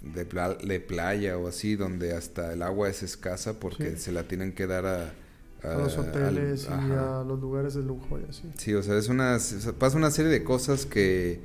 de, 0.00 0.80
playa 0.80 1.38
o 1.38 1.46
así, 1.46 1.76
donde 1.76 2.16
hasta 2.16 2.52
el 2.54 2.62
agua 2.62 2.88
es 2.88 3.04
escasa 3.04 3.60
porque 3.60 3.96
se 3.96 4.10
la 4.10 4.24
tienen 4.24 4.52
que 4.54 4.66
dar 4.66 4.86
a... 4.86 5.14
A, 5.62 5.74
los 5.74 5.96
hoteles 5.96 6.66
y 6.68 6.72
a 6.72 7.22
los 7.24 7.40
lugares 7.40 7.74
de 7.74 7.82
lujo 7.82 8.18
y 8.18 8.28
así. 8.28 8.42
Sí, 8.58 8.74
o 8.74 8.82
sea, 8.82 8.98
es 8.98 9.08
una, 9.08 9.38
pasa 9.78 9.96
una 9.96 10.10
serie 10.10 10.32
de 10.32 10.42
cosas 10.42 10.86
que, 10.86 11.38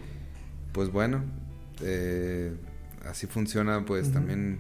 pues 0.71 0.91
bueno, 0.91 1.23
eh, 1.81 2.53
así 3.05 3.27
funciona 3.27 3.85
pues 3.85 4.11
también 4.11 4.59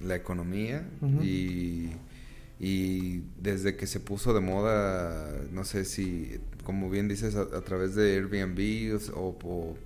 la 0.00 0.16
economía 0.16 0.88
y 1.22 1.90
y 2.60 3.22
desde 3.40 3.76
que 3.76 3.86
se 3.86 4.00
puso 4.00 4.34
de 4.34 4.40
moda, 4.40 5.30
no 5.52 5.64
sé 5.64 5.84
si, 5.84 6.40
como 6.64 6.90
bien 6.90 7.06
dices, 7.06 7.36
a, 7.36 7.60
través 7.60 7.94
de 7.94 8.16
Airbnb 8.16 8.98
o, 9.14 9.76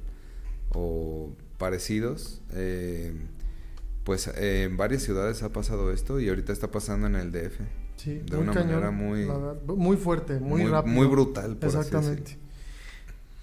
o, 0.75 1.31
parecidos, 1.59 2.41
eh, 2.55 3.13
pues 4.05 4.27
eh, 4.29 4.65
en 4.65 4.77
varias 4.77 5.03
ciudades 5.03 5.43
ha 5.43 5.53
pasado 5.53 5.93
esto 5.93 6.19
y 6.19 6.29
ahorita 6.29 6.53
está 6.53 6.71
pasando 6.71 7.07
en 7.07 7.17
el 7.17 7.31
DF. 7.31 7.61
Sí, 7.97 8.23
de 8.25 8.37
una 8.39 8.55
manera 8.55 8.91
muy, 8.91 9.29
muy 9.67 9.97
fuerte, 9.99 10.41
muy, 10.41 10.65
rápido. 10.65 10.95
Muy 10.95 11.07
brutal. 11.07 11.57
Por 11.57 11.69
Exactamente. 11.69 12.39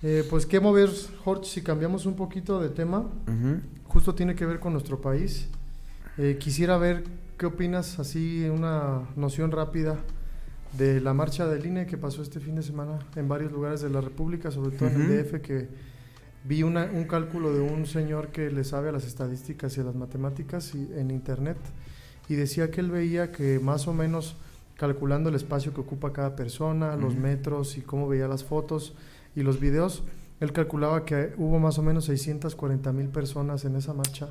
Eh, 0.03 0.25
pues 0.29 0.45
qué 0.45 0.59
mover, 0.59 0.89
Jorge, 1.23 1.45
si 1.45 1.61
cambiamos 1.61 2.05
un 2.05 2.15
poquito 2.15 2.59
de 2.59 2.69
tema, 2.69 3.09
justo 3.85 4.15
tiene 4.15 4.35
que 4.35 4.45
ver 4.45 4.59
con 4.59 4.73
nuestro 4.73 5.01
país. 5.01 5.47
Eh, 6.17 6.37
quisiera 6.39 6.77
ver 6.77 7.03
¿Qué 7.39 7.45
opinas, 7.45 7.99
así, 7.99 8.49
una 8.49 9.07
noción 9.15 9.51
rápida 9.51 9.97
de 10.77 10.99
la 10.99 11.13
marcha 11.13 11.47
del 11.47 11.65
INE 11.65 11.85
que 11.85 11.97
pasó 11.97 12.21
este 12.21 12.41
fin 12.41 12.55
de 12.55 12.63
semana 12.63 12.99
en 13.15 13.29
varios 13.29 13.53
lugares 13.53 13.79
de 13.79 13.89
la 13.89 14.01
República, 14.01 14.51
sobre 14.51 14.75
todo 14.75 14.89
en 14.89 15.01
el 15.03 15.23
DF, 15.23 15.39
que 15.41 15.69
vi 16.43 16.63
un 16.63 16.75
cálculo 17.07 17.53
de 17.53 17.61
un 17.61 17.85
señor 17.85 18.27
que 18.27 18.51
le 18.51 18.65
sabe 18.65 18.89
a 18.89 18.91
las 18.91 19.05
estadísticas 19.05 19.77
y 19.77 19.79
a 19.79 19.85
las 19.85 19.95
matemáticas 19.95 20.75
y, 20.75 20.89
en 20.97 21.11
Internet 21.11 21.55
y 22.27 22.35
decía 22.35 22.69
que 22.71 22.81
él 22.81 22.91
veía 22.91 23.31
que 23.31 23.57
más 23.59 23.87
o 23.87 23.93
menos 23.93 24.35
calculando 24.75 25.29
el 25.29 25.35
espacio 25.35 25.73
que 25.73 25.79
ocupa 25.79 26.11
cada 26.11 26.35
persona, 26.35 26.97
los 26.97 27.15
metros 27.15 27.77
y 27.77 27.81
cómo 27.81 28.09
veía 28.09 28.27
las 28.27 28.43
fotos 28.43 28.95
y 29.35 29.43
los 29.43 29.59
videos, 29.59 30.03
él 30.39 30.51
calculaba 30.53 31.05
que 31.05 31.33
hubo 31.37 31.59
más 31.59 31.77
o 31.77 31.83
menos 31.83 32.05
640 32.05 32.91
mil 32.93 33.09
personas 33.09 33.65
en 33.65 33.75
esa 33.75 33.93
marcha 33.93 34.29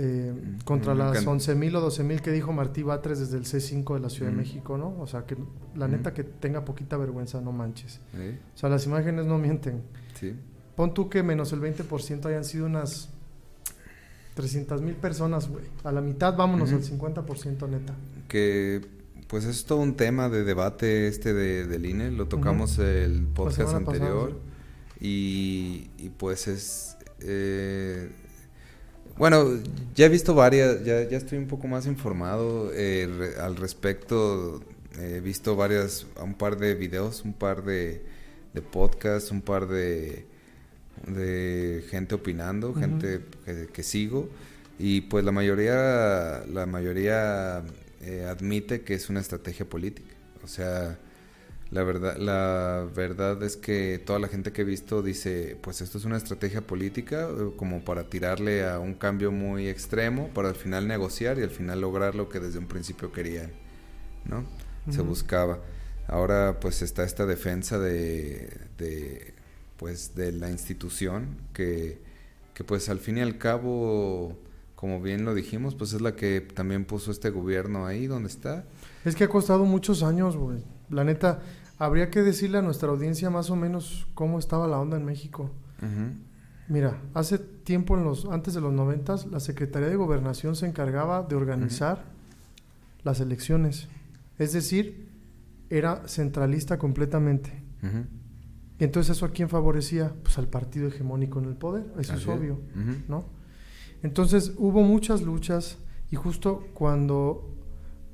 eh, 0.00 0.32
contra 0.64 0.94
las 0.94 1.26
11.000 1.26 1.76
o 1.76 1.90
12.000 1.90 2.20
que 2.20 2.30
dijo 2.30 2.52
Martí 2.52 2.84
Batres 2.84 3.18
desde 3.18 3.36
el 3.36 3.44
C5 3.44 3.94
de 3.94 4.00
la 4.00 4.08
Ciudad 4.08 4.30
de 4.30 4.36
México, 4.36 4.78
¿no? 4.78 4.94
O 5.00 5.08
sea, 5.08 5.26
que 5.26 5.36
la 5.74 5.88
neta 5.88 6.14
que 6.14 6.22
tenga 6.22 6.64
poquita 6.64 6.96
vergüenza, 6.96 7.40
no 7.40 7.50
manches. 7.50 8.00
O 8.54 8.58
sea, 8.58 8.68
las 8.68 8.86
imágenes 8.86 9.26
no 9.26 9.38
mienten. 9.38 9.82
Sí. 10.14 10.36
Pon 10.76 10.94
tú 10.94 11.08
que 11.08 11.24
menos 11.24 11.52
el 11.52 11.60
20% 11.60 12.26
hayan 12.26 12.44
sido 12.44 12.66
unas 12.66 13.08
300.000 14.36 14.94
personas, 14.94 15.48
güey. 15.48 15.64
A 15.82 15.90
la 15.90 16.00
mitad 16.00 16.36
vámonos 16.36 16.72
al 16.72 16.84
50% 16.84 17.68
neta. 17.68 17.94
Que 18.28 18.80
pues 19.28 19.44
es 19.44 19.66
todo 19.66 19.78
un 19.78 19.94
tema 19.94 20.28
de 20.28 20.42
debate 20.42 21.06
este 21.06 21.34
de, 21.34 21.66
del 21.66 21.86
INE, 21.86 22.10
lo 22.10 22.26
tocamos 22.26 22.78
el 22.78 23.26
podcast 23.34 23.74
anterior 23.74 24.40
y, 25.00 25.90
y, 25.98 26.08
pues 26.16 26.48
es... 26.48 26.96
Eh, 27.20 28.10
bueno, 29.16 29.46
ya 29.94 30.06
he 30.06 30.08
visto 30.08 30.34
varias, 30.34 30.84
ya, 30.84 31.08
ya 31.08 31.16
estoy 31.18 31.38
un 31.38 31.46
poco 31.46 31.68
más 31.68 31.86
informado 31.86 32.70
eh, 32.72 33.34
al 33.40 33.56
respecto. 33.56 34.62
He 34.98 35.20
visto 35.20 35.56
varias, 35.56 36.06
un 36.22 36.34
par 36.34 36.56
de 36.56 36.74
videos, 36.74 37.22
un 37.24 37.32
par 37.32 37.64
de, 37.64 38.02
de 38.54 38.62
podcasts, 38.62 39.30
un 39.30 39.42
par 39.42 39.68
de, 39.68 40.24
de 41.06 41.84
gente 41.90 42.14
opinando, 42.14 42.74
gente 42.74 43.20
que, 43.72 43.82
sigo. 43.82 44.28
Y 44.78 45.02
pues 45.02 45.24
la 45.24 45.32
mayoría, 45.32 46.44
la 46.46 46.66
mayoría 46.66 47.64
eh, 48.00 48.26
admite 48.28 48.82
que 48.82 48.94
es 48.94 49.08
una 49.10 49.20
estrategia 49.20 49.68
política. 49.68 50.14
O 50.42 50.46
sea, 50.46 50.98
la 51.70 51.82
verdad, 51.82 52.16
la 52.16 52.88
verdad 52.94 53.42
es 53.42 53.56
que 53.56 53.98
toda 54.04 54.18
la 54.18 54.28
gente 54.28 54.52
que 54.52 54.62
he 54.62 54.64
visto 54.64 55.02
dice, 55.02 55.56
pues 55.60 55.82
esto 55.82 55.98
es 55.98 56.04
una 56.04 56.16
estrategia 56.16 56.62
política 56.62 57.28
eh, 57.28 57.50
como 57.56 57.84
para 57.84 58.08
tirarle 58.08 58.66
a 58.66 58.78
un 58.78 58.94
cambio 58.94 59.30
muy 59.32 59.68
extremo, 59.68 60.28
para 60.28 60.48
al 60.48 60.54
final 60.54 60.88
negociar 60.88 61.38
y 61.38 61.42
al 61.42 61.50
final 61.50 61.80
lograr 61.80 62.14
lo 62.14 62.28
que 62.28 62.40
desde 62.40 62.58
un 62.58 62.66
principio 62.66 63.12
querían, 63.12 63.52
¿no? 64.24 64.44
Se 64.90 65.02
buscaba. 65.02 65.60
Ahora 66.06 66.60
pues 66.60 66.80
está 66.80 67.04
esta 67.04 67.26
defensa 67.26 67.78
de, 67.78 68.48
de, 68.78 69.34
pues 69.76 70.14
de 70.14 70.32
la 70.32 70.50
institución 70.50 71.36
que, 71.52 71.98
que 72.54 72.64
pues 72.64 72.88
al 72.88 72.98
fin 72.98 73.18
y 73.18 73.20
al 73.20 73.36
cabo 73.36 74.38
como 74.78 75.02
bien 75.02 75.24
lo 75.24 75.34
dijimos, 75.34 75.74
pues 75.74 75.92
es 75.92 76.00
la 76.00 76.14
que 76.14 76.40
también 76.40 76.84
puso 76.84 77.10
este 77.10 77.30
gobierno 77.30 77.84
ahí 77.84 78.06
donde 78.06 78.28
está. 78.28 78.64
Es 79.04 79.16
que 79.16 79.24
ha 79.24 79.28
costado 79.28 79.64
muchos 79.64 80.04
años, 80.04 80.36
güey. 80.36 80.62
La 80.88 81.02
neta, 81.02 81.40
habría 81.78 82.10
que 82.10 82.22
decirle 82.22 82.58
a 82.58 82.62
nuestra 82.62 82.88
audiencia 82.88 83.28
más 83.28 83.50
o 83.50 83.56
menos 83.56 84.06
cómo 84.14 84.38
estaba 84.38 84.68
la 84.68 84.78
onda 84.78 84.96
en 84.96 85.04
México. 85.04 85.50
Mira, 86.68 86.96
hace 87.12 87.38
tiempo, 87.38 87.98
en 87.98 88.04
los, 88.04 88.26
antes 88.26 88.54
de 88.54 88.60
los 88.60 88.72
noventas, 88.72 89.26
la 89.26 89.40
Secretaría 89.40 89.88
de 89.88 89.96
Gobernación 89.96 90.54
se 90.54 90.66
encargaba 90.66 91.24
de 91.24 91.34
organizar 91.34 92.04
las 93.02 93.18
elecciones. 93.18 93.88
Es 94.38 94.52
decir, 94.52 95.08
era 95.70 96.06
centralista 96.06 96.78
completamente. 96.78 97.50
Y 98.78 98.84
entonces 98.84 99.16
eso 99.16 99.26
a 99.26 99.32
quién 99.32 99.48
favorecía? 99.48 100.14
Pues 100.22 100.38
al 100.38 100.46
partido 100.46 100.86
hegemónico 100.86 101.40
en 101.40 101.46
el 101.46 101.56
poder, 101.56 101.84
eso 101.98 102.14
es 102.14 102.28
obvio, 102.28 102.60
¿no? 103.08 103.37
Entonces 104.02 104.54
hubo 104.56 104.82
muchas 104.82 105.22
luchas 105.22 105.78
y 106.10 106.16
justo 106.16 106.68
cuando 106.74 107.54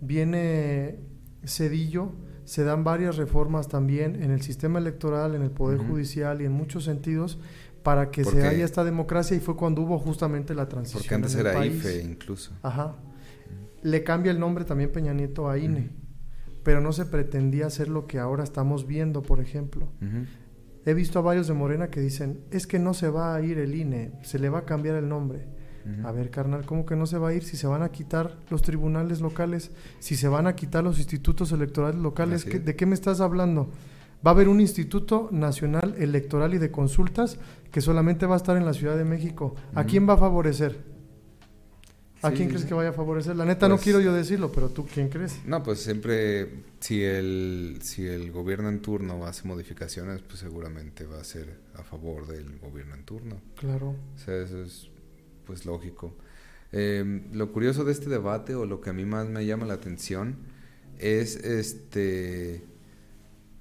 viene 0.00 0.98
Cedillo 1.44 2.12
se 2.44 2.64
dan 2.64 2.84
varias 2.84 3.16
reformas 3.16 3.68
también 3.68 4.22
en 4.22 4.30
el 4.30 4.42
sistema 4.42 4.78
electoral, 4.78 5.34
en 5.34 5.42
el 5.42 5.50
poder 5.50 5.78
judicial 5.78 6.42
y 6.42 6.44
en 6.44 6.52
muchos 6.52 6.84
sentidos 6.84 7.38
para 7.82 8.10
que 8.10 8.24
se 8.24 8.46
haya 8.46 8.64
esta 8.64 8.82
democracia 8.82 9.36
y 9.36 9.40
fue 9.40 9.56
cuando 9.56 9.82
hubo 9.82 9.98
justamente 9.98 10.54
la 10.54 10.68
transición. 10.68 11.02
Porque 11.02 11.14
antes 11.14 11.34
era 11.34 11.64
IFE 11.64 12.02
incluso. 12.02 12.52
Ajá. 12.62 12.96
Le 13.82 14.02
cambia 14.02 14.32
el 14.32 14.40
nombre 14.40 14.64
también 14.64 14.90
Peña 14.90 15.12
Nieto 15.12 15.48
a 15.48 15.58
INE, 15.58 15.90
pero 16.62 16.80
no 16.80 16.92
se 16.92 17.04
pretendía 17.04 17.66
hacer 17.66 17.88
lo 17.88 18.06
que 18.06 18.18
ahora 18.18 18.42
estamos 18.42 18.86
viendo, 18.86 19.22
por 19.22 19.40
ejemplo. 19.40 19.88
He 20.86 20.94
visto 20.94 21.18
a 21.18 21.22
varios 21.22 21.46
de 21.46 21.54
Morena 21.54 21.88
que 21.88 22.00
dicen, 22.00 22.40
es 22.50 22.66
que 22.66 22.78
no 22.78 22.94
se 22.94 23.08
va 23.08 23.34
a 23.34 23.42
ir 23.42 23.58
el 23.58 23.74
INE, 23.74 24.12
se 24.22 24.38
le 24.38 24.48
va 24.48 24.60
a 24.60 24.64
cambiar 24.64 24.96
el 24.96 25.08
nombre. 25.08 25.46
A 26.04 26.12
ver, 26.12 26.30
carnal, 26.30 26.64
¿cómo 26.64 26.86
que 26.86 26.96
no 26.96 27.06
se 27.06 27.18
va 27.18 27.28
a 27.28 27.34
ir 27.34 27.44
si 27.44 27.56
se 27.56 27.66
van 27.66 27.82
a 27.82 27.90
quitar 27.90 28.36
los 28.50 28.62
tribunales 28.62 29.20
locales, 29.20 29.70
si 29.98 30.16
se 30.16 30.28
van 30.28 30.46
a 30.46 30.56
quitar 30.56 30.82
los 30.82 30.98
institutos 30.98 31.52
electorales 31.52 32.00
locales? 32.00 32.46
¿De 32.46 32.76
qué 32.76 32.86
me 32.86 32.94
estás 32.94 33.20
hablando? 33.20 33.70
Va 34.26 34.30
a 34.30 34.34
haber 34.34 34.48
un 34.48 34.60
Instituto 34.60 35.28
Nacional 35.30 35.94
Electoral 35.98 36.54
y 36.54 36.58
de 36.58 36.70
Consultas 36.70 37.38
que 37.70 37.82
solamente 37.82 38.24
va 38.24 38.34
a 38.34 38.38
estar 38.38 38.56
en 38.56 38.64
la 38.64 38.72
Ciudad 38.72 38.96
de 38.96 39.04
México. 39.04 39.54
¿A 39.74 39.84
quién 39.84 40.08
va 40.08 40.14
a 40.14 40.16
favorecer? 40.16 40.94
¿A 42.22 42.30
quién 42.30 42.48
crees 42.48 42.64
que 42.64 42.72
vaya 42.72 42.88
a 42.88 42.92
favorecer? 42.94 43.36
La 43.36 43.44
neta 43.44 43.68
no 43.68 43.74
pues 43.74 43.84
quiero 43.84 44.00
yo 44.00 44.14
decirlo, 44.14 44.50
pero 44.50 44.70
tú, 44.70 44.86
¿quién 44.86 45.10
crees? 45.10 45.40
No, 45.44 45.62
pues 45.62 45.80
siempre, 45.80 46.64
si 46.80 47.02
el, 47.02 47.80
si 47.82 48.06
el 48.06 48.32
gobierno 48.32 48.70
en 48.70 48.80
turno 48.80 49.26
hace 49.26 49.46
modificaciones, 49.46 50.22
pues 50.22 50.38
seguramente 50.38 51.04
va 51.04 51.20
a 51.20 51.24
ser 51.24 51.58
a 51.74 51.82
favor 51.82 52.26
del 52.26 52.58
gobierno 52.58 52.94
en 52.94 53.04
turno. 53.04 53.36
Claro. 53.56 53.94
O 54.14 54.18
sea, 54.18 54.36
eso 54.36 54.62
es 54.62 54.88
pues 55.46 55.66
lógico. 55.66 56.14
Em, 56.72 57.32
lo 57.32 57.52
curioso 57.52 57.84
de 57.84 57.92
este 57.92 58.10
debate 58.10 58.54
o 58.54 58.66
lo 58.66 58.80
que 58.80 58.90
a 58.90 58.92
mí 58.92 59.04
más 59.04 59.28
me 59.28 59.46
llama 59.46 59.66
la 59.66 59.74
atención 59.74 60.36
es 60.98 61.36
este 61.36 62.64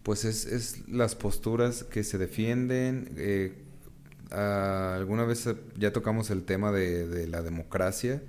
pues 0.03 0.25
es, 0.25 0.87
las 0.87 1.15
posturas 1.15 1.83
que 1.83 2.03
se 2.03 2.17
defienden. 2.17 3.13
Eh, 3.17 3.53
alguna 4.31 5.23
vez 5.23 5.47
ya 5.77 5.93
tocamos 5.93 6.29
el 6.29 6.43
tema 6.43 6.71
de, 6.71 7.27
la 7.27 7.41
democracia, 7.41 8.21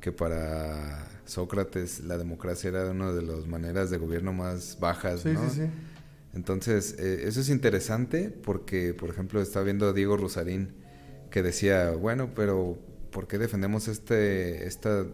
que 0.00 0.12
para 0.12 1.08
Sócrates 1.24 2.00
la 2.04 2.16
democracia 2.16 2.68
era 2.68 2.90
una 2.90 3.12
de 3.12 3.22
las 3.22 3.46
maneras 3.46 3.90
de 3.90 3.98
gobierno 3.98 4.32
más 4.32 4.78
bajas, 4.78 5.22
sí, 5.22 5.30
Sí, 5.30 5.60
sí. 5.62 5.62
Entonces, 6.34 6.96
eh, 6.98 7.22
eso 7.24 7.40
es 7.40 7.48
interesante 7.48 8.28
porque, 8.28 8.92
por 8.92 9.08
ejemplo, 9.08 9.40
estaba 9.40 9.64
viendo 9.64 9.88
a 9.88 9.92
Diego 9.94 10.18
Rosarín 10.18 10.74
que 11.30 11.42
decía, 11.42 11.92
bueno, 11.92 12.32
pero 12.34 12.78
¿por 13.10 13.26
qué 13.26 13.38
defendemos 13.38 13.88
este, 13.88 14.66
esta, 14.66 15.06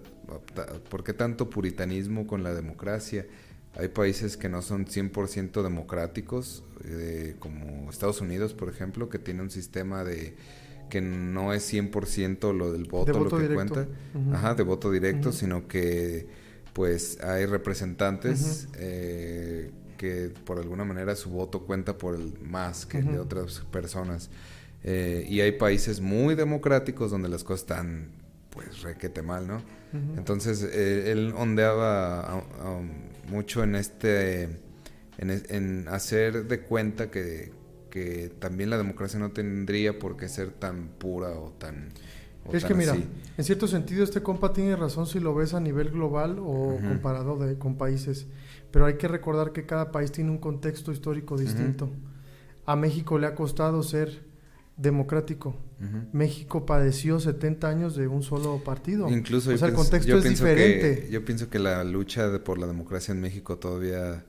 por 0.88 1.04
qué 1.04 1.12
tanto 1.12 1.50
puritanismo 1.50 2.26
con 2.26 2.42
la 2.42 2.54
democracia? 2.54 3.26
Hay 3.74 3.88
países 3.88 4.36
que 4.36 4.48
no 4.48 4.60
son 4.60 4.86
100% 4.86 5.62
democráticos, 5.62 6.62
eh, 6.84 7.36
como 7.38 7.90
Estados 7.90 8.20
Unidos, 8.20 8.52
por 8.52 8.68
ejemplo, 8.68 9.08
que 9.08 9.18
tiene 9.18 9.42
un 9.42 9.50
sistema 9.50 10.04
de 10.04 10.34
que 10.90 11.00
no 11.00 11.54
es 11.54 11.72
100% 11.72 12.52
lo 12.54 12.70
del 12.70 12.84
voto, 12.84 13.18
lo 13.18 13.38
que 13.38 13.54
cuenta, 13.54 13.88
Ajá, 14.32 14.54
de 14.54 14.62
voto 14.62 14.90
directo, 14.90 15.32
sino 15.32 15.66
que 15.66 16.26
pues 16.74 17.18
hay 17.22 17.46
representantes 17.46 18.68
eh, 18.74 19.70
que 19.96 20.30
por 20.44 20.58
alguna 20.58 20.84
manera 20.84 21.16
su 21.16 21.30
voto 21.30 21.62
cuenta 21.62 21.96
por 21.96 22.14
el 22.14 22.38
más 22.42 22.84
que 22.84 23.00
de 23.00 23.18
otras 23.18 23.60
personas. 23.70 24.28
Eh, 24.84 25.26
y 25.28 25.40
hay 25.40 25.52
países 25.52 26.00
muy 26.00 26.34
democráticos 26.34 27.10
donde 27.10 27.28
las 27.28 27.44
cosas 27.44 27.62
están, 27.62 28.08
pues, 28.50 28.82
requete 28.82 29.22
mal, 29.22 29.46
¿no? 29.46 29.62
Entonces, 30.16 30.62
eh, 30.62 31.12
él 31.12 31.34
ondeaba 31.36 32.42
mucho 33.28 33.62
en 33.62 33.74
este, 33.74 34.48
en, 35.18 35.86
hacer 35.88 36.46
de 36.46 36.60
cuenta 36.60 37.10
que, 37.10 37.52
que, 37.90 38.32
también 38.38 38.70
la 38.70 38.78
democracia 38.78 39.18
no 39.18 39.32
tendría 39.32 39.98
por 39.98 40.16
qué 40.16 40.30
ser 40.30 40.50
tan 40.50 40.88
pura 40.98 41.28
o 41.32 41.50
tan... 41.58 41.90
es 42.54 42.64
que 42.64 42.72
mira, 42.72 42.96
en 42.96 43.44
cierto 43.44 43.68
sentido 43.68 44.02
este 44.02 44.22
compa 44.22 44.54
tiene 44.54 44.76
razón 44.76 45.06
si 45.06 45.20
lo 45.20 45.34
ves 45.34 45.52
a 45.52 45.60
nivel 45.60 45.90
global 45.90 46.38
o 46.40 46.78
comparado 46.80 47.36
de, 47.36 47.58
con 47.58 47.76
países, 47.76 48.26
pero 48.70 48.86
hay 48.86 48.94
que 48.94 49.08
recordar 49.08 49.52
que 49.52 49.66
cada 49.66 49.92
país 49.92 50.10
tiene 50.10 50.30
un 50.30 50.38
contexto 50.38 50.90
histórico 50.90 51.36
distinto. 51.36 51.90
A 52.64 52.76
México 52.76 53.18
le 53.18 53.26
ha 53.26 53.34
costado 53.34 53.82
ser 53.82 54.31
democrático. 54.76 55.56
México 56.12 56.64
padeció 56.64 57.18
70 57.18 57.68
años 57.68 57.96
de 57.96 58.06
un 58.06 58.22
solo 58.22 58.62
partido. 58.64 59.10
Incluso 59.10 59.50
o 59.50 59.56
sea, 59.56 59.68
el 59.68 59.74
contexto 59.74 60.18
es 60.18 60.24
diferente. 60.24 61.08
yo 61.10 61.24
pienso 61.24 61.50
que 61.50 61.58
la 61.58 61.82
lucha 61.84 62.42
por 62.44 62.58
la 62.58 62.66
democracia 62.66 63.12
en 63.12 63.20
México 63.20 63.58
todavía 63.58 64.24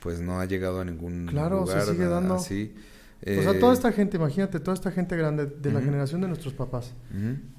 pues 0.00 0.20
no 0.20 0.40
ha 0.40 0.44
llegado 0.46 0.80
a 0.80 0.84
ningún 0.84 1.26
claro, 1.26 1.60
lugar. 1.60 1.82
se 1.82 1.92
sigue 1.92 2.06
dando. 2.06 2.34
Así. 2.34 2.74
o 3.22 3.42
sea, 3.42 3.58
toda 3.58 3.72
esta 3.72 3.92
gente, 3.92 4.16
imagínate, 4.16 4.60
toda 4.60 4.74
esta 4.74 4.90
gente 4.90 5.16
grande 5.16 5.46
de 5.46 5.72
la 5.72 5.80
generación 5.80 6.20
de 6.20 6.28
nuestros 6.28 6.54
papás, 6.54 6.94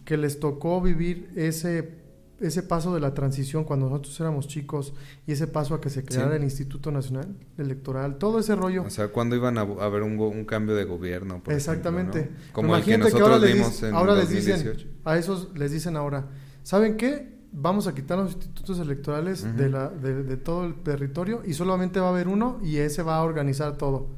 que 0.06 0.18
les 0.18 0.40
tocó 0.40 0.82
vivir 0.82 1.32
ese 1.36 2.09
ese 2.42 2.64
paso 2.64 2.94
de 2.94 3.00
la 3.00 3.14
transición 3.14 3.64
cuando 3.64 3.90
nosotros 3.90 4.20
éramos 4.20 4.48
chicos 4.48 4.94
y 5.28 5.32
ese 5.32 5.48
paso 5.48 5.76
a 5.76 5.82
que 5.82 5.90
se 5.90 6.04
creara 6.04 6.36
el 6.36 6.44
Instituto 6.44 6.92
Nacional 6.92 7.36
Electoral, 7.58 8.18
todo 8.18 8.40
ese 8.40 8.56
rollo. 8.56 8.84
O 8.84 8.90
sea, 8.90 9.10
cuando 9.10 9.36
iban 9.36 9.58
a, 9.58 9.62
haber 9.62 10.04
un, 10.04 10.46
cambio 10.46 10.76
de 10.76 10.86
gobierno. 10.86 11.42
Exactamente. 11.48 12.30
Como 12.52 12.76
el 12.76 12.84
que 12.84 12.98
nosotros 12.98 13.44
vimos 13.44 13.84
en 13.84 13.94
ahora 13.94 14.16
les 14.16 14.30
dicen, 14.30 14.74
a 15.06 15.18
esos 15.18 15.50
les 15.58 15.72
dicen 15.72 15.98
ahora, 15.98 16.28
¿saben 16.64 16.98
qué? 16.98 17.40
Vamos 17.52 17.88
a 17.88 17.96
quitar 17.96 18.18
los 18.20 18.34
institutos 18.34 18.80
electorales 18.80 19.58
de, 19.58 19.70
la, 19.70 19.90
de, 19.90 20.38
todo 20.38 20.66
el 20.66 20.76
territorio 20.76 21.42
y 21.44 21.54
solamente 21.54 22.00
va 22.00 22.08
a 22.08 22.10
haber 22.12 22.28
uno 22.28 22.60
y 22.64 22.78
ese 22.78 23.02
va 23.02 23.18
a 23.18 23.24
organizar 23.24 23.76
todo. 23.78 24.10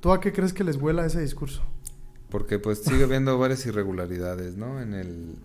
¿Tú 0.00 0.12
a 0.12 0.20
qué 0.20 0.32
crees 0.32 0.52
que 0.52 0.62
les 0.62 0.78
vuela 0.78 1.06
ese 1.06 1.20
discurso? 1.20 1.62
Porque 2.28 2.58
pues 2.58 2.80
sigue 2.80 3.04
habiendo 3.04 3.38
varias 3.38 3.64
irregularidades, 3.64 4.56
¿no? 4.56 4.82
En 4.82 4.92
el 4.92 5.36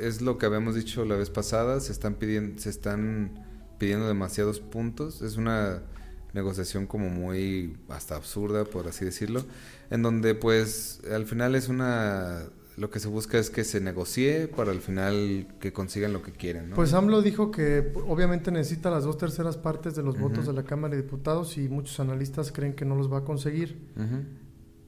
es 0.00 0.22
lo 0.22 0.38
que 0.38 0.46
habíamos 0.46 0.74
dicho 0.74 1.04
la 1.04 1.16
vez 1.16 1.30
pasada, 1.30 1.80
se 1.80 1.92
están 1.92 2.14
pidiendo, 2.14 2.60
se 2.60 2.70
están 2.70 3.44
pidiendo 3.78 4.06
demasiados 4.06 4.60
puntos, 4.60 5.22
es 5.22 5.36
una 5.36 5.82
negociación 6.32 6.86
como 6.86 7.08
muy 7.08 7.76
hasta 7.88 8.16
absurda, 8.16 8.64
por 8.64 8.86
así 8.88 9.04
decirlo, 9.04 9.44
en 9.90 10.02
donde 10.02 10.34
pues 10.34 11.00
al 11.10 11.26
final 11.26 11.54
es 11.54 11.68
una 11.68 12.46
lo 12.76 12.90
que 12.90 13.00
se 13.00 13.08
busca 13.08 13.38
es 13.38 13.48
que 13.48 13.64
se 13.64 13.80
negocie 13.80 14.48
para 14.48 14.70
al 14.70 14.80
final 14.80 15.48
que 15.60 15.72
consigan 15.72 16.12
lo 16.12 16.22
que 16.22 16.32
quieren. 16.32 16.72
Pues 16.74 16.92
AMLO 16.92 17.22
dijo 17.22 17.50
que 17.50 17.92
obviamente 18.06 18.50
necesita 18.50 18.90
las 18.90 19.04
dos 19.04 19.16
terceras 19.16 19.56
partes 19.56 19.94
de 19.96 20.02
los 20.02 20.18
votos 20.18 20.46
de 20.46 20.52
la 20.52 20.62
Cámara 20.62 20.94
de 20.94 21.02
Diputados 21.02 21.56
y 21.56 21.70
muchos 21.70 21.98
analistas 22.00 22.52
creen 22.52 22.74
que 22.74 22.84
no 22.84 22.94
los 22.94 23.10
va 23.10 23.18
a 23.18 23.24
conseguir. 23.24 23.78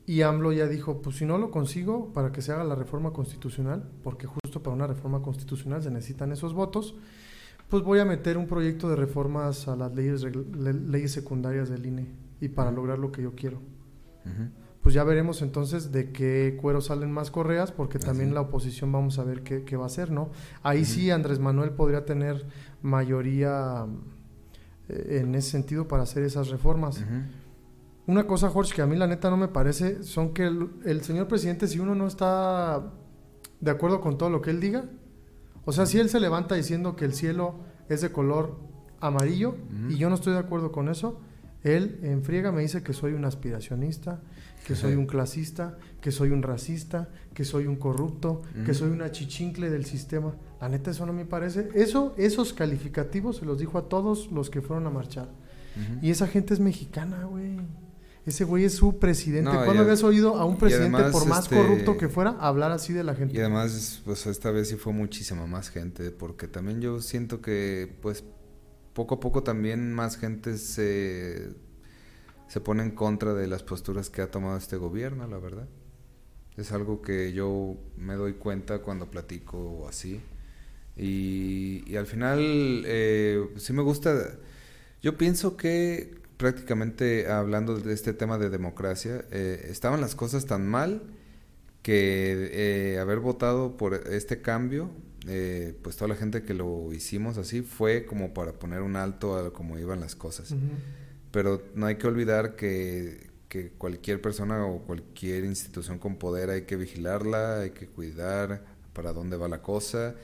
Y 0.09 0.23
AMLO 0.23 0.53
ya 0.53 0.67
dijo, 0.67 1.03
pues 1.03 1.17
si 1.17 1.27
no 1.27 1.37
lo 1.37 1.51
consigo 1.51 2.15
para 2.15 2.33
que 2.33 2.41
se 2.41 2.51
haga 2.51 2.65
la 2.65 2.75
reforma 2.75 3.13
constitucional, 3.13 3.87
porque 4.03 4.27
justo 4.27 4.63
para 4.63 4.75
una 4.75 4.87
reforma 4.87 5.21
constitucional 5.21 5.83
se 5.83 5.91
necesitan 5.91 6.33
esos 6.33 6.55
votos, 6.55 6.95
pues 7.69 7.83
voy 7.83 7.99
a 7.99 8.07
meter 8.07 8.39
un 8.39 8.47
proyecto 8.47 8.89
de 8.89 8.97
reformas 8.97 9.69
a 9.69 9.77
las 9.77 9.95
leyes, 9.95 10.25
leyes 10.25 11.13
secundarias 11.13 11.69
del 11.69 11.85
INE 11.85 12.07
y 12.41 12.49
para 12.49 12.73
lograr 12.73 12.99
lo 12.99 13.13
que 13.13 13.21
yo 13.21 13.35
quiero. 13.35 13.61
Pues 14.81 14.95
ya 14.95 15.05
veremos 15.05 15.43
entonces 15.43 15.93
de 15.93 16.11
qué 16.11 16.57
cuero 16.59 16.81
salen 16.81 17.13
más 17.13 17.31
correas, 17.31 17.71
porque 17.71 17.99
también 17.99 18.33
la 18.33 18.41
oposición 18.41 18.91
vamos 18.91 19.19
a 19.19 19.25
ver 19.25 19.43
qué, 19.43 19.77
va 19.77 19.85
a 19.85 19.89
hacer, 19.89 20.11
¿no? 20.11 20.31
Ahí 20.63 20.87
sí 20.87 21.11
Andrés 21.11 21.39
Manuel 21.39 21.73
podría 21.73 22.07
tener 22.07 22.47
mayoría 22.81 23.85
eh, 24.89 25.21
en 25.21 25.35
ese 25.35 25.51
sentido 25.51 25.87
para 25.87 26.05
hacer 26.05 26.23
esas 26.23 26.49
reformas. 26.49 27.05
Una 28.09 28.27
cosa, 28.27 28.49
Jorge, 28.49 28.75
que 28.75 28.81
a 28.81 28.87
mí 28.87 28.97
la 28.97 29.07
neta 29.07 29.29
no 29.29 29.37
me 29.37 29.49
parece, 29.49 30.03
son 30.03 30.33
que 30.33 30.47
el, 30.47 31.03
señor 31.03 31.29
presidente, 31.29 31.69
si 31.69 31.79
uno 31.79 31.95
no 31.95 32.07
está 32.07 32.91
de 33.61 33.71
acuerdo 33.71 34.01
con 34.01 34.17
todo 34.17 34.31
lo 34.31 34.41
que 34.41 34.49
él 34.49 34.61
diga, 34.61 34.87
o 35.67 35.73
sea, 35.73 35.85
si 35.85 35.99
él 35.99 36.09
se 36.09 36.19
levanta 36.19 36.55
diciendo 36.55 36.97
que 36.97 37.05
el 37.05 37.13
cielo 37.13 37.57
es 37.91 38.01
de 38.01 38.11
color 38.11 38.59
amarillo 39.01 39.57
y 39.91 39.99
yo 39.99 40.09
no 40.09 40.15
estoy 40.15 40.33
de 40.33 40.39
acuerdo 40.39 40.73
con 40.73 40.89
eso, 40.89 41.21
Él 41.63 42.01
en 42.03 42.23
friega 42.23 42.51
me 42.51 42.63
dice 42.63 42.83
que 42.83 42.95
soy 42.95 43.13
un 43.13 43.27
aspiracionista, 43.27 44.23
que 44.67 44.75
soy 44.75 44.95
un 44.95 45.07
clasista, 45.07 45.77
que 46.01 46.11
soy 46.11 46.31
un 46.31 46.43
racista, 46.43 47.11
que 47.35 47.45
soy 47.45 47.67
un 47.67 47.77
corrupto, 47.77 48.41
que 48.65 48.73
soy 48.73 48.91
una 48.91 49.11
chichincle 49.11 49.69
del 49.69 49.85
sistema. 49.85 50.35
La 50.63 50.71
neta, 50.71 50.93
eso 50.93 51.05
no 51.05 51.13
me 51.13 51.27
parece. 51.27 51.69
Eso, 51.75 52.15
esos 52.17 52.55
calificativos 52.55 53.37
se 53.37 53.45
los 53.45 53.59
dijo 53.59 53.77
a 53.77 53.89
todos 53.91 54.33
los 54.33 54.49
que 54.49 54.63
fueron 54.63 54.87
a 54.87 54.91
marchar. 54.91 55.29
Y 56.01 56.11
esa 56.11 56.27
gente 56.27 56.55
es 56.55 56.61
mexicana, 56.61 57.25
güey. 57.25 57.59
Ese 58.29 58.45
güey 58.45 58.65
es 58.65 58.75
su 58.75 58.99
presidente. 58.99 59.51
¿Cuándo 59.51 59.83
habías 59.83 60.03
oído 60.03 60.37
a 60.37 60.45
un 60.45 60.59
presidente, 60.59 61.03
por 61.11 61.27
más 61.27 61.45
este, 61.45 61.57
corrupto 61.57 61.97
que 61.97 62.09
fuera, 62.09 62.37
hablar 62.39 62.73
así 62.73 62.93
de 62.93 63.03
la 63.03 63.15
gente? 63.15 63.35
Y 63.35 63.41
además, 63.41 64.03
pues 64.05 64.27
esta 64.27 64.51
vez 64.51 64.69
sí 64.69 64.77
fue 64.77 64.93
muchísima 64.93 65.47
más 65.47 65.71
gente, 65.71 66.11
porque 66.11 66.47
también 66.47 66.83
yo 66.83 67.01
siento 67.01 67.41
que, 67.41 67.91
pues, 68.03 68.25
poco 68.93 69.15
a 69.15 69.21
poco 69.21 69.43
también 69.43 69.95
más 69.95 70.19
gente 70.19 70.59
se, 70.59 71.55
se 72.49 72.61
pone 72.61 72.83
en 72.83 72.91
contra 72.91 73.33
de 73.33 73.47
las 73.47 73.63
posturas 73.63 74.11
que 74.11 74.21
ha 74.21 74.31
tomado 74.31 74.59
este 74.59 74.77
gobierno, 74.77 75.27
la 75.27 75.39
verdad. 75.39 75.67
Es 76.59 76.73
algo 76.73 77.01
que 77.01 77.33
yo 77.33 77.79
me 77.97 78.15
doy 78.15 78.35
cuenta 78.35 78.81
cuando 78.81 79.11
platico 79.11 79.87
así. 79.89 80.21
Y, 80.99 81.97
al 81.97 82.07
final, 82.07 82.41
eh, 82.85 83.49
sí 83.57 83.73
me 83.73 83.83
gusta. 83.83 84.37
Yo 85.01 85.17
pienso 85.17 85.57
que 85.57 86.19
prácticamente 86.39 87.31
hablando 87.31 87.79
de 87.79 87.93
este 87.93 88.15
tema 88.15 88.39
de 88.39 88.49
democracia, 88.49 89.25
eh, 89.31 89.67
estaban 89.71 90.01
las 90.01 90.15
cosas 90.15 90.47
tan 90.47 90.67
mal 90.67 91.03
que 91.83 92.51
eh, 92.53 92.99
haber 92.99 93.19
votado 93.19 93.77
por 93.77 93.95
este 93.95 94.41
cambio, 94.41 94.91
eh, 95.27 95.77
pues 95.83 95.97
toda 95.97 96.09
la 96.09 96.15
gente 96.15 96.45
que 96.45 96.55
lo 96.55 96.93
hicimos 96.93 97.39
así 97.39 97.63
fue 97.63 98.07
como 98.07 98.33
para 98.35 98.53
poner 98.53 98.83
un 98.83 98.97
alto 98.97 99.37
a 99.37 99.53
cómo 99.53 99.79
iban 99.79 100.01
las 100.01 100.15
cosas. 100.15 100.55
Pero 101.33 101.63
no 101.75 101.87
hay 101.87 101.97
que 101.97 102.07
olvidar 102.07 102.55
que, 102.55 103.31
que 103.49 103.71
cualquier 103.71 104.23
persona 104.23 104.65
o 104.65 104.83
cualquier 104.83 105.45
institución 105.45 105.99
con 105.99 106.17
poder 106.17 106.51
hay 106.51 106.63
que 106.63 106.77
vigilarla, 106.77 107.61
hay 107.61 107.71
que 107.71 107.89
cuidar 107.89 108.65
para 108.93 109.13
dónde 109.13 109.37
va 109.37 109.49
la 109.49 109.61
cosa. 109.61 110.15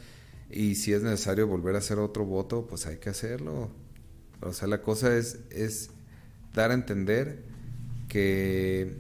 Y 0.49 0.77
si 0.77 0.93
es 0.93 1.03
necesario 1.03 1.49
volver 1.49 1.75
a 1.75 1.79
hacer 1.79 1.99
otro 1.99 2.25
voto, 2.25 2.67
pues 2.67 2.87
hay 2.87 2.99
que 2.99 3.11
hacerlo. 3.11 3.71
O 4.41 4.53
sea, 4.53 4.69
la 4.69 4.83
cosa 4.83 5.17
es, 5.17 5.41
es 5.51 5.91
dar 6.55 6.71
a 6.71 6.75
entender 6.75 7.43
que, 8.09 8.97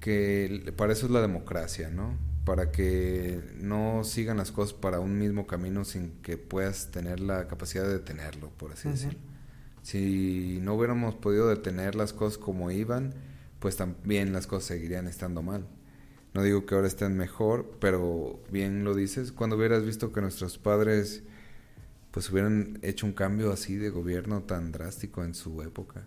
que 0.00 0.72
para 0.76 0.92
eso 0.92 1.06
es 1.06 1.12
la 1.12 1.20
democracia, 1.20 1.90
¿no? 1.90 2.16
Para 2.44 2.70
que 2.70 3.42
no 3.60 4.04
sigan 4.04 4.38
las 4.38 4.52
cosas 4.52 4.72
para 4.72 5.00
un 5.00 5.18
mismo 5.18 5.46
camino 5.46 5.84
sin 5.84 6.12
que 6.22 6.38
puedas 6.38 6.90
tener 6.90 7.20
la 7.20 7.46
capacidad 7.46 7.84
de 7.84 7.94
detenerlo, 7.94 8.48
por 8.56 8.72
así 8.72 8.88
decirlo. 8.88 9.18
Si 9.82 10.58
no 10.62 10.74
hubiéramos 10.74 11.14
podido 11.14 11.48
detener 11.48 11.94
las 11.94 12.12
cosas 12.12 12.38
como 12.38 12.70
iban, 12.70 13.14
pues 13.58 13.76
también 13.76 14.32
las 14.32 14.46
cosas 14.46 14.68
seguirían 14.68 15.08
estando 15.08 15.42
mal. 15.42 15.66
No 16.34 16.42
digo 16.42 16.66
que 16.66 16.74
ahora 16.74 16.86
estén 16.86 17.16
mejor, 17.16 17.76
pero 17.80 18.40
bien 18.50 18.84
lo 18.84 18.94
dices, 18.94 19.32
cuando 19.32 19.56
hubieras 19.56 19.84
visto 19.84 20.12
que 20.12 20.20
nuestros 20.20 20.58
padres 20.58 21.22
pues 22.18 22.32
hubieran 22.32 22.80
hecho 22.82 23.06
un 23.06 23.12
cambio 23.12 23.52
así 23.52 23.76
de 23.76 23.90
gobierno 23.90 24.42
tan 24.42 24.72
drástico 24.72 25.22
en 25.22 25.34
su 25.34 25.62
época. 25.62 26.02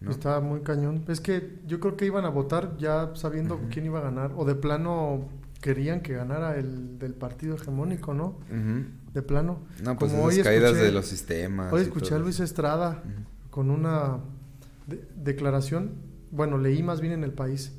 ¿no? 0.00 0.10
Estaba 0.10 0.40
muy 0.40 0.62
cañón. 0.62 1.04
Es 1.06 1.20
que 1.20 1.60
yo 1.64 1.78
creo 1.78 1.96
que 1.96 2.06
iban 2.06 2.24
a 2.24 2.28
votar 2.28 2.76
ya 2.76 3.12
sabiendo 3.14 3.60
quién 3.70 3.86
iba 3.86 4.00
a 4.00 4.02
ganar. 4.02 4.32
O 4.34 4.44
de 4.44 4.56
plano 4.56 5.28
querían 5.60 6.00
que 6.00 6.14
ganara 6.14 6.56
el 6.56 6.98
del 6.98 7.14
partido 7.14 7.54
hegemónico, 7.54 8.14
¿no? 8.14 8.40
De 9.14 9.22
plano. 9.22 9.60
No, 9.80 9.96
pues 9.96 10.10
Como 10.10 10.24
hoy 10.24 10.42
caídas 10.42 10.74
de 10.74 10.90
los 10.90 11.06
sistemas. 11.06 11.72
Hoy 11.72 11.82
escuché 11.82 12.16
a 12.16 12.18
Luis 12.18 12.40
Estrada 12.40 13.04
con 13.50 13.70
una 13.70 14.18
declaración. 15.14 15.92
Bueno, 16.32 16.58
leí 16.58 16.82
más 16.82 17.00
bien 17.00 17.12
en 17.12 17.22
el 17.22 17.32
país 17.32 17.70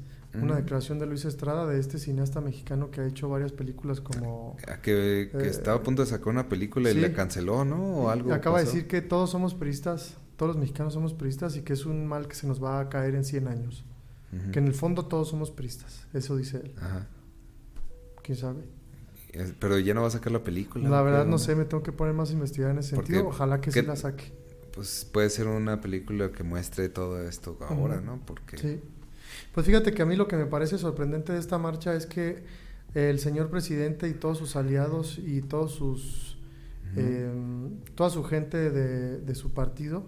una 0.42 0.56
declaración 0.56 1.00
de 1.00 1.06
Luis 1.06 1.26
Estrada, 1.26 1.68
de 1.68 1.80
este 1.80 2.00
cineasta 2.00 2.42
mexicano 2.42 2.90
que 2.90 3.02
ha 3.02 3.08
hecho 3.08 3.30
varias 3.30 3.52
películas 3.52 4.02
como... 4.02 4.58
Que, 4.82 5.30
que 5.32 5.38
eh, 5.38 5.48
estaba 5.48 5.78
a 5.78 5.84
punto 5.84 6.02
de 6.02 6.08
sacar 6.08 6.30
una 6.30 6.50
película 6.50 6.90
y 6.90 6.96
le 6.96 7.14
canceló, 7.14 7.66
¿no? 7.66 7.82
O 7.98 8.10
algo. 8.10 8.34
Acaba 8.34 8.60
de 8.60 8.66
decir 8.66 8.88
que 8.88 9.02
todos 9.02 9.30
somos 9.30 9.54
peristas, 9.54 10.18
todos 10.38 10.56
los 10.56 10.58
mexicanos 10.58 10.94
somos 10.94 11.14
peristas 11.14 11.56
y 11.56 11.62
que 11.62 11.74
es 11.74 11.86
un 11.86 12.08
mal 12.08 12.28
que 12.28 12.36
se 12.36 12.48
nos 12.48 12.64
va 12.64 12.80
a 12.80 12.90
caer 12.90 13.16
en 13.16 13.24
100 13.24 13.48
años. 13.48 13.86
Que 14.52 14.58
en 14.58 14.66
el 14.66 14.74
fondo 14.74 15.06
todos 15.06 15.30
somos 15.30 15.52
peristas, 15.52 16.08
eso 16.12 16.36
dice 16.36 16.58
él. 16.58 16.74
Ajá. 16.82 17.08
¿Quién 18.24 18.36
sabe? 18.36 18.64
Pero 19.60 19.78
ya 19.78 19.94
no 19.94 20.02
va 20.02 20.08
a 20.08 20.12
sacar 20.12 20.32
la 20.32 20.44
película. 20.44 20.90
La 20.90 21.04
verdad 21.04 21.26
no 21.26 21.38
sé, 21.38 21.56
me 21.56 21.66
tengo 21.66 21.84
que 21.84 21.92
poner 21.92 22.16
más 22.16 22.32
a 22.32 22.34
investigar 22.34 22.72
en 22.72 22.80
ese 22.80 22.96
sentido. 22.96 23.28
Ojalá 23.28 23.62
que 23.62 23.72
sí 23.72 23.82
la 23.84 23.96
saque. 23.96 24.34
Pues 24.74 25.08
puede 25.12 25.30
ser 25.30 25.48
una 25.48 25.82
película 25.82 26.32
que 26.32 26.42
muestre 26.42 26.90
todo 26.90 27.22
esto 27.22 27.58
ahora, 27.62 28.02
¿no? 28.02 28.20
Porque... 28.26 28.58
Sí. 28.58 28.82
Pues 29.54 29.66
fíjate 29.66 29.93
que 29.93 30.01
a 30.01 30.06
mí 30.06 30.16
lo 30.16 30.28
que 30.28 30.36
me 30.36 30.45
parece 30.45 30.78
sorprendente 30.78 31.32
de 31.32 31.39
esta 31.39 31.58
marcha 31.58 31.93
es 31.93 32.06
que 32.06 32.43
el 32.93 33.20
señor 33.20 33.49
presidente 33.49 34.08
y 34.08 34.14
todos 34.14 34.38
sus 34.38 34.56
aliados 34.56 35.20
y 35.20 35.41
todos 35.41 35.74
sus 35.74 36.38
em, 36.95 37.80
toda 37.95 38.10
su 38.10 38.24
gente 38.24 38.70
de, 38.70 39.36
su 39.36 39.54
partido 39.54 40.06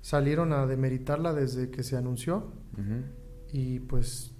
salieron 0.00 0.52
a 0.52 0.66
demeritarla 0.66 1.32
desde 1.34 1.70
que 1.70 1.82
se 1.82 1.96
anunció. 1.96 2.52
Y 3.52 3.80
pues 3.80 4.32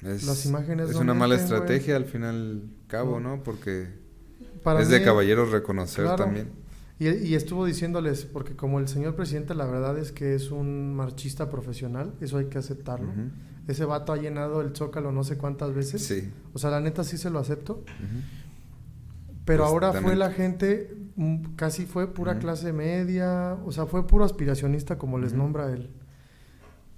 las 0.00 0.44
imágenes 0.46 0.90
es 0.90 0.96
una 0.96 1.14
mala 1.14 1.36
estrategia 1.36 1.96
al 1.96 2.04
final 2.04 2.62
cabo 2.88 3.20
no 3.20 3.42
porque 3.42 3.88
es 4.78 4.88
de 4.88 5.02
caballeros 5.02 5.50
reconocer 5.50 6.14
también 6.16 6.63
y, 6.98 7.08
y, 7.08 7.34
estuvo 7.34 7.66
diciéndoles 7.66 8.24
porque 8.24 8.54
como 8.54 8.78
el 8.78 8.86
señor 8.86 9.16
presidente 9.16 9.54
la 9.54 9.66
verdad 9.66 9.98
es 9.98 10.12
que 10.12 10.34
es 10.34 10.50
un 10.50 10.94
marchista 10.94 11.50
profesional 11.50 12.14
eso 12.20 12.38
hay 12.38 12.46
que 12.46 12.58
aceptarlo 12.58 13.12
ese 13.66 13.84
vato 13.84 14.12
ha 14.12 14.16
llenado 14.16 14.60
el 14.60 14.76
Zócalo 14.76 15.12
no 15.12 15.24
sé 15.24 15.38
cuántas 15.38 15.74
veces. 15.74 16.04
Sí. 16.04 16.30
O 16.52 16.58
sea, 16.58 16.70
la 16.70 16.80
neta 16.80 17.02
sí 17.04 17.16
se 17.16 17.30
lo 17.30 17.38
acepto. 17.38 17.82
Pero 19.44 19.62
pues 19.62 19.72
ahora 19.72 19.92
fue 19.92 20.16
la 20.16 20.30
gente, 20.30 20.96
mm, 21.16 21.54
casi 21.56 21.86
fue 21.86 22.12
pura 22.12 22.38
clase 22.38 22.72
media, 22.72 23.58
o 23.64 23.72
sea, 23.72 23.86
fue 23.86 24.06
puro 24.06 24.24
aspiracionista 24.24 24.96
como 24.96 25.18
les 25.18 25.34
nombra 25.34 25.70
él. 25.70 25.90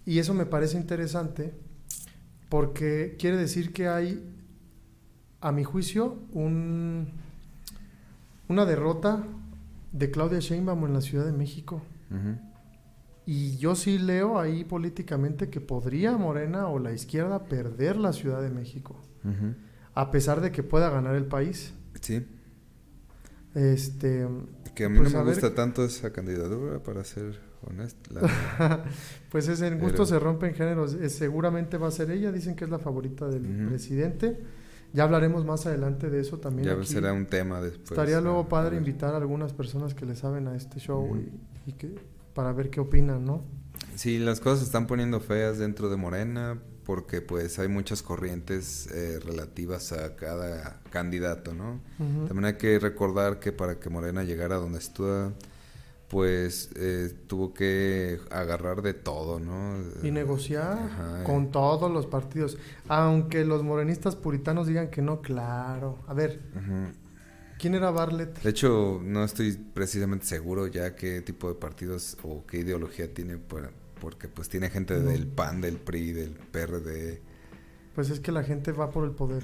Y 0.04 0.20
eso 0.20 0.34
me 0.34 0.46
parece 0.46 0.76
interesante 0.76 1.54
porque 2.48 3.16
quiere 3.18 3.36
decir 3.36 3.72
que 3.72 3.88
hay, 3.88 4.32
a 5.40 5.50
mi 5.50 5.64
juicio, 5.64 6.18
un, 6.32 7.08
una 8.48 8.64
derrota 8.64 9.24
de 9.96 10.10
Claudia 10.10 10.40
Sheinbaum 10.40 10.84
en 10.86 10.92
la 10.92 11.00
Ciudad 11.00 11.24
de 11.24 11.32
México. 11.32 11.82
Y 13.24 13.56
yo 13.56 13.74
sí 13.74 13.98
leo 13.98 14.38
ahí 14.38 14.64
políticamente 14.64 15.50
que 15.50 15.60
podría 15.60 16.16
Morena 16.16 16.68
o 16.68 16.78
la 16.78 16.92
izquierda 16.92 17.44
perder 17.44 17.96
la 17.96 18.12
Ciudad 18.12 18.40
de 18.42 18.50
México. 18.50 19.00
A 19.94 20.10
pesar 20.10 20.40
de 20.40 20.52
que 20.52 20.62
pueda 20.62 20.90
ganar 20.90 21.16
el 21.16 21.26
país. 21.26 21.74
Sí. 22.00 22.24
Este. 23.54 24.28
Que 24.74 24.84
a 24.84 24.88
mí 24.90 24.96
no 24.96 25.04
pues, 25.04 25.14
me 25.14 25.24
gusta 25.24 25.54
tanto 25.54 25.84
esa 25.84 26.12
candidatura, 26.12 26.82
para 26.82 27.02
ser 27.02 27.40
honesto. 27.62 28.14
pues 29.30 29.48
ese 29.48 29.74
gusto 29.76 30.04
se 30.04 30.18
rompe 30.18 30.46
en 30.46 30.54
géneros. 30.54 30.96
seguramente 31.08 31.78
va 31.78 31.88
a 31.88 31.90
ser 31.90 32.10
ella. 32.10 32.30
Dicen 32.30 32.54
que 32.54 32.64
es 32.64 32.70
la 32.70 32.78
favorita 32.78 33.26
del 33.26 33.66
presidente. 33.66 34.38
Ya 34.92 35.04
hablaremos 35.04 35.44
más 35.44 35.66
adelante 35.66 36.10
de 36.10 36.20
eso 36.20 36.38
también. 36.38 36.68
Ya 36.68 36.84
será 36.84 37.12
un 37.12 37.26
tema 37.26 37.60
después. 37.60 37.90
Estaría 37.90 38.20
luego 38.20 38.48
padre 38.48 38.76
invitar 38.76 39.14
a 39.14 39.18
algunas 39.18 39.52
personas 39.52 39.94
que 39.94 40.06
le 40.06 40.16
saben 40.16 40.48
a 40.48 40.56
este 40.56 40.80
show 40.80 41.08
y 41.66 41.72
que 41.72 41.94
para 42.34 42.52
ver 42.52 42.70
qué 42.70 42.80
opinan, 42.80 43.24
¿no? 43.24 43.44
Sí, 43.94 44.18
las 44.18 44.40
cosas 44.40 44.60
se 44.60 44.64
están 44.66 44.86
poniendo 44.86 45.20
feas 45.20 45.58
dentro 45.58 45.88
de 45.88 45.96
Morena 45.96 46.58
porque 46.84 47.20
pues 47.20 47.58
hay 47.58 47.66
muchas 47.66 48.02
corrientes 48.02 48.86
eh, 48.92 49.18
relativas 49.18 49.92
a 49.92 50.14
cada 50.14 50.80
candidato, 50.90 51.52
¿no? 51.52 51.80
También 51.98 52.44
hay 52.44 52.54
que 52.54 52.78
recordar 52.78 53.40
que 53.40 53.52
para 53.52 53.80
que 53.80 53.90
Morena 53.90 54.22
llegara 54.22 54.54
a 54.54 54.58
donde 54.58 54.78
está, 54.78 55.32
pues 56.08 56.70
eh, 56.76 57.12
tuvo 57.26 57.52
que 57.52 58.20
agarrar 58.30 58.82
de 58.82 58.94
todo, 58.94 59.40
¿no? 59.40 59.76
Y 60.02 60.10
negociar 60.10 61.22
con 61.24 61.50
todos 61.50 61.90
los 61.90 62.06
partidos. 62.06 62.58
Aunque 62.88 63.44
los 63.44 63.62
morenistas 63.62 64.14
puritanos 64.14 64.66
digan 64.66 64.88
que 64.88 65.02
no, 65.02 65.20
claro. 65.20 65.98
A 66.06 66.14
ver, 66.14 66.40
¿Quién 67.58 67.74
era 67.74 67.90
Bartlett? 67.90 68.42
De 68.42 68.50
hecho, 68.50 69.00
no 69.02 69.24
estoy 69.24 69.52
precisamente 69.52 70.26
seguro 70.26 70.66
ya 70.66 70.94
qué 70.94 71.22
tipo 71.22 71.48
de 71.48 71.54
partidos 71.54 72.18
o 72.22 72.44
qué 72.46 72.58
ideología 72.58 73.12
tiene, 73.12 73.38
porque 73.38 74.28
pues 74.28 74.48
tiene 74.48 74.68
gente 74.68 75.00
del 75.00 75.26
PAN, 75.26 75.62
del 75.62 75.78
PRI, 75.78 76.12
del 76.12 76.32
PRD. 76.32 77.22
Pues 77.96 78.10
es 78.10 78.20
que 78.20 78.30
la 78.30 78.44
gente 78.44 78.72
va 78.72 78.90
por 78.90 79.04
el 79.04 79.12
poder. 79.12 79.42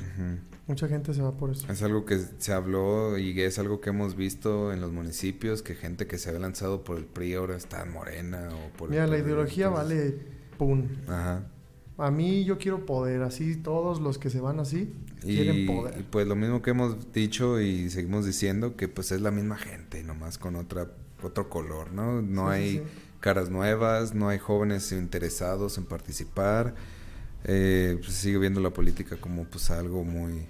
Mucha 0.66 0.86
gente 0.86 1.14
se 1.14 1.22
va 1.22 1.32
por 1.32 1.50
eso. 1.50 1.66
Es 1.72 1.82
algo 1.82 2.04
que 2.04 2.20
se 2.36 2.52
habló 2.52 3.16
y 3.16 3.40
es 3.40 3.58
algo 3.58 3.80
que 3.80 3.90
hemos 3.90 4.14
visto 4.14 4.74
en 4.74 4.82
los 4.82 4.92
municipios, 4.92 5.62
que 5.62 5.74
gente 5.74 6.06
que 6.06 6.18
se 6.18 6.28
había 6.28 6.42
lanzado 6.42 6.84
por 6.84 6.98
el 6.98 7.06
PRI 7.06 7.34
ahora 7.34 7.56
está 7.56 7.82
en 7.82 7.92
Morena 7.92 8.50
o 8.52 8.76
por 8.76 8.90
Mira, 8.90 9.06
la 9.06 9.18
ideología 9.18 9.70
vale 9.70 10.18
pum. 10.58 10.86
Ajá. 11.08 11.46
A 11.96 12.10
mí 12.10 12.44
yo 12.44 12.58
quiero 12.58 12.84
poder, 12.84 13.22
así 13.22 13.56
todos 13.56 14.00
los 14.00 14.18
que 14.18 14.28
se 14.28 14.40
van 14.40 14.60
así 14.60 14.92
quieren 15.22 15.66
poder. 15.66 15.98
Y 15.98 16.02
pues 16.02 16.26
lo 16.26 16.36
mismo 16.36 16.60
que 16.60 16.70
hemos 16.70 17.10
dicho 17.10 17.58
y 17.58 17.88
seguimos 17.88 18.26
diciendo, 18.26 18.76
que 18.76 18.86
pues 18.86 19.12
es 19.12 19.22
la 19.22 19.30
misma 19.30 19.56
gente, 19.56 20.02
nomás 20.02 20.36
con 20.36 20.56
otra 20.56 20.88
otro 21.22 21.48
color, 21.48 21.92
¿no? 21.92 22.20
No 22.20 22.48
hay 22.48 22.82
caras 23.20 23.48
nuevas, 23.48 24.14
no 24.14 24.28
hay 24.28 24.38
jóvenes 24.38 24.92
interesados 24.92 25.78
en 25.78 25.84
participar. 25.84 26.74
Eh, 27.44 27.96
pues 28.00 28.12
sigue 28.12 28.38
viendo 28.38 28.60
la 28.60 28.70
política 28.70 29.16
como 29.16 29.44
pues 29.44 29.70
algo 29.70 30.04
muy 30.04 30.46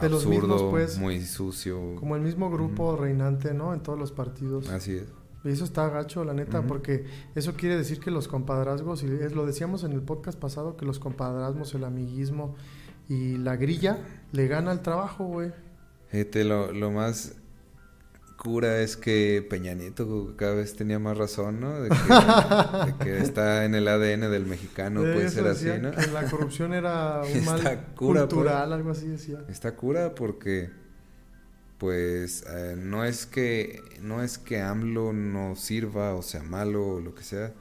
De 0.00 0.08
los 0.08 0.24
absurdo, 0.24 0.54
mismos, 0.54 0.70
pues. 0.70 0.98
muy 0.98 1.22
sucio. 1.24 1.96
Como 1.96 2.16
el 2.16 2.22
mismo 2.22 2.50
grupo 2.50 2.96
reinante, 2.96 3.52
¿no? 3.52 3.74
En 3.74 3.80
todos 3.80 3.98
los 3.98 4.12
partidos. 4.12 4.68
Así 4.68 4.92
es. 4.92 5.04
Y 5.44 5.48
eso 5.48 5.64
está 5.64 5.88
gacho, 5.88 6.22
la 6.24 6.34
neta, 6.34 6.62
porque 6.62 7.06
eso 7.34 7.54
quiere 7.54 7.76
decir 7.76 7.98
que 7.98 8.10
los 8.10 8.28
compadrazgos, 8.28 9.02
y 9.02 9.06
es, 9.06 9.32
lo 9.34 9.46
decíamos 9.46 9.84
en 9.84 9.92
el 9.92 10.02
podcast 10.02 10.38
pasado, 10.38 10.76
que 10.76 10.84
los 10.84 10.98
compadrazgos, 10.98 11.74
el 11.74 11.84
amiguismo 11.84 12.56
y 13.08 13.38
la 13.38 13.56
grilla 13.56 13.98
le 14.32 14.48
gana 14.48 14.70
el 14.70 14.80
trabajo, 14.80 15.24
güey. 15.24 15.52
Fíjate, 16.08 16.44
lo, 16.44 16.72
lo 16.72 16.90
más 16.90 17.36
cura 18.40 18.80
es 18.80 18.96
que 18.96 19.46
Peña 19.48 19.74
Nieto 19.74 20.32
cada 20.36 20.54
vez 20.54 20.74
tenía 20.74 20.98
más 20.98 21.18
razón, 21.18 21.60
¿no? 21.60 21.78
De 21.78 21.90
que, 21.90 21.94
de 22.86 23.04
que 23.04 23.18
está 23.22 23.66
en 23.66 23.74
el 23.74 23.86
ADN 23.86 24.30
del 24.30 24.46
mexicano, 24.46 25.02
puede 25.02 25.28
ser 25.28 25.46
así, 25.46 25.66
¿no? 25.78 25.90
que 25.90 26.06
la 26.06 26.24
corrupción 26.24 26.72
era 26.72 27.20
un 27.34 27.44
mal 27.44 27.58
Está 27.58 27.84
cura, 27.94 28.22
pues. 28.22 28.34
cultural, 28.34 28.72
algo 28.72 28.92
así 28.92 29.08
decía. 29.08 29.44
Está 29.50 29.76
cura 29.76 30.14
porque, 30.14 30.70
pues, 31.76 32.44
eh, 32.48 32.76
no 32.78 33.04
es 33.04 33.26
que 33.26 33.82
no 34.00 34.22
es 34.22 34.38
que 34.38 34.62
AMLO 34.62 35.12
no 35.12 35.54
sirva 35.54 36.14
o 36.14 36.22
sea 36.22 36.42
malo 36.42 36.94
o 36.94 37.00
lo 37.00 37.14
que 37.14 37.24
sea, 37.24 37.52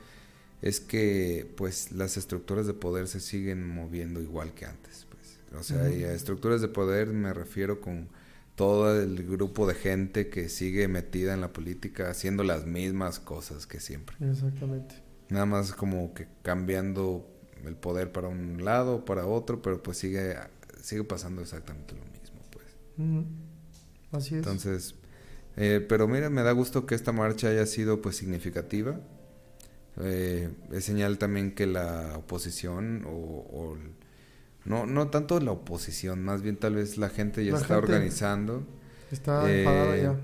es 0.61 0.79
que, 0.79 1.51
pues, 1.57 1.91
las 1.91 2.15
estructuras 2.15 2.67
de 2.67 2.73
poder 2.73 3.09
se 3.09 3.19
siguen 3.19 3.67
moviendo 3.67 4.21
igual 4.21 4.53
que 4.53 4.65
antes, 4.65 5.05
pues. 5.09 5.39
O 5.59 5.61
sea, 5.61 5.89
y 5.89 6.05
a 6.05 6.13
estructuras 6.13 6.61
de 6.61 6.69
poder 6.69 7.07
me 7.07 7.33
refiero 7.33 7.81
con 7.81 8.07
todo 8.59 9.01
el 9.01 9.25
grupo 9.25 9.65
de 9.65 9.73
gente 9.73 10.27
que 10.29 10.49
sigue 10.49 10.89
metida 10.89 11.33
en 11.33 11.39
la 11.39 11.53
política 11.53 12.09
haciendo 12.09 12.43
las 12.43 12.65
mismas 12.65 13.17
cosas 13.17 13.65
que 13.65 13.79
siempre. 13.79 14.17
Exactamente. 14.19 14.95
Nada 15.29 15.45
más 15.45 15.71
como 15.71 16.13
que 16.13 16.27
cambiando 16.41 17.25
el 17.63 17.77
poder 17.77 18.11
para 18.11 18.27
un 18.27 18.65
lado, 18.65 19.05
para 19.05 19.25
otro, 19.25 19.61
pero 19.61 19.81
pues 19.81 19.97
sigue 19.97 20.35
sigue 20.81 21.05
pasando 21.05 21.41
exactamente 21.41 21.93
lo 21.95 22.03
mismo, 22.19 22.41
pues. 22.51 22.65
Así 24.11 24.35
es. 24.35 24.39
Entonces, 24.39 24.95
eh, 25.55 25.79
pero 25.87 26.09
mira, 26.09 26.29
me 26.29 26.43
da 26.43 26.51
gusto 26.51 26.85
que 26.85 26.95
esta 26.95 27.13
marcha 27.13 27.47
haya 27.47 27.65
sido 27.65 28.01
pues 28.01 28.17
significativa. 28.17 28.99
Eh, 30.01 30.49
es 30.73 30.83
señal 30.83 31.17
también 31.17 31.55
que 31.55 31.65
la 31.65 32.17
oposición 32.17 33.05
o, 33.05 33.09
o 33.11 33.75
el- 33.77 33.93
no 34.65 34.85
no 34.85 35.07
tanto 35.09 35.39
la 35.39 35.51
oposición, 35.51 36.23
más 36.23 36.41
bien 36.41 36.57
tal 36.57 36.75
vez 36.75 36.97
la 36.97 37.09
gente 37.09 37.43
ya 37.45 37.53
La 37.53 37.57
está 37.59 37.75
gente 37.75 37.91
organizando 37.93 38.63
Está 39.11 39.49
eh, 39.49 39.59
enfadada 39.61 39.97
ya. 39.97 40.15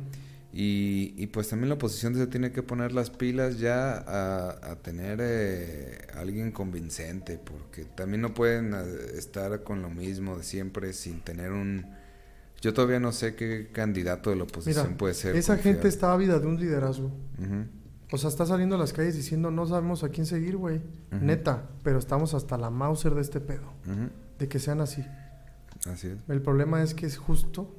y, 0.53 1.13
y 1.17 1.27
pues 1.27 1.49
también 1.49 1.69
la 1.69 1.75
oposición 1.75 2.15
se 2.15 2.27
tiene 2.27 2.51
que 2.51 2.61
poner 2.61 2.91
las 2.91 3.09
pilas 3.09 3.59
ya 3.59 3.93
a, 3.97 4.71
a 4.71 4.75
tener 4.77 5.19
eh, 5.21 6.07
alguien 6.15 6.51
convincente, 6.51 7.38
porque 7.43 7.86
también 7.86 8.21
no 8.21 8.33
pueden 8.33 8.73
eh, 8.73 8.83
estar 9.17 9.63
con 9.63 9.81
lo 9.81 9.89
mismo 9.89 10.38
de 10.38 10.43
siempre 10.43 10.93
sin 10.93 11.21
tener 11.21 11.51
un... 11.51 11.86
Yo 12.61 12.73
todavía 12.73 12.99
no 12.99 13.11
sé 13.11 13.36
qué 13.36 13.69
candidato 13.71 14.29
de 14.29 14.38
la 14.38 14.43
oposición 14.43 14.86
Mira, 14.86 14.97
puede 14.97 15.13
ser. 15.13 15.36
esa 15.36 15.53
confiable. 15.55 15.73
gente 15.79 15.88
está 15.89 16.13
ávida 16.13 16.39
de 16.39 16.47
un 16.47 16.59
liderazgo. 16.59 17.11
O 18.11 18.17
sea, 18.17 18.29
está 18.29 18.45
saliendo 18.45 18.75
a 18.75 18.79
las 18.79 18.93
calles 18.93 19.15
diciendo 19.15 19.51
no 19.51 19.65
sabemos 19.67 20.03
a 20.03 20.09
quién 20.09 20.25
seguir, 20.25 20.55
güey. 20.57 20.81
Neta, 21.11 21.69
pero 21.83 21.99
estamos 21.99 22.33
hasta 22.33 22.57
la 22.57 22.69
Mauser 22.69 23.13
de 23.15 23.21
este 23.21 23.39
pedo. 23.41 23.73
De 24.39 24.47
que 24.47 24.59
sean 24.59 24.81
así. 24.81 25.05
Así 25.88 26.07
es. 26.07 26.17
El 26.27 26.41
problema 26.41 26.81
es 26.83 26.93
que 26.93 27.05
es 27.05 27.17
justo. 27.17 27.73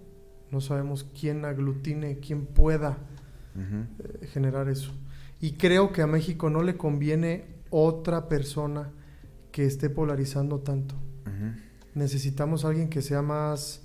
No 0.51 0.61
sabemos 0.61 1.07
quién 1.19 1.45
aglutine, 1.45 2.19
quién 2.21 2.47
pueda 2.47 2.99
Ujú, 3.55 3.87
eh, 4.23 4.27
generar 4.29 4.69
eso. 4.69 4.93
Y 5.41 5.53
creo 5.53 5.93
que 5.93 6.03
a 6.03 6.07
México 6.07 6.51
no 6.51 6.63
le 6.63 6.77
conviene 6.77 7.45
otra 7.71 8.29
persona 8.29 8.91
que 9.51 9.65
esté 9.67 9.91
polarizando 9.91 10.61
tanto. 10.61 10.95
ujú. 11.27 11.61
Necesitamos 11.95 12.65
a 12.65 12.69
alguien 12.69 12.89
que 12.89 13.03
sea 13.03 13.23
más 13.23 13.83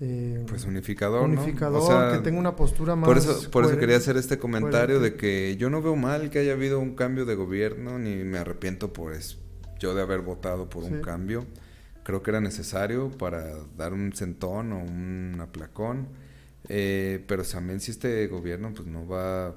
eh, 0.00 0.44
Pues 0.48 0.64
unificador, 0.64 1.28
¿no? 1.28 1.40
unificador, 1.40 1.80
O 1.80 1.86
sea, 1.86 2.10
que 2.12 2.18
tenga 2.24 2.38
una 2.40 2.56
postura 2.56 2.96
más. 2.96 3.08
Por 3.08 3.18
eso, 3.18 3.50
por 3.52 3.64
eso 3.64 3.78
quería 3.78 3.96
hacer 3.96 4.16
este 4.16 4.36
comentario 4.36 4.96
coherente. 4.98 5.10
de 5.10 5.16
que 5.16 5.56
yo 5.56 5.70
no 5.70 5.80
veo 5.80 5.94
mal 5.94 6.28
que 6.30 6.40
haya 6.40 6.52
habido 6.54 6.80
un 6.80 6.96
cambio 6.96 7.24
de 7.24 7.36
gobierno, 7.36 7.98
ni 8.00 8.16
me 8.24 8.38
arrepiento 8.38 8.92
por 8.92 9.12
eso, 9.12 9.38
yo 9.78 9.94
de 9.94 10.02
haber 10.02 10.20
votado 10.22 10.68
por 10.68 10.82
un 10.82 10.96
Sí. 10.96 11.00
cambio. 11.02 11.46
Creo 12.04 12.22
que 12.22 12.30
era 12.30 12.40
necesario 12.40 13.10
para 13.10 13.56
dar 13.76 13.92
un 13.92 14.12
centón 14.12 14.72
o 14.72 14.78
un 14.78 15.38
aplacón. 15.40 16.08
Eh, 16.68 17.24
pero 17.26 17.42
también 17.44 17.80
si 17.80 17.90
este 17.90 18.26
gobierno 18.28 18.72
pues 18.74 18.86
no 18.86 19.06
va 19.06 19.54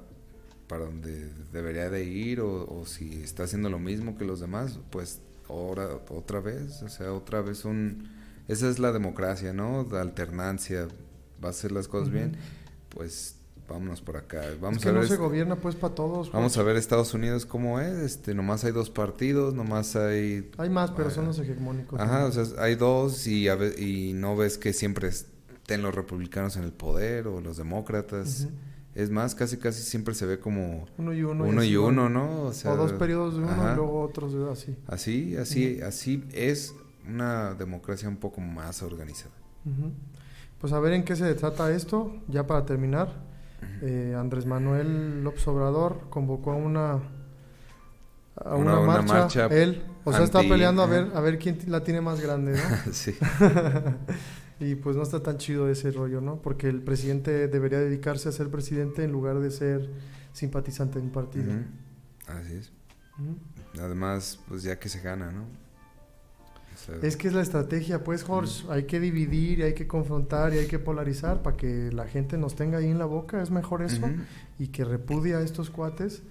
para 0.67 0.85
donde 0.85 1.29
debería 1.53 1.89
de 1.89 2.03
ir 2.03 2.41
o, 2.41 2.65
o 2.67 2.85
si 2.85 3.21
está 3.21 3.43
haciendo 3.43 3.69
lo 3.69 3.79
mismo 3.79 4.17
que 4.17 4.25
los 4.25 4.39
demás, 4.39 4.79
pues 4.89 5.21
ahora 5.49 5.87
otra 6.09 6.39
vez, 6.39 6.81
o 6.81 6.89
sea, 6.89 7.13
otra 7.13 7.41
vez 7.41 7.65
un... 7.65 8.09
Esa 8.47 8.69
es 8.69 8.79
la 8.79 8.91
democracia, 8.91 9.53
¿no? 9.53 9.87
La 9.91 10.01
alternancia, 10.01 10.87
va 11.43 11.49
a 11.49 11.51
hacer 11.51 11.71
las 11.71 11.87
cosas 11.87 12.11
bien, 12.11 12.37
pues 12.89 13.34
vámonos 13.67 14.01
por 14.01 14.17
acá. 14.17 14.41
Vamos 14.61 14.77
es 14.77 14.83
que 14.83 14.89
a 14.89 14.91
ver 14.93 15.01
no 15.01 15.07
se 15.07 15.17
gobierna 15.17 15.55
pues 15.55 15.75
para 15.75 15.95
todos. 15.95 16.31
Vamos 16.31 16.53
güey. 16.55 16.63
a 16.63 16.67
ver 16.67 16.77
Estados 16.77 17.13
Unidos 17.13 17.45
cómo 17.45 17.79
es, 17.79 17.95
este, 17.97 18.33
nomás 18.33 18.63
hay 18.63 18.71
dos 18.71 18.89
partidos, 18.89 19.53
nomás 19.53 19.95
hay... 19.95 20.51
Hay 20.57 20.69
más, 20.69 20.91
pero 20.91 21.07
Ah, 21.09 21.11
son 21.11 21.25
los 21.25 21.39
hegemónicos. 21.39 21.99
Ajá, 21.99 22.25
o 22.25 22.31
sea, 22.31 22.43
hay 22.63 22.75
dos 22.75 23.25
y, 23.27 23.47
a 23.49 23.55
ve- 23.55 23.75
y 23.77 24.13
no 24.13 24.35
ves 24.35 24.57
que 24.57 24.73
siempre 24.73 25.07
estén 25.09 25.81
los 25.81 25.93
republicanos 25.95 26.55
en 26.57 26.63
el 26.63 26.71
poder 26.73 27.27
o 27.27 27.41
los 27.41 27.57
demócratas. 27.57 28.47
Es 28.93 29.09
más, 29.09 29.35
casi 29.35 29.57
casi 29.57 29.81
siempre 29.83 30.13
se 30.15 30.25
ve 30.25 30.39
como 30.39 30.85
Uno 30.97 31.13
y 31.13 31.21
uno. 31.23 31.43
uno 31.43 31.63
y 31.65 31.75
uno, 31.75 32.07
¿no? 32.07 32.43
O, 32.43 32.53
sea, 32.53 32.71
o 32.71 32.77
dos 32.77 32.93
periodos 32.93 33.33
de 33.35 33.41
uno 33.41 33.51
ajá. 33.51 33.73
y 33.73 33.75
luego 33.75 34.01
otros 34.01 34.33
de 34.33 34.49
así. 34.49 34.75
Así, 34.87 35.35
así, 35.35 35.81
así 35.81 36.23
es 36.31 36.73
una 37.05 37.53
democracia 37.55 38.07
un 38.07 38.15
poco 38.17 38.39
más 38.39 38.81
organizada. 38.83 39.33
Pues 40.61 40.71
a 40.73 40.79
ver 40.79 40.93
en 40.93 41.03
qué 41.03 41.15
se 41.15 41.33
trata 41.35 41.71
esto, 41.73 42.15
ya 42.29 42.47
para 42.47 42.65
terminar. 42.65 43.09
Eh, 43.81 44.15
Andrés 44.17 44.45
Manuel 44.45 45.23
López 45.23 45.47
Obrador 45.47 46.07
convocó 46.09 46.51
a 46.51 46.55
una 46.55 46.91
a 48.37 48.55
Una- 48.55 48.79
una, 48.79 48.79
una 48.79 49.01
marcha, 49.01 49.45
él, 49.47 49.83
o 50.03 50.11
sea, 50.11 50.23
está 50.23 50.39
anti- 50.39 50.49
peleando 50.49 50.81
a 50.83 50.87
ver 50.87 51.11
a 51.15 51.21
ver 51.21 51.39
quién 51.39 51.57
la 51.67 51.83
tiene 51.83 52.01
más 52.01 52.19
grande, 52.19 52.53
¿no? 52.53 52.59
sí. 52.93 53.15
y 54.59 54.75
pues 54.75 54.95
no 54.97 55.03
está 55.03 55.21
tan 55.23 55.37
chido 55.37 55.69
ese 55.69 55.91
rollo, 55.91 56.19
¿no? 56.21 56.41
Porque 56.41 56.67
el 56.67 56.81
presidente 56.81 57.47
debería 57.47 57.79
dedicarse 57.79 58.27
a 58.29 58.31
ser 58.31 58.49
presidente 58.49 59.03
en 59.03 59.11
lugar 59.11 59.39
de 59.39 59.51
ser 59.51 59.89
simpatizante 60.33 60.99
de 60.99 61.05
un 61.05 61.11
partido. 61.11 61.53
Así 62.27 62.55
es. 62.55 62.71
Además, 63.79 64.39
pues 64.47 64.63
ya 64.63 64.77
que 64.79 64.89
se 64.89 64.99
gana, 65.01 65.31
¿no? 65.31 65.45
O 66.75 66.77
sea, 66.77 66.95
Es 67.01 67.17
que 67.17 67.27
es 67.29 67.33
la 67.33 67.41
estrategia, 67.41 68.03
pues, 68.03 68.23
Jorge. 68.23 68.65
Hay 68.69 68.83
que 68.83 68.99
dividir 68.99 69.59
y 69.59 69.63
hay 69.63 69.73
que 69.73 69.87
confrontar 69.87 70.53
y 70.53 70.59
hay 70.59 70.67
que 70.67 70.77
polarizar 70.77 71.41
para 71.41 71.55
que 71.57 71.89
la 71.91 72.05
gente 72.05 72.37
nos 72.37 72.55
tenga 72.55 72.79
ahí 72.79 72.89
en 72.89 72.99
la 72.99 73.05
boca. 73.05 73.41
Es 73.41 73.49
mejor 73.49 73.81
eso. 73.81 74.01
Y 74.59 74.67
que 74.67 74.85
repudia 74.85 75.37
a 75.37 75.41
estos 75.41 75.69
cuates 75.69 76.21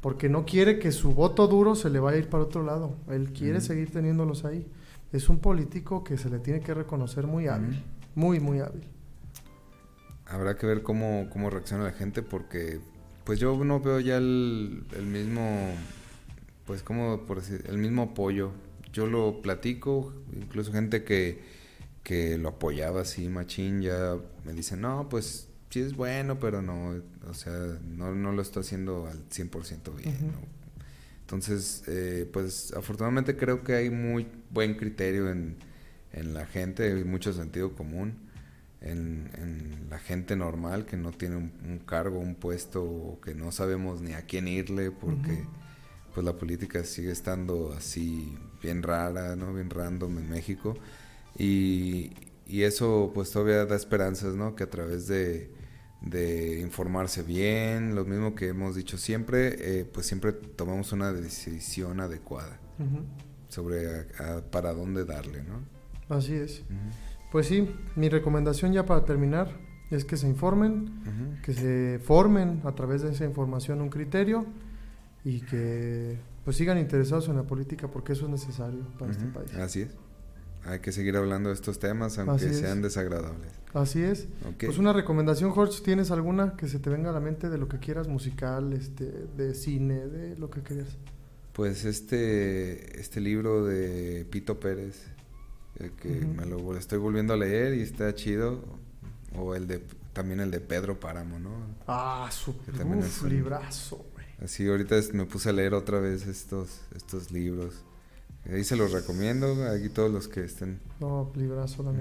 porque 0.00 0.28
no 0.28 0.44
quiere 0.44 0.80
que 0.80 0.90
su 0.90 1.14
voto 1.14 1.46
duro 1.46 1.76
se 1.76 1.88
le 1.88 2.00
vaya 2.00 2.16
a 2.16 2.20
ir 2.20 2.28
para 2.28 2.42
otro 2.42 2.64
lado. 2.64 2.96
Él 3.08 3.32
quiere 3.32 3.60
seguir 3.60 3.92
teniéndolos 3.92 4.44
ahí. 4.44 4.66
Es 5.12 5.28
un 5.28 5.38
político 5.38 6.02
que 6.02 6.18
se 6.18 6.28
le 6.28 6.38
tiene 6.40 6.60
que 6.60 6.74
reconocer 6.74 7.26
muy 7.26 7.46
hábil. 7.46 7.82
Muy, 8.14 8.40
muy 8.40 8.58
hábil. 8.58 8.82
Habrá 10.26 10.56
que 10.56 10.66
ver 10.66 10.82
cómo, 10.82 11.28
cómo 11.30 11.50
reacciona 11.50 11.84
la 11.84 11.92
gente 11.92 12.22
porque 12.22 12.80
pues 13.24 13.38
yo 13.38 13.62
no 13.64 13.80
veo 13.80 14.00
ya 14.00 14.16
el, 14.16 14.84
el 14.96 15.06
mismo 15.06 15.72
pues 16.66 16.82
como 16.82 17.20
por 17.20 17.38
decir, 17.40 17.64
el 17.68 17.78
mismo 17.78 18.02
apoyo. 18.02 18.50
Yo 18.92 19.06
lo 19.06 19.40
platico, 19.42 20.12
incluso 20.34 20.72
gente 20.72 21.04
que, 21.04 21.40
que 22.02 22.36
lo 22.38 22.50
apoyaba 22.50 23.02
así 23.02 23.28
machín 23.28 23.80
ya 23.82 24.16
me 24.44 24.52
dice, 24.52 24.76
"No, 24.76 25.08
pues 25.08 25.48
sí 25.70 25.80
es 25.80 25.96
bueno, 25.96 26.38
pero 26.38 26.62
no, 26.62 26.94
o 27.28 27.34
sea, 27.34 27.78
no, 27.82 28.14
no 28.14 28.32
lo 28.32 28.42
está 28.42 28.60
haciendo 28.60 29.06
al 29.06 29.28
100% 29.28 29.94
bien." 29.96 30.32
Entonces, 31.22 31.84
eh, 31.86 32.28
pues 32.30 32.72
afortunadamente 32.76 33.36
creo 33.36 33.64
que 33.64 33.74
hay 33.74 33.88
muy 33.88 34.26
buen 34.50 34.74
criterio 34.74 35.30
en, 35.30 35.56
en 36.12 36.34
la 36.34 36.44
gente, 36.46 36.92
hay 36.92 37.04
mucho 37.04 37.32
sentido 37.32 37.74
común 37.74 38.18
en, 38.82 39.30
en 39.38 39.86
la 39.88 39.98
gente 39.98 40.36
normal 40.36 40.84
que 40.84 40.96
no 40.96 41.12
tiene 41.12 41.36
un, 41.36 41.52
un 41.64 41.78
cargo, 41.78 42.18
un 42.18 42.34
puesto, 42.34 42.82
o 42.82 43.20
que 43.20 43.34
no 43.34 43.52
sabemos 43.52 44.02
ni 44.02 44.12
a 44.12 44.22
quién 44.26 44.48
irle 44.48 44.90
porque 44.90 45.44
pues 46.14 46.24
la 46.24 46.36
política 46.36 46.84
sigue 46.84 47.12
estando 47.12 47.72
así 47.72 48.36
bien 48.62 48.82
rara, 48.82 49.36
¿no? 49.36 49.52
Bien 49.54 49.68
random 49.70 50.18
en 50.18 50.28
México. 50.30 50.74
Y, 51.38 52.12
y 52.46 52.62
eso 52.62 53.10
pues 53.14 53.30
todavía 53.30 53.64
da 53.66 53.76
esperanzas, 53.76 54.34
¿no? 54.34 54.54
Que 54.54 54.64
a 54.64 54.70
través 54.70 55.06
de, 55.06 55.50
de 56.02 56.60
informarse 56.60 57.22
bien, 57.22 57.94
lo 57.94 58.04
mismo 58.04 58.34
que 58.34 58.48
hemos 58.48 58.74
dicho 58.76 58.98
siempre, 58.98 59.56
eh, 59.80 59.84
pues 59.84 60.06
siempre 60.06 60.32
tomamos 60.32 60.92
una 60.92 61.12
decisión 61.12 62.00
adecuada 62.00 62.58
sobre 63.48 63.86
a- 63.88 64.06
a- 64.18 64.40
para 64.50 64.72
dónde 64.72 65.04
darle, 65.04 65.42
¿no? 65.44 65.62
Así 66.14 66.34
es. 66.34 66.62
Pues 67.30 67.46
sí, 67.46 67.68
mi 67.96 68.08
recomendación 68.10 68.72
ya 68.72 68.84
para 68.84 69.04
terminar 69.04 69.48
es 69.90 70.04
que 70.04 70.16
se 70.16 70.26
informen, 70.26 71.40
que 71.42 71.52
se 71.54 71.98
formen 72.04 72.60
a 72.64 72.72
través 72.72 73.02
de 73.02 73.12
esa 73.12 73.24
información 73.24 73.80
un 73.80 73.88
criterio 73.88 74.44
y 75.24 75.40
que 75.42 76.18
pues 76.44 76.56
sigan 76.56 76.78
interesados 76.78 77.28
en 77.28 77.36
la 77.36 77.42
política 77.44 77.88
porque 77.88 78.12
eso 78.14 78.24
es 78.26 78.30
necesario 78.30 78.80
para 78.98 79.12
este 79.12 79.24
país. 79.26 79.52
Así 79.54 79.82
es. 79.82 79.90
Hay 80.64 80.78
que 80.78 80.92
seguir 80.92 81.16
hablando 81.16 81.48
de 81.48 81.56
estos 81.56 81.78
temas, 81.80 82.18
aunque 82.18 82.36
Así 82.44 82.46
es. 82.54 82.58
sean 82.60 82.82
desagradables. 82.82 83.50
Así 83.74 84.00
es. 84.02 84.28
Pues 84.64 84.78
una 84.78 84.92
recomendación, 84.92 85.50
Jorge, 85.50 85.80
¿tienes 85.84 86.10
alguna 86.12 86.56
que 86.56 86.68
se 86.68 86.78
te 86.78 86.88
venga 86.88 87.10
a 87.10 87.12
la 87.12 87.18
mente 87.20 87.48
de 87.50 87.58
lo 87.58 87.68
que 87.68 87.78
quieras, 87.78 88.06
musical, 88.06 88.72
este, 88.72 89.04
de 89.36 89.54
cine, 89.54 90.06
de 90.06 90.36
lo 90.38 90.50
que 90.50 90.62
quieras? 90.62 90.96
Pues 91.52 91.84
este, 91.84 93.00
este 93.00 93.20
libro 93.20 93.64
de 93.64 94.24
Pito 94.30 94.60
Pérez, 94.60 95.02
que 96.00 96.08
me 96.10 96.46
lo 96.46 96.76
estoy 96.76 96.98
volviendo 96.98 97.34
a 97.34 97.36
leer 97.36 97.74
y 97.74 97.80
está 97.82 98.14
chido. 98.14 98.62
O 99.34 99.54
el 99.56 99.66
de 99.66 99.82
también 100.12 100.40
el 100.40 100.50
de 100.50 100.60
Pedro 100.60 101.00
Páramo, 101.00 101.38
¿no? 101.38 101.50
Ah, 101.88 102.28
su 102.30 102.56
Que 102.62 102.70
también 102.72 102.98
uf, 103.00 103.06
es 103.06 103.22
un- 103.22 103.30
librazo. 103.30 104.06
Así 104.42 104.66
ahorita 104.68 104.96
es- 104.96 105.12
me 105.14 105.24
puse 105.26 105.50
a 105.50 105.52
leer 105.52 105.74
otra 105.74 106.00
vez 106.00 106.26
estos, 106.26 106.80
estos 106.94 107.30
libros. 107.30 107.74
Ahí 108.50 108.64
se 108.64 108.74
los 108.76 108.90
recomiendo, 108.92 109.68
aquí 109.70 109.88
todos 109.88 110.10
los 110.10 110.26
que 110.28 110.44
estén. 110.44 110.80
No, 111.00 111.30
librazo, 111.36 111.82
la. 111.84 111.92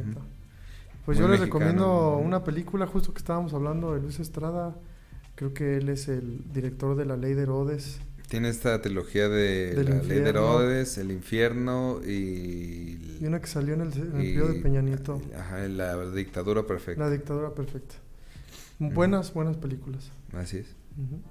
Pues 1.06 1.18
Muy 1.18 1.26
yo 1.28 1.32
les 1.32 1.40
mexicano, 1.40 1.46
recomiendo 1.46 1.86
¿no? 1.86 2.18
una 2.18 2.44
película, 2.44 2.88
justo 2.88 3.14
que 3.14 3.20
estábamos 3.20 3.54
hablando 3.54 3.94
de 3.94 4.02
Luis 4.02 4.20
Estrada. 4.20 4.76
Creo 5.36 5.54
que 5.54 5.78
él 5.78 5.90
es 5.90 6.08
el 6.08 6.52
director 6.54 6.96
de 6.96 7.06
La 7.06 7.18
Ley 7.18 7.34
de 7.34 7.44
Herodes. 7.44 8.00
Tiene 8.28 8.50
esta 8.50 8.82
trilogía 8.82 9.28
de 9.28 9.76
Del 9.76 9.90
La 9.90 10.02
Ley 10.04 10.20
de. 10.20 10.30
Herodes, 10.30 10.98
El 10.98 11.12
Infierno 11.12 12.00
y... 12.06 13.18
Y 13.20 13.26
una 13.26 13.40
que 13.42 13.48
salió 13.48 13.74
en 13.74 13.82
el, 13.82 13.94
en 13.94 14.16
el 14.16 14.24
y- 14.26 14.28
periodo 14.34 14.54
de 14.54 14.60
Peña 14.62 14.82
Nieto. 14.82 15.22
Ajá, 15.38 15.68
La 15.68 16.10
Dictadura 16.12 16.66
Perfecta. 16.66 17.04
La 17.04 17.10
dictadura 17.10 17.54
perfecta. 17.54 17.96
Buenas, 18.80 19.34
buenas 19.34 19.58
películas. 19.58 20.12
Así 20.34 20.58
es. 20.58 20.68
Ujú. 20.98 21.22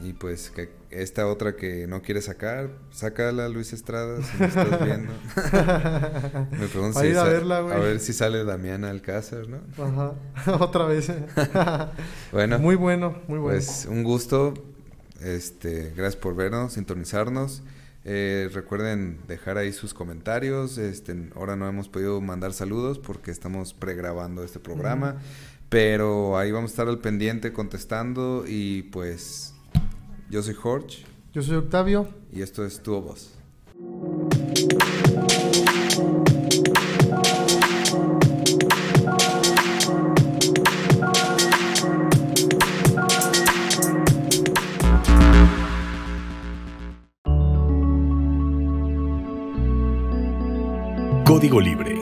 Y 0.00 0.12
pues 0.12 0.50
que 0.50 0.70
esta 0.90 1.26
otra 1.26 1.56
que 1.56 1.86
no 1.88 2.02
quiere 2.02 2.22
sacar, 2.22 2.70
sácala 2.92 3.48
Luis 3.48 3.72
Estrada 3.72 4.22
si 4.22 4.38
me 4.38 4.46
estás 4.46 4.84
viendo. 4.84 5.12
me 6.52 6.66
pregunto 6.68 7.00
si 7.00 7.08
a 7.08 7.14
sa- 7.14 7.24
verla, 7.24 7.60
güey. 7.60 7.74
a 7.74 7.78
ver 7.78 8.00
si 8.00 8.12
sale 8.12 8.44
Damiana 8.44 8.90
Alcázar, 8.90 9.48
¿no? 9.48 9.58
Ajá, 9.82 10.12
otra 10.60 10.84
vez. 10.86 11.10
Bueno, 12.32 12.58
muy 12.58 12.76
bueno, 12.76 13.18
muy 13.26 13.38
bueno. 13.38 13.58
pues 13.58 13.86
un 13.90 14.04
gusto. 14.04 14.54
Este, 15.20 15.92
gracias 15.96 16.16
por 16.16 16.36
vernos, 16.36 16.74
sintonizarnos. 16.74 17.62
Eh, 18.04 18.48
recuerden 18.54 19.18
dejar 19.26 19.58
ahí 19.58 19.72
sus 19.72 19.92
comentarios. 19.94 20.78
Este, 20.78 21.28
ahora 21.34 21.56
no 21.56 21.68
hemos 21.68 21.88
podido 21.88 22.20
mandar 22.20 22.52
saludos 22.52 22.98
porque 23.00 23.32
estamos 23.32 23.74
pregrabando 23.74 24.44
este 24.44 24.60
programa, 24.60 25.16
pero 25.68 26.38
ahí 26.38 26.52
vamos 26.52 26.70
a 26.70 26.72
estar 26.72 26.88
al 26.88 27.00
pendiente 27.00 27.52
contestando 27.52 28.44
y 28.46 28.82
pues 28.84 29.54
yo 30.30 30.42
soy 30.42 30.54
Jorge 30.54 31.04
Yo 31.32 31.42
soy 31.42 31.56
Octavio. 31.56 32.08
y 32.32 32.42
esto 32.42 32.64
es 32.64 32.82
Tu 32.82 33.00
Voz. 33.00 33.34
Código 51.24 51.60
Libre. 51.60 51.97